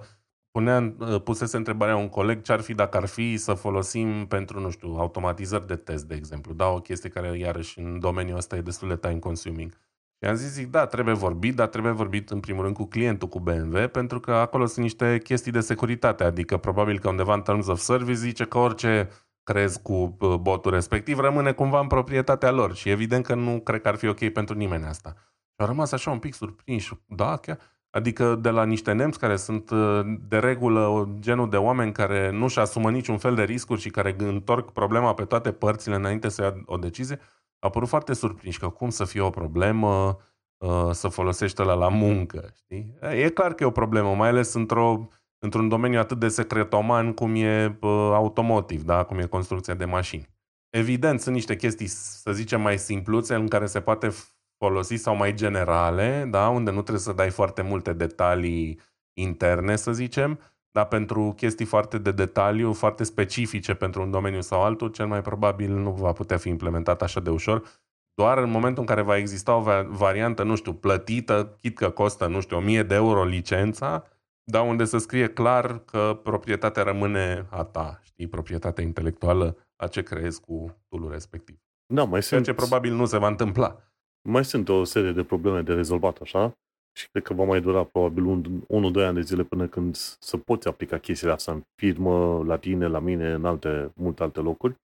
punea, 0.51 0.95
pusese 1.23 1.57
întrebarea 1.57 1.95
un 1.95 2.09
coleg 2.09 2.41
ce 2.41 2.51
ar 2.51 2.61
fi 2.61 2.73
dacă 2.73 2.97
ar 2.97 3.05
fi 3.05 3.37
să 3.37 3.53
folosim 3.53 4.25
pentru, 4.25 4.59
nu 4.59 4.69
știu, 4.69 4.95
automatizări 4.97 5.67
de 5.67 5.75
test, 5.75 6.05
de 6.05 6.15
exemplu. 6.15 6.53
Da, 6.53 6.67
o 6.67 6.81
chestie 6.81 7.09
care, 7.09 7.37
iarăși, 7.37 7.79
în 7.79 7.99
domeniul 7.99 8.37
ăsta 8.37 8.55
e 8.55 8.61
destul 8.61 8.87
de 8.87 8.97
time 8.97 9.19
consuming. 9.19 9.77
Și 10.23 10.29
am 10.29 10.35
zis, 10.35 10.51
zic, 10.51 10.67
da, 10.71 10.85
trebuie 10.85 11.13
vorbit, 11.13 11.55
dar 11.55 11.67
trebuie 11.67 11.91
vorbit 11.91 12.29
în 12.29 12.39
primul 12.39 12.63
rând 12.63 12.75
cu 12.75 12.85
clientul, 12.85 13.27
cu 13.27 13.39
BMW, 13.39 13.87
pentru 13.87 14.19
că 14.19 14.31
acolo 14.31 14.65
sunt 14.65 14.83
niște 14.83 15.19
chestii 15.23 15.51
de 15.51 15.59
securitate, 15.59 16.23
adică 16.23 16.57
probabil 16.57 16.99
că 16.99 17.09
undeva 17.09 17.33
în 17.33 17.41
Terms 17.41 17.67
of 17.67 17.79
Service 17.79 18.13
zice 18.13 18.45
că 18.45 18.57
orice 18.57 19.09
crezi 19.43 19.81
cu 19.81 20.17
botul 20.41 20.71
respectiv 20.71 21.19
rămâne 21.19 21.51
cumva 21.51 21.79
în 21.79 21.87
proprietatea 21.87 22.51
lor 22.51 22.75
și 22.75 22.89
evident 22.89 23.25
că 23.25 23.35
nu 23.35 23.59
cred 23.59 23.81
că 23.81 23.87
ar 23.87 23.95
fi 23.95 24.07
ok 24.07 24.29
pentru 24.29 24.55
nimeni 24.55 24.83
asta. 24.83 25.13
Și 25.17 25.55
au 25.57 25.65
rămas 25.65 25.91
așa 25.91 26.11
un 26.11 26.19
pic 26.19 26.33
surprinși, 26.33 26.93
da, 27.05 27.37
chiar? 27.37 27.59
Adică 27.89 28.35
de 28.35 28.49
la 28.49 28.65
niște 28.65 28.91
nemți 28.91 29.19
care 29.19 29.35
sunt 29.35 29.71
de 30.27 30.37
regulă 30.37 31.09
genul 31.19 31.49
de 31.49 31.57
oameni 31.57 31.91
care 31.91 32.31
nu-și 32.31 32.59
asumă 32.59 32.91
niciun 32.91 33.17
fel 33.17 33.35
de 33.35 33.43
riscuri 33.43 33.81
și 33.81 33.89
care 33.89 34.15
întorc 34.17 34.71
problema 34.71 35.13
pe 35.13 35.23
toate 35.23 35.51
părțile 35.51 35.95
înainte 35.95 36.29
să 36.29 36.41
ia 36.41 36.53
o 36.65 36.77
decizie, 36.77 37.19
au 37.63 37.69
părut 37.69 37.87
foarte 37.87 38.13
surprinși 38.13 38.59
că 38.59 38.69
cum 38.69 38.89
să 38.89 39.05
fie 39.05 39.21
o 39.21 39.29
problemă 39.29 40.17
să 40.91 41.07
folosești 41.07 41.61
la 41.61 41.73
la 41.73 41.89
muncă, 41.89 42.53
știi? 42.55 42.97
E 43.01 43.29
clar 43.29 43.53
că 43.53 43.63
e 43.63 43.67
o 43.67 43.71
problemă, 43.71 44.15
mai 44.15 44.29
ales 44.29 44.53
într-o 44.53 45.07
într-un 45.39 45.67
domeniu 45.67 45.99
atât 45.99 46.19
de 46.19 46.27
secretoman 46.27 47.13
cum 47.13 47.35
e 47.35 47.77
automotiv, 48.13 48.83
da? 48.83 49.03
cum 49.03 49.17
e 49.17 49.25
construcția 49.25 49.73
de 49.73 49.85
mașini. 49.85 50.29
Evident, 50.69 51.19
sunt 51.21 51.35
niște 51.35 51.55
chestii, 51.55 51.87
să 51.87 52.31
zicem, 52.31 52.61
mai 52.61 52.77
simpluțe 52.77 53.35
în 53.35 53.47
care 53.47 53.65
se 53.65 53.81
poate 53.81 54.11
folosi 54.57 54.95
sau 54.95 55.15
mai 55.15 55.33
generale, 55.33 56.27
da? 56.29 56.49
unde 56.49 56.71
nu 56.71 56.81
trebuie 56.81 57.03
să 57.03 57.13
dai 57.13 57.29
foarte 57.29 57.61
multe 57.61 57.93
detalii 57.93 58.79
interne, 59.13 59.75
să 59.75 59.91
zicem, 59.91 60.39
dar 60.73 60.85
pentru 60.87 61.33
chestii 61.35 61.65
foarte 61.65 61.97
de 61.97 62.11
detaliu, 62.11 62.73
foarte 62.73 63.03
specifice 63.03 63.73
pentru 63.73 64.01
un 64.01 64.11
domeniu 64.11 64.41
sau 64.41 64.63
altul, 64.63 64.89
cel 64.89 65.07
mai 65.07 65.21
probabil 65.21 65.71
nu 65.71 65.91
va 65.91 66.11
putea 66.11 66.37
fi 66.37 66.49
implementat 66.49 67.01
așa 67.01 67.19
de 67.19 67.29
ușor, 67.29 67.63
doar 68.13 68.37
în 68.37 68.49
momentul 68.49 68.81
în 68.81 68.87
care 68.87 69.01
va 69.01 69.17
exista 69.17 69.55
o 69.55 69.85
variantă, 69.87 70.43
nu 70.43 70.55
știu, 70.55 70.73
plătită, 70.73 71.57
chit 71.61 71.77
că 71.77 71.89
costă, 71.89 72.27
nu 72.27 72.39
știu, 72.39 72.57
1000 72.57 72.83
de 72.83 72.95
euro 72.95 73.23
licența, 73.23 74.03
da, 74.43 74.61
unde 74.61 74.85
să 74.85 74.97
scrie 74.97 75.27
clar 75.27 75.79
că 75.79 76.19
proprietatea 76.23 76.83
rămâne 76.83 77.45
a 77.49 77.63
ta, 77.63 77.99
știi, 78.03 78.27
proprietatea 78.27 78.83
intelectuală 78.83 79.57
a 79.75 79.87
ce 79.87 80.01
creezi 80.03 80.41
cu 80.41 80.77
tool 80.89 81.09
respectiv. 81.11 81.57
Da, 81.93 82.03
mai 82.03 82.21
Ceea 82.21 82.21
sunt, 82.21 82.43
ce 82.43 82.53
probabil 82.53 82.93
nu 82.93 83.05
se 83.05 83.17
va 83.17 83.27
întâmpla. 83.27 83.77
mai 84.29 84.45
sunt 84.45 84.69
o 84.69 84.83
serie 84.83 85.11
de 85.11 85.23
probleme 85.23 85.61
de 85.61 85.73
rezolvat 85.73 86.17
așa 86.17 86.57
și 86.93 87.09
cred 87.11 87.23
că 87.23 87.33
va 87.33 87.43
mai 87.43 87.61
dura 87.61 87.83
probabil 87.83 88.23
un, 88.23 88.91
1-2 88.93 89.05
ani 89.05 89.15
de 89.15 89.21
zile 89.21 89.43
până 89.43 89.67
când 89.67 89.95
să 90.19 90.37
poți 90.37 90.67
aplica 90.67 90.97
chestiile 90.97 91.33
astea 91.33 91.53
în 91.53 91.63
firmă, 91.75 92.43
la 92.45 92.57
tine, 92.57 92.87
la 92.87 92.99
mine, 92.99 93.31
în 93.31 93.45
alte, 93.45 93.91
multe 93.95 94.23
alte 94.23 94.39
locuri. 94.39 94.75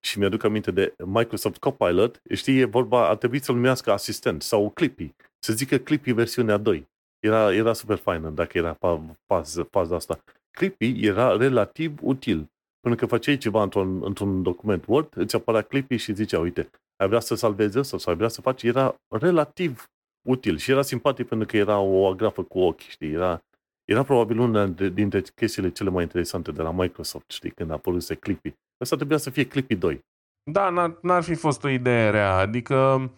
Și 0.00 0.18
mi-aduc 0.18 0.44
aminte 0.44 0.70
de 0.70 0.94
Microsoft 1.04 1.58
Copilot, 1.58 2.20
știi, 2.30 2.58
e 2.58 2.64
vorba, 2.64 3.08
a 3.08 3.14
trebuit 3.14 3.42
să-l 3.42 3.54
numească 3.54 3.92
asistent 3.92 4.42
sau 4.42 4.70
Clippy, 4.70 5.14
să 5.38 5.52
zică 5.52 5.78
Clippy 5.78 6.12
versiunea 6.12 6.56
2. 6.56 6.88
Era, 7.18 7.54
era 7.54 7.72
super 7.72 7.96
faină 7.96 8.30
dacă 8.30 8.58
era 8.58 8.78
faza, 9.26 9.66
faza 9.70 9.94
asta. 9.94 10.20
Clippy 10.50 11.06
era 11.06 11.36
relativ 11.36 11.98
util. 12.02 12.50
Până 12.80 12.94
că 12.94 13.06
făceai 13.06 13.36
ceva 13.36 13.62
într-un, 13.62 14.04
într-un 14.04 14.42
document 14.42 14.84
Word, 14.86 15.16
îți 15.16 15.36
apărea 15.36 15.62
Clippy 15.62 15.96
și 15.96 16.12
zicea, 16.12 16.38
uite, 16.38 16.70
ai 16.96 17.08
vrea 17.08 17.20
să 17.20 17.34
salvezi 17.34 17.78
asta 17.78 17.98
sau 17.98 18.12
ai 18.12 18.18
vrea 18.18 18.28
să 18.28 18.40
faci, 18.40 18.62
era 18.62 18.94
relativ 19.08 19.90
util 20.22 20.56
și 20.56 20.70
era 20.70 20.82
simpatic 20.82 21.28
pentru 21.28 21.46
că 21.46 21.56
era 21.56 21.78
o 21.78 22.06
agrafă 22.06 22.42
cu 22.42 22.58
ochi, 22.58 22.80
știi, 22.80 23.12
era, 23.12 23.42
era 23.84 24.02
probabil 24.02 24.38
una 24.38 24.66
dintre 24.66 25.22
chestiile 25.34 25.70
cele 25.70 25.90
mai 25.90 26.02
interesante 26.02 26.52
de 26.52 26.62
la 26.62 26.70
Microsoft, 26.70 27.30
știi, 27.30 27.50
când 27.50 27.70
a 27.70 27.74
apărut 27.74 28.14
Clippy. 28.14 28.54
Asta 28.78 28.96
trebuia 28.96 29.18
să 29.18 29.30
fie 29.30 29.46
Clippy 29.46 29.74
2. 29.74 30.04
Da, 30.50 30.68
n-ar, 30.68 30.98
n-ar 31.02 31.22
fi 31.22 31.34
fost 31.34 31.64
o 31.64 31.68
idee 31.68 32.10
rea, 32.10 32.36
adică 32.36 33.10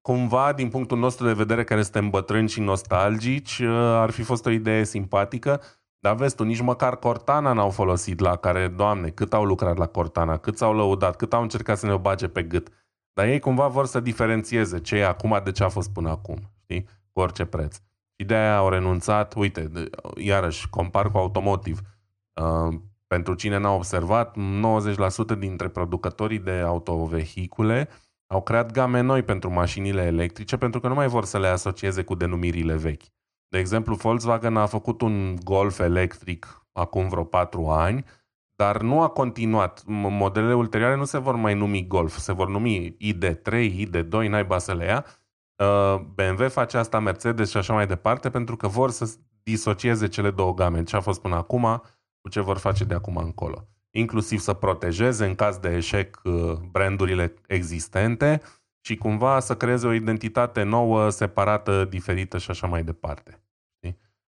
cumva, 0.00 0.52
din 0.52 0.68
punctul 0.68 0.98
nostru 0.98 1.26
de 1.26 1.32
vedere, 1.32 1.64
care 1.64 1.82
suntem 1.82 2.10
bătrâni 2.10 2.48
și 2.48 2.60
nostalgici, 2.60 3.58
uh, 3.58 3.68
ar 3.76 4.10
fi 4.10 4.22
fost 4.22 4.46
o 4.46 4.50
idee 4.50 4.84
simpatică, 4.84 5.62
dar 5.98 6.14
vezi 6.14 6.34
tu, 6.34 6.44
nici 6.44 6.60
măcar 6.60 6.98
Cortana 6.98 7.52
n-au 7.52 7.70
folosit 7.70 8.20
la 8.20 8.36
care, 8.36 8.68
doamne, 8.68 9.08
cât 9.08 9.32
au 9.32 9.44
lucrat 9.44 9.76
la 9.76 9.86
Cortana, 9.86 10.36
cât 10.36 10.56
s-au 10.56 10.74
lăudat, 10.74 11.16
cât 11.16 11.32
au 11.32 11.42
încercat 11.42 11.78
să 11.78 11.86
ne 11.86 11.92
o 11.92 11.98
bage 11.98 12.28
pe 12.28 12.42
gât. 12.42 12.68
Dar 13.18 13.26
ei 13.26 13.40
cumva 13.40 13.66
vor 13.66 13.86
să 13.86 14.00
diferențieze 14.00 14.80
ce 14.80 14.96
e 14.96 15.06
acum 15.06 15.40
de 15.44 15.52
ce 15.52 15.64
a 15.64 15.68
fost 15.68 15.92
până 15.92 16.10
acum, 16.10 16.38
știi? 16.62 16.88
Cu 17.12 17.20
orice 17.20 17.44
preț. 17.44 17.76
Și 18.16 18.26
de 18.26 18.34
aia 18.34 18.56
au 18.56 18.68
renunțat, 18.68 19.34
uite, 19.34 19.70
iarăși, 20.16 20.68
compar 20.68 21.10
cu 21.10 21.18
automotive. 21.18 21.80
Uh, 22.32 22.80
pentru 23.06 23.34
cine 23.34 23.56
n-a 23.56 23.70
observat, 23.70 24.36
90% 25.34 25.38
dintre 25.38 25.68
producătorii 25.68 26.38
de 26.38 26.50
autovehicule 26.50 27.88
au 28.26 28.42
creat 28.42 28.70
game 28.70 29.00
noi 29.00 29.22
pentru 29.22 29.50
mașinile 29.50 30.02
electrice 30.02 30.56
pentru 30.56 30.80
că 30.80 30.88
nu 30.88 30.94
mai 30.94 31.08
vor 31.08 31.24
să 31.24 31.38
le 31.38 31.48
asocieze 31.48 32.02
cu 32.02 32.14
denumirile 32.14 32.76
vechi. 32.76 33.04
De 33.48 33.58
exemplu, 33.58 33.94
Volkswagen 33.94 34.56
a 34.56 34.66
făcut 34.66 35.00
un 35.00 35.36
Golf 35.44 35.78
electric 35.78 36.66
acum 36.72 37.08
vreo 37.08 37.24
4 37.24 37.66
ani, 37.66 38.04
dar 38.58 38.80
nu 38.82 39.02
a 39.02 39.08
continuat. 39.08 39.82
Modelele 39.86 40.54
ulterioare 40.54 40.96
nu 40.96 41.04
se 41.04 41.18
vor 41.18 41.34
mai 41.34 41.54
numi 41.54 41.86
Golf, 41.86 42.16
se 42.16 42.32
vor 42.32 42.48
numi 42.48 42.96
ID3, 42.96 43.70
ID2, 43.86 44.28
naiba 44.28 44.58
să 44.58 44.74
le 44.74 44.84
ia. 44.84 45.04
Uh, 45.56 46.00
BMW 46.14 46.48
face 46.48 46.76
asta, 46.76 46.98
Mercedes 46.98 47.50
și 47.50 47.56
așa 47.56 47.72
mai 47.72 47.86
departe, 47.86 48.30
pentru 48.30 48.56
că 48.56 48.68
vor 48.68 48.90
să 48.90 49.14
disocieze 49.42 50.08
cele 50.08 50.30
două 50.30 50.54
game, 50.54 50.82
ce 50.82 50.96
a 50.96 51.00
fost 51.00 51.20
până 51.20 51.34
acum 51.34 51.82
cu 52.20 52.28
ce 52.28 52.40
vor 52.40 52.58
face 52.58 52.84
de 52.84 52.94
acum 52.94 53.16
încolo 53.16 53.68
inclusiv 53.90 54.38
să 54.38 54.52
protejeze 54.52 55.26
în 55.26 55.34
caz 55.34 55.56
de 55.56 55.68
eșec 55.68 56.20
uh, 56.24 56.52
brandurile 56.52 57.34
existente 57.46 58.40
și 58.80 58.96
cumva 58.96 59.40
să 59.40 59.56
creeze 59.56 59.86
o 59.86 59.92
identitate 59.92 60.62
nouă, 60.62 61.10
separată, 61.10 61.84
diferită 61.84 62.38
și 62.38 62.50
așa 62.50 62.66
mai 62.66 62.84
departe. 62.84 63.42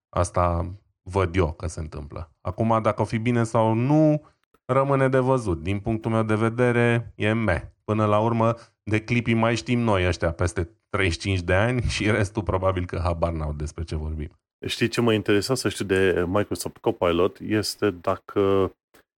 Asta 0.09 0.75
văd 1.03 1.37
eu 1.37 1.53
că 1.53 1.67
se 1.67 1.81
întâmplă. 1.81 2.31
Acum, 2.41 2.79
dacă 2.83 3.03
o 3.03 3.05
fi 3.05 3.19
bine 3.19 3.45
sau 3.45 3.75
nu, 3.75 4.23
rămâne 4.65 5.09
de 5.09 5.19
văzut. 5.19 5.63
Din 5.63 5.79
punctul 5.79 6.11
meu 6.11 6.23
de 6.23 6.35
vedere, 6.35 7.13
e 7.15 7.33
me. 7.33 7.73
Până 7.85 8.05
la 8.07 8.19
urmă, 8.19 8.55
de 8.83 9.01
clipii 9.01 9.35
mai 9.35 9.57
știm 9.57 9.81
noi 9.81 10.07
ăștia 10.07 10.33
peste 10.33 10.69
35 10.89 11.41
de 11.41 11.55
ani 11.55 11.83
și 11.83 12.11
restul 12.11 12.43
probabil 12.43 12.87
că 12.87 13.01
habar 13.03 13.33
n-au 13.33 13.53
despre 13.53 13.85
ce 13.85 13.97
vorbim. 13.97 14.31
Știi 14.67 14.89
ce 14.89 15.01
mă 15.01 15.13
interesa 15.13 15.55
să 15.55 15.69
știu 15.69 15.85
de 15.85 16.25
Microsoft 16.27 16.77
Copilot 16.77 17.39
este 17.41 17.91
dacă 17.91 18.73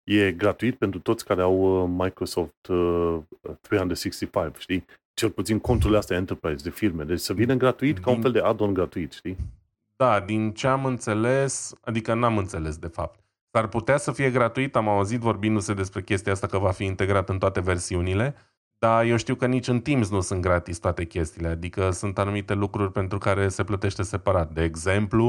e 0.05 0.33
gratuit 0.33 0.77
pentru 0.77 1.01
toți 1.01 1.25
care 1.25 1.43
au 1.43 1.83
uh, 1.83 1.91
Microsoft 1.97 2.69
365, 3.61 4.55
uh, 4.55 4.61
știi? 4.61 4.85
Cel 5.15 5.31
puțin 5.31 5.59
conturile 5.59 5.99
astea 5.99 6.17
enterprise 6.17 6.63
de 6.63 6.71
firme. 6.71 7.05
Deci 7.05 7.19
să 7.19 7.33
vină 7.33 7.55
gratuit 7.55 7.95
din... 7.95 8.03
ca 8.03 8.11
un 8.11 8.21
fel 8.21 8.33
de 8.33 8.39
add-on 8.39 8.75
gratuit, 8.75 9.13
știi? 9.13 9.37
Da, 10.03 10.21
din 10.21 10.53
ce 10.53 10.67
am 10.67 10.85
înțeles, 10.85 11.75
adică 11.81 12.15
n-am 12.15 12.39
înțeles 12.39 12.77
de 12.77 12.87
fapt. 12.87 13.21
S-ar 13.51 13.67
putea 13.67 13.97
să 13.97 14.13
fie 14.13 14.31
gratuit, 14.31 14.77
am 14.77 14.89
auzit 14.89 15.21
vorbindu-se 15.21 15.75
despre 15.75 16.03
chestia 16.03 16.33
asta 16.33 16.47
că 16.47 16.59
va 16.59 16.71
fi 16.71 16.85
integrat 16.85 17.29
în 17.29 17.39
toate 17.39 17.61
versiunile, 17.61 18.35
dar 18.79 19.05
eu 19.05 19.17
știu 19.17 19.35
că 19.35 19.47
nici 19.47 19.69
în 19.69 19.81
Teams 19.81 20.11
nu 20.11 20.21
sunt 20.21 20.41
gratis 20.41 20.79
toate 20.79 21.05
chestiile, 21.05 21.49
adică 21.49 21.91
sunt 21.91 22.19
anumite 22.19 22.55
lucruri 22.55 22.93
pentru 22.93 23.19
care 23.19 23.49
se 23.49 23.65
plătește 23.65 24.03
separat. 24.03 24.53
De 24.53 24.63
exemplu, 24.63 25.27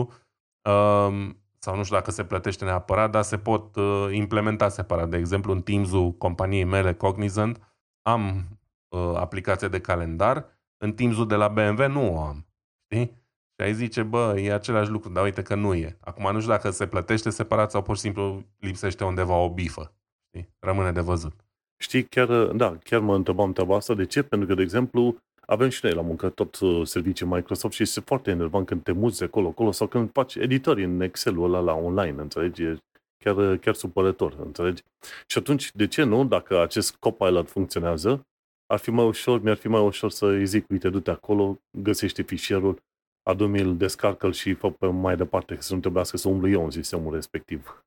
um, 0.69 1.37
sau 1.59 1.75
nu 1.75 1.83
știu 1.83 1.95
dacă 1.95 2.11
se 2.11 2.23
plătește 2.23 2.65
neapărat, 2.65 3.11
dar 3.11 3.23
se 3.23 3.37
pot 3.37 3.75
uh, 3.75 4.07
implementa 4.11 4.69
separat. 4.69 5.09
De 5.09 5.17
exemplu, 5.17 5.51
în 5.51 5.61
Teams-ul 5.61 6.11
companiei 6.11 6.63
mele, 6.63 6.93
Cognizant, 6.93 7.59
am 8.01 8.47
uh, 8.89 9.13
aplicație 9.15 9.67
de 9.67 9.81
calendar, 9.81 10.45
în 10.77 10.93
Teams-ul 10.93 11.27
de 11.27 11.35
la 11.35 11.47
BMW 11.47 11.87
nu 11.87 12.15
o 12.15 12.21
am. 12.21 12.47
Știi? 12.85 13.22
Și 13.63 13.69
ai 13.69 13.75
zice, 13.75 14.03
bă, 14.03 14.39
e 14.39 14.53
același 14.53 14.89
lucru, 14.89 15.09
dar 15.09 15.23
uite 15.23 15.41
că 15.41 15.55
nu 15.55 15.73
e. 15.73 15.97
Acum 15.99 16.31
nu 16.31 16.39
știu 16.39 16.51
dacă 16.51 16.69
se 16.69 16.87
plătește 16.87 17.29
separat 17.29 17.71
sau 17.71 17.81
pur 17.81 17.95
și 17.95 18.01
simplu 18.01 18.43
lipsește 18.59 19.03
undeva 19.03 19.35
o 19.35 19.53
bifă. 19.53 19.93
Știi? 20.27 20.49
Rămâne 20.59 20.91
de 20.91 21.01
văzut. 21.01 21.33
Știi, 21.77 22.03
chiar, 22.03 22.45
da, 22.45 22.77
chiar 22.83 22.99
mă 22.99 23.15
întrebam 23.15 23.53
treaba 23.53 23.75
asta. 23.75 23.93
De 23.93 24.05
ce? 24.05 24.21
Pentru 24.21 24.47
că, 24.47 24.53
de 24.53 24.61
exemplu, 24.61 25.17
avem 25.45 25.69
și 25.69 25.79
noi 25.83 25.93
la 25.93 26.01
muncă 26.01 26.29
tot 26.29 26.59
uh, 26.59 26.87
servicii 26.87 27.25
Microsoft 27.25 27.73
și 27.73 27.81
este 27.81 27.99
foarte 27.99 28.31
enervant 28.31 28.65
când 28.65 28.83
te 28.83 28.91
muți 28.91 29.23
acolo, 29.23 29.47
acolo 29.47 29.71
sau 29.71 29.87
când 29.87 30.11
faci 30.11 30.35
editori 30.35 30.83
în 30.83 31.01
Excel-ul 31.01 31.53
ăla 31.53 31.59
la 31.59 31.73
online, 31.73 32.21
înțelegi? 32.21 32.63
E 32.63 32.77
chiar, 33.17 33.57
chiar 33.57 33.73
supărător, 33.73 34.35
înțelegi? 34.45 34.81
Și 35.27 35.37
atunci, 35.37 35.71
de 35.71 35.87
ce 35.87 36.03
nu, 36.03 36.25
dacă 36.25 36.61
acest 36.61 36.95
Copilot 36.95 37.49
funcționează, 37.49 38.25
ar 38.65 38.79
fi 38.79 38.89
mai 38.89 39.05
ușor, 39.05 39.41
mi-ar 39.41 39.57
fi 39.57 39.67
mai 39.67 39.81
ușor 39.81 40.11
să 40.11 40.25
îi 40.25 40.45
zic, 40.45 40.69
uite, 40.69 40.89
du-te 40.89 41.11
acolo, 41.11 41.59
găsește 41.71 42.21
fișierul, 42.21 42.81
adu-mi-l, 43.23 43.77
descarcă-l 43.77 44.31
și 44.31 44.53
fă 44.53 44.71
pe 44.71 44.87
mai 44.87 45.15
departe, 45.15 45.57
să 45.59 45.73
nu 45.73 45.79
trebuiască 45.79 46.17
să 46.17 46.27
umblu 46.27 46.49
eu 46.49 46.63
în 46.63 46.71
sistemul 46.71 47.13
respectiv. 47.13 47.83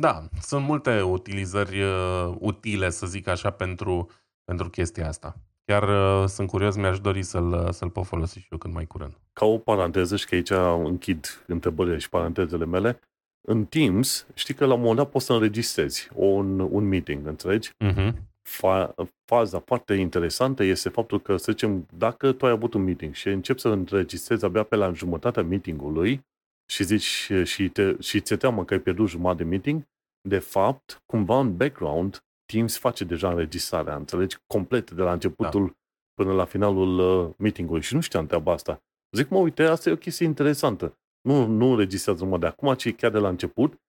Da, 0.00 0.28
sunt 0.40 0.64
multe 0.64 1.02
utilizări 1.02 1.82
uh, 1.82 2.34
utile, 2.38 2.90
să 2.90 3.06
zic 3.06 3.26
așa, 3.26 3.50
pentru, 3.50 4.10
pentru 4.44 4.70
chestia 4.70 5.08
asta. 5.08 5.36
Chiar 5.64 5.82
uh, 5.82 6.28
sunt 6.28 6.48
curios, 6.48 6.76
mi-aș 6.76 7.00
dori 7.00 7.22
să-l, 7.22 7.52
uh, 7.52 7.70
să-l 7.70 7.90
pot 7.90 8.06
folosi 8.06 8.38
și 8.38 8.48
eu 8.50 8.58
cât 8.58 8.72
mai 8.72 8.86
curând. 8.86 9.18
Ca 9.32 9.44
o 9.46 9.58
paranteză, 9.58 10.16
și 10.16 10.26
că 10.26 10.34
aici 10.34 10.50
închid 10.86 11.44
întrebările 11.46 11.98
și 11.98 12.08
parantezele 12.08 12.64
mele, 12.64 13.00
în 13.48 13.64
Teams, 13.64 14.26
știi 14.34 14.54
că 14.54 14.64
la 14.64 14.74
un 14.74 14.80
moment 14.80 14.98
dat 14.98 15.10
poți 15.10 15.24
să 15.24 15.32
înregistrezi 15.32 16.08
un, 16.14 16.60
un 16.60 16.88
meeting, 16.88 17.26
înțelegi? 17.26 17.70
Uh-huh. 17.84 18.12
Fa, 18.48 18.94
faza 19.24 19.58
foarte 19.58 19.94
interesantă 19.94 20.62
este 20.62 20.88
faptul 20.88 21.20
că, 21.20 21.36
să 21.36 21.52
zicem, 21.52 21.86
dacă 21.96 22.32
tu 22.32 22.46
ai 22.46 22.52
avut 22.52 22.74
un 22.74 22.82
meeting 22.82 23.14
și 23.14 23.28
începi 23.28 23.60
să 23.60 23.68
înregistrezi 23.68 24.44
abia 24.44 24.62
pe 24.62 24.76
la 24.76 24.92
jumătatea 24.92 25.42
meetingului 25.42 26.26
și 26.70 26.84
zici 26.84 27.32
și, 27.44 27.68
te, 27.68 28.00
și 28.00 28.20
ți-e 28.20 28.36
teamă 28.36 28.64
că 28.64 28.74
ai 28.74 28.80
pierdut 28.80 29.08
jumătate 29.08 29.42
de 29.42 29.48
meeting, 29.48 29.82
de 30.28 30.38
fapt, 30.38 31.02
cumva 31.06 31.40
în 31.40 31.56
background, 31.56 32.22
Teams 32.52 32.78
face 32.78 33.04
deja 33.04 33.28
înregistrarea, 33.30 33.96
înțelegi? 33.96 34.36
Complet, 34.46 34.90
de 34.90 35.02
la 35.02 35.12
începutul 35.12 35.66
da. 35.66 35.72
până 36.14 36.32
la 36.32 36.44
finalul 36.44 36.98
uh, 36.98 37.34
meetingului. 37.38 37.82
Și 37.82 37.94
nu 37.94 38.00
știam 38.00 38.26
treaba 38.26 38.52
asta. 38.52 38.82
Zic, 39.16 39.28
mă, 39.28 39.38
uite, 39.38 39.62
asta 39.62 39.88
e 39.88 39.92
o 39.92 39.96
chestie 39.96 40.26
interesantă. 40.26 40.98
Nu, 41.20 41.46
nu 41.46 41.70
înregistrează 41.70 42.24
numai 42.24 42.38
de 42.38 42.46
acum, 42.46 42.74
ci 42.74 42.94
chiar 42.94 43.10
de 43.10 43.18
la 43.18 43.28
început, 43.28 43.80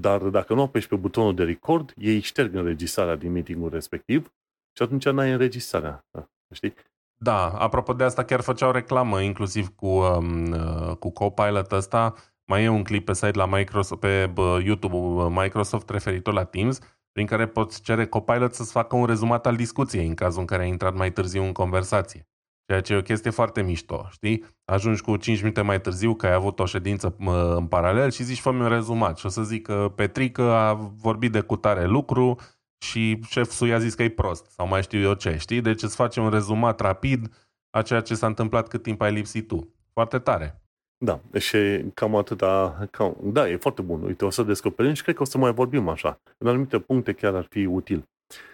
dar 0.00 0.22
dacă 0.22 0.54
nu 0.54 0.62
apeși 0.62 0.88
pe 0.88 0.96
butonul 0.96 1.34
de 1.34 1.44
record, 1.44 1.92
ei 1.96 2.20
șterg 2.20 2.54
înregistrarea 2.54 3.16
din 3.16 3.32
meetingul 3.32 3.70
respectiv 3.70 4.32
și 4.72 4.82
atunci 4.82 5.08
n-ai 5.08 5.32
înregistrarea. 5.32 6.06
Da, 6.10 6.28
știi? 6.52 6.74
Da, 7.18 7.48
apropo 7.48 7.92
de 7.92 8.04
asta 8.04 8.24
chiar 8.24 8.40
făceau 8.40 8.70
reclamă, 8.70 9.20
inclusiv 9.20 9.68
cu, 9.68 9.86
um, 9.86 10.52
uh, 10.52 10.96
cu 10.98 11.10
Copilot 11.10 11.72
ăsta. 11.72 12.14
Mai 12.44 12.64
e 12.64 12.68
un 12.68 12.82
clip 12.82 13.04
pe 13.04 13.14
site 13.14 13.38
la 13.38 13.46
Microsoft, 13.46 14.00
pe 14.00 14.32
YouTube 14.64 14.96
Microsoft 15.42 15.90
referitor 15.90 16.34
la 16.34 16.44
Teams, 16.44 16.78
prin 17.12 17.26
care 17.26 17.46
poți 17.46 17.82
cere 17.82 18.06
Copilot 18.06 18.54
să-ți 18.54 18.72
facă 18.72 18.96
un 18.96 19.06
rezumat 19.06 19.46
al 19.46 19.56
discuției 19.56 20.06
în 20.06 20.14
cazul 20.14 20.40
în 20.40 20.46
care 20.46 20.62
ai 20.62 20.68
intrat 20.68 20.94
mai 20.94 21.12
târziu 21.12 21.42
în 21.42 21.52
conversație. 21.52 22.28
Ceea 22.66 22.80
ce 22.80 22.92
e 22.92 22.96
o 22.96 23.02
chestie 23.02 23.30
foarte 23.30 23.62
mișto, 23.62 24.06
știi? 24.10 24.44
Ajungi 24.64 25.02
cu 25.02 25.16
5 25.16 25.40
minute 25.40 25.60
mai 25.60 25.80
târziu 25.80 26.14
că 26.14 26.26
ai 26.26 26.32
avut 26.32 26.58
o 26.58 26.64
ședință 26.64 27.16
în 27.56 27.66
paralel 27.66 28.10
și 28.10 28.22
zici, 28.22 28.40
fă 28.40 28.48
un 28.48 28.68
rezumat. 28.68 29.18
Și 29.18 29.26
o 29.26 29.28
să 29.28 29.42
zic 29.42 29.62
că 29.62 29.92
Petrică 29.94 30.42
a 30.42 30.72
vorbit 30.74 31.32
de 31.32 31.40
cutare 31.40 31.86
lucru 31.86 32.38
și 32.78 33.20
șeful 33.28 33.68
i-a 33.68 33.78
zis 33.78 33.94
că 33.94 34.02
e 34.02 34.08
prost 34.08 34.50
sau 34.50 34.68
mai 34.68 34.82
știu 34.82 35.00
eu 35.00 35.14
ce, 35.14 35.36
știi? 35.36 35.60
Deci 35.60 35.82
îți 35.82 35.96
face 35.96 36.20
un 36.20 36.30
rezumat 36.30 36.80
rapid 36.80 37.34
a 37.70 37.82
ceea 37.82 38.00
ce 38.00 38.14
s-a 38.14 38.26
întâmplat 38.26 38.68
cât 38.68 38.82
timp 38.82 39.00
ai 39.00 39.12
lipsit 39.12 39.46
tu. 39.46 39.74
Foarte 39.92 40.18
tare. 40.18 40.60
Da, 40.98 41.20
și 41.38 41.58
cam 41.94 42.16
atâta, 42.16 42.86
cam, 42.90 43.16
da, 43.22 43.48
e 43.48 43.56
foarte 43.56 43.82
bun. 43.82 44.02
Uite, 44.02 44.24
o 44.24 44.30
să 44.30 44.42
descoperim 44.42 44.92
și 44.92 45.02
cred 45.02 45.14
că 45.14 45.22
o 45.22 45.24
să 45.24 45.38
mai 45.38 45.52
vorbim 45.52 45.88
așa. 45.88 46.20
În 46.38 46.48
anumite 46.48 46.78
puncte 46.78 47.12
chiar 47.12 47.34
ar 47.34 47.46
fi 47.50 47.64
util. 47.64 48.08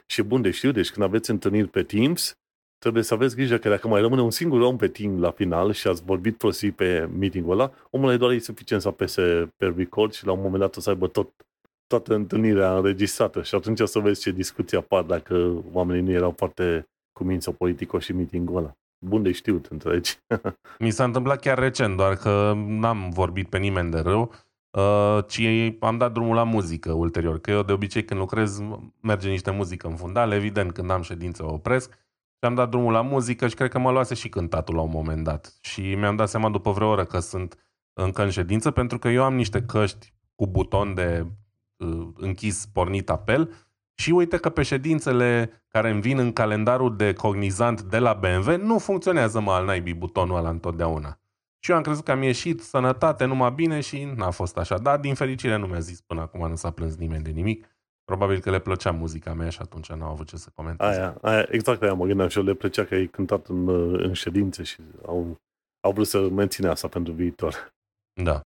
Și 0.07 0.21
e 0.21 0.23
bun 0.23 0.43
de 0.43 0.51
știu, 0.51 0.71
deci 0.71 0.91
când 0.91 1.07
aveți 1.07 1.31
întâlniri 1.31 1.69
pe 1.69 1.83
Teams, 1.83 2.37
trebuie 2.83 3.03
să 3.03 3.15
aveți 3.15 3.37
grijă 3.37 3.59
că 3.59 3.69
dacă 3.69 3.89
mai 3.89 4.01
rămâne 4.01 4.23
un 4.23 4.31
singur 4.31 4.61
om 4.61 4.77
pe 4.77 4.89
team 4.89 5.21
la 5.21 5.31
final 5.31 5.73
și 5.73 5.87
ați 5.89 6.05
vorbit 6.05 6.37
prostit 6.37 6.77
pe 6.77 7.09
meetingul 7.19 7.53
ăla, 7.53 7.73
omul 7.91 8.13
e 8.13 8.17
doar 8.17 8.31
e 8.33 8.39
suficient 8.39 8.83
să 8.83 8.89
apese 8.89 9.53
pe 9.57 9.75
record 9.77 10.13
și 10.13 10.27
la 10.27 10.33
un 10.33 10.41
moment 10.41 10.61
dat 10.61 10.77
o 10.77 10.81
să 10.81 10.91
aibă 10.91 11.07
tot, 11.07 11.29
toată 11.87 12.15
întâlnirea 12.15 12.77
înregistrată 12.77 13.43
și 13.43 13.55
atunci 13.55 13.81
o 13.81 13.85
să 13.85 13.99
vezi 13.99 14.21
ce 14.21 14.31
discuții 14.31 14.77
apar 14.77 15.03
dacă 15.03 15.65
oamenii 15.73 16.03
nu 16.03 16.11
erau 16.11 16.35
foarte 16.37 16.89
cuminți 17.13 17.45
sau 17.45 17.53
politico 17.53 17.99
și 17.99 18.13
meetingul 18.13 18.57
ăla. 18.57 18.73
Bun 19.05 19.23
de 19.23 19.33
știut, 19.33 19.67
înțelegi? 19.67 20.19
Mi 20.85 20.91
s-a 20.91 21.05
întâmplat 21.05 21.41
chiar 21.41 21.59
recent, 21.59 21.97
doar 21.97 22.17
că 22.17 22.53
n-am 22.67 23.11
vorbit 23.11 23.49
pe 23.49 23.59
nimeni 23.59 23.91
de 23.91 23.99
rău, 23.99 24.33
uh, 24.79 25.19
ci 25.29 25.41
am 25.81 25.99
dat 25.99 26.13
drumul 26.13 26.35
la 26.35 26.45
muzică 26.45 26.93
ulterior, 26.93 27.41
că 27.41 27.51
eu 27.51 27.63
de 27.63 27.73
obicei 27.73 28.05
când 28.05 28.21
lucrez 28.21 28.63
merge 29.01 29.29
niște 29.29 29.51
muzică 29.51 29.87
în 29.87 29.97
fundal, 29.97 30.33
evident 30.33 30.73
când 30.73 30.91
am 30.91 31.03
ședință 31.03 31.45
o 31.45 31.53
opresc, 31.53 31.91
și 31.91 32.12
am 32.47 32.55
dat 32.55 32.69
drumul 32.69 32.93
la 32.93 33.01
muzică 33.01 33.49
și 33.49 33.55
cred 33.55 33.71
că 33.71 33.79
mă 33.79 33.91
luase 33.91 34.15
și 34.15 34.29
cântatul 34.29 34.75
la 34.75 34.81
un 34.81 34.91
moment 34.91 35.25
dat. 35.25 35.55
Și 35.61 35.95
mi-am 35.95 36.17
dat 36.17 36.29
seama 36.29 36.51
după 36.51 36.71
vreo 36.71 36.89
oră 36.89 37.05
că 37.05 37.19
sunt 37.19 37.57
încă 37.93 38.23
în 38.23 38.31
ședință, 38.31 38.71
pentru 38.71 38.99
că 38.99 39.09
eu 39.09 39.25
am 39.25 39.35
niște 39.35 39.63
căști 39.63 40.15
cu 40.35 40.47
buton 40.47 40.95
de 40.95 41.27
uh, 41.77 42.09
închis, 42.15 42.67
pornit 42.67 43.11
apel 43.11 43.55
și 43.95 44.11
uite 44.11 44.37
că 44.37 44.49
pe 44.49 44.63
ședințele 44.63 45.51
care 45.69 45.91
îmi 45.91 46.01
vin 46.01 46.19
în 46.19 46.33
calendarul 46.33 46.97
de 46.97 47.13
cognizant 47.13 47.83
de 47.83 47.99
la 47.99 48.13
BMW 48.13 48.57
nu 48.57 48.79
funcționează 48.79 49.41
mă 49.41 49.53
al 49.53 49.65
naibii 49.65 49.95
butonul 49.95 50.37
ăla 50.37 50.49
întotdeauna. 50.49 51.21
Și 51.59 51.71
eu 51.71 51.77
am 51.77 51.83
crezut 51.83 52.05
că 52.05 52.11
am 52.11 52.23
ieșit, 52.23 52.61
sănătate, 52.61 53.25
numai 53.25 53.51
bine 53.51 53.81
și 53.81 54.13
n-a 54.17 54.31
fost 54.31 54.59
așa. 54.59 54.79
Dar 54.79 54.99
din 54.99 55.15
fericire 55.15 55.57
nu 55.57 55.67
mi-a 55.67 55.79
zis 55.79 56.01
până 56.01 56.21
acum, 56.21 56.49
nu 56.49 56.57
s-a 56.57 56.71
plâns 56.71 56.97
nimeni 56.97 57.23
de 57.23 57.31
nimic. 57.31 57.67
Probabil 58.05 58.41
că 58.41 58.51
le 58.51 58.59
plăcea 58.59 58.91
muzica 58.91 59.33
mea 59.33 59.49
și 59.49 59.59
atunci 59.61 59.93
n-au 59.93 60.11
avut 60.11 60.27
ce 60.27 60.37
să 60.37 60.51
comenteze. 60.55 60.99
Aia, 60.99 61.19
aia, 61.21 61.47
exact 61.51 61.83
aia 61.83 61.95
mă 61.95 62.07
gândeam 62.07 62.29
și 62.29 62.39
eu, 62.39 62.45
le 62.45 62.55
plăcea 62.55 62.85
că 62.85 62.95
ai 62.95 63.07
cântat 63.07 63.47
în, 63.47 63.69
în 64.03 64.13
ședințe 64.13 64.63
și 64.63 64.81
au, 65.07 65.41
au 65.81 65.93
vrut 65.93 66.07
să 66.07 66.29
menține 66.29 66.69
asta 66.69 66.89
pentru 66.89 67.13
viitor. 67.13 67.75
Da. 68.23 68.41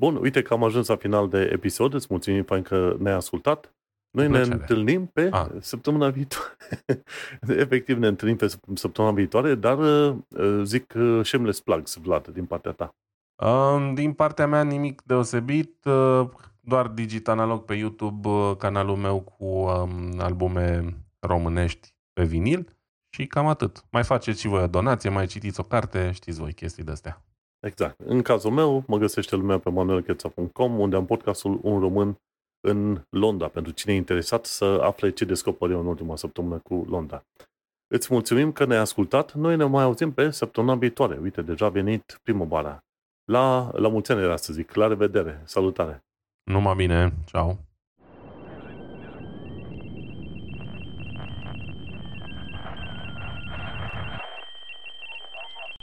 Bun, 0.00 0.16
uite 0.16 0.42
că 0.42 0.54
am 0.54 0.64
ajuns 0.64 0.88
la 0.88 0.96
final 0.96 1.28
de 1.28 1.50
episod, 1.52 1.94
îți 1.94 2.06
mulțumim 2.10 2.44
pentru 2.44 2.74
că 2.74 2.96
ne-ai 2.98 3.14
ascultat. 3.14 3.74
Noi 4.10 4.28
ne 4.28 4.38
întâlnim 4.38 5.06
pe 5.06 5.28
A. 5.32 5.50
săptămâna 5.60 6.10
viitoare. 6.10 6.56
Efectiv 7.64 7.98
ne 7.98 8.06
întâlnim 8.06 8.36
pe 8.36 8.56
săptămâna 8.74 9.14
viitoare, 9.14 9.54
dar 9.54 9.78
uh, 9.78 10.16
zic 10.62 10.92
uh, 10.96 11.20
shameless 11.24 11.60
plugs, 11.60 11.96
Vlad, 11.96 12.28
din 12.28 12.44
partea 12.44 12.72
ta. 12.72 12.94
Din 13.94 14.12
partea 14.12 14.46
mea 14.46 14.62
nimic 14.62 15.02
deosebit. 15.02 15.84
Uh, 16.70 16.76
doar 16.76 16.88
Digit 16.88 17.28
Analog 17.28 17.64
pe 17.64 17.74
YouTube, 17.74 18.28
uh, 18.28 18.56
canalul 18.56 18.96
meu 18.96 19.20
cu 19.20 19.44
um, 19.44 20.18
albume 20.18 20.96
românești 21.26 21.94
pe 22.12 22.24
vinil 22.24 22.76
și 23.14 23.26
cam 23.26 23.46
atât. 23.46 23.84
Mai 23.90 24.04
faceți 24.04 24.40
și 24.40 24.48
voi 24.48 24.62
o 24.62 24.66
donație, 24.66 25.10
mai 25.10 25.26
citiți 25.26 25.60
o 25.60 25.62
carte, 25.62 26.10
știți 26.12 26.40
voi 26.40 26.52
chestii 26.52 26.84
de-astea. 26.84 27.22
Exact. 27.66 28.00
În 28.00 28.22
cazul 28.22 28.50
meu, 28.50 28.84
mă 28.86 28.98
găsește 28.98 29.36
lumea 29.36 29.58
pe 29.58 29.70
manuelcheța.com, 29.70 30.78
unde 30.78 30.96
am 30.96 31.06
podcastul 31.06 31.58
Un 31.62 31.80
Român 31.80 32.16
în 32.60 33.02
Londra, 33.08 33.48
pentru 33.48 33.72
cine 33.72 33.92
e 33.92 33.96
interesat 33.96 34.44
să 34.46 34.64
afle 34.82 35.10
ce 35.10 35.24
descoperi 35.24 35.72
în 35.72 35.86
ultima 35.86 36.16
săptămână 36.16 36.58
cu 36.58 36.84
Londra. 36.88 37.22
Îți 37.86 38.12
mulțumim 38.12 38.52
că 38.52 38.64
ne-ai 38.64 38.80
ascultat. 38.80 39.34
Noi 39.34 39.56
ne 39.56 39.64
mai 39.64 39.82
auzim 39.82 40.12
pe 40.12 40.30
săptămâna 40.30 40.74
viitoare. 40.74 41.18
Uite, 41.22 41.42
deja 41.42 41.66
a 41.66 41.68
venit 41.68 42.20
primăvara. 42.22 42.84
La, 43.24 43.70
la 43.72 43.88
mulți 43.88 44.12
ani 44.12 44.22
era 44.22 44.36
să 44.36 44.52
zic. 44.52 44.74
La 44.74 44.86
revedere. 44.86 45.42
Salutare! 45.44 46.04
Numai 46.50 46.74
bine, 46.74 47.12
ceau! 47.30 47.69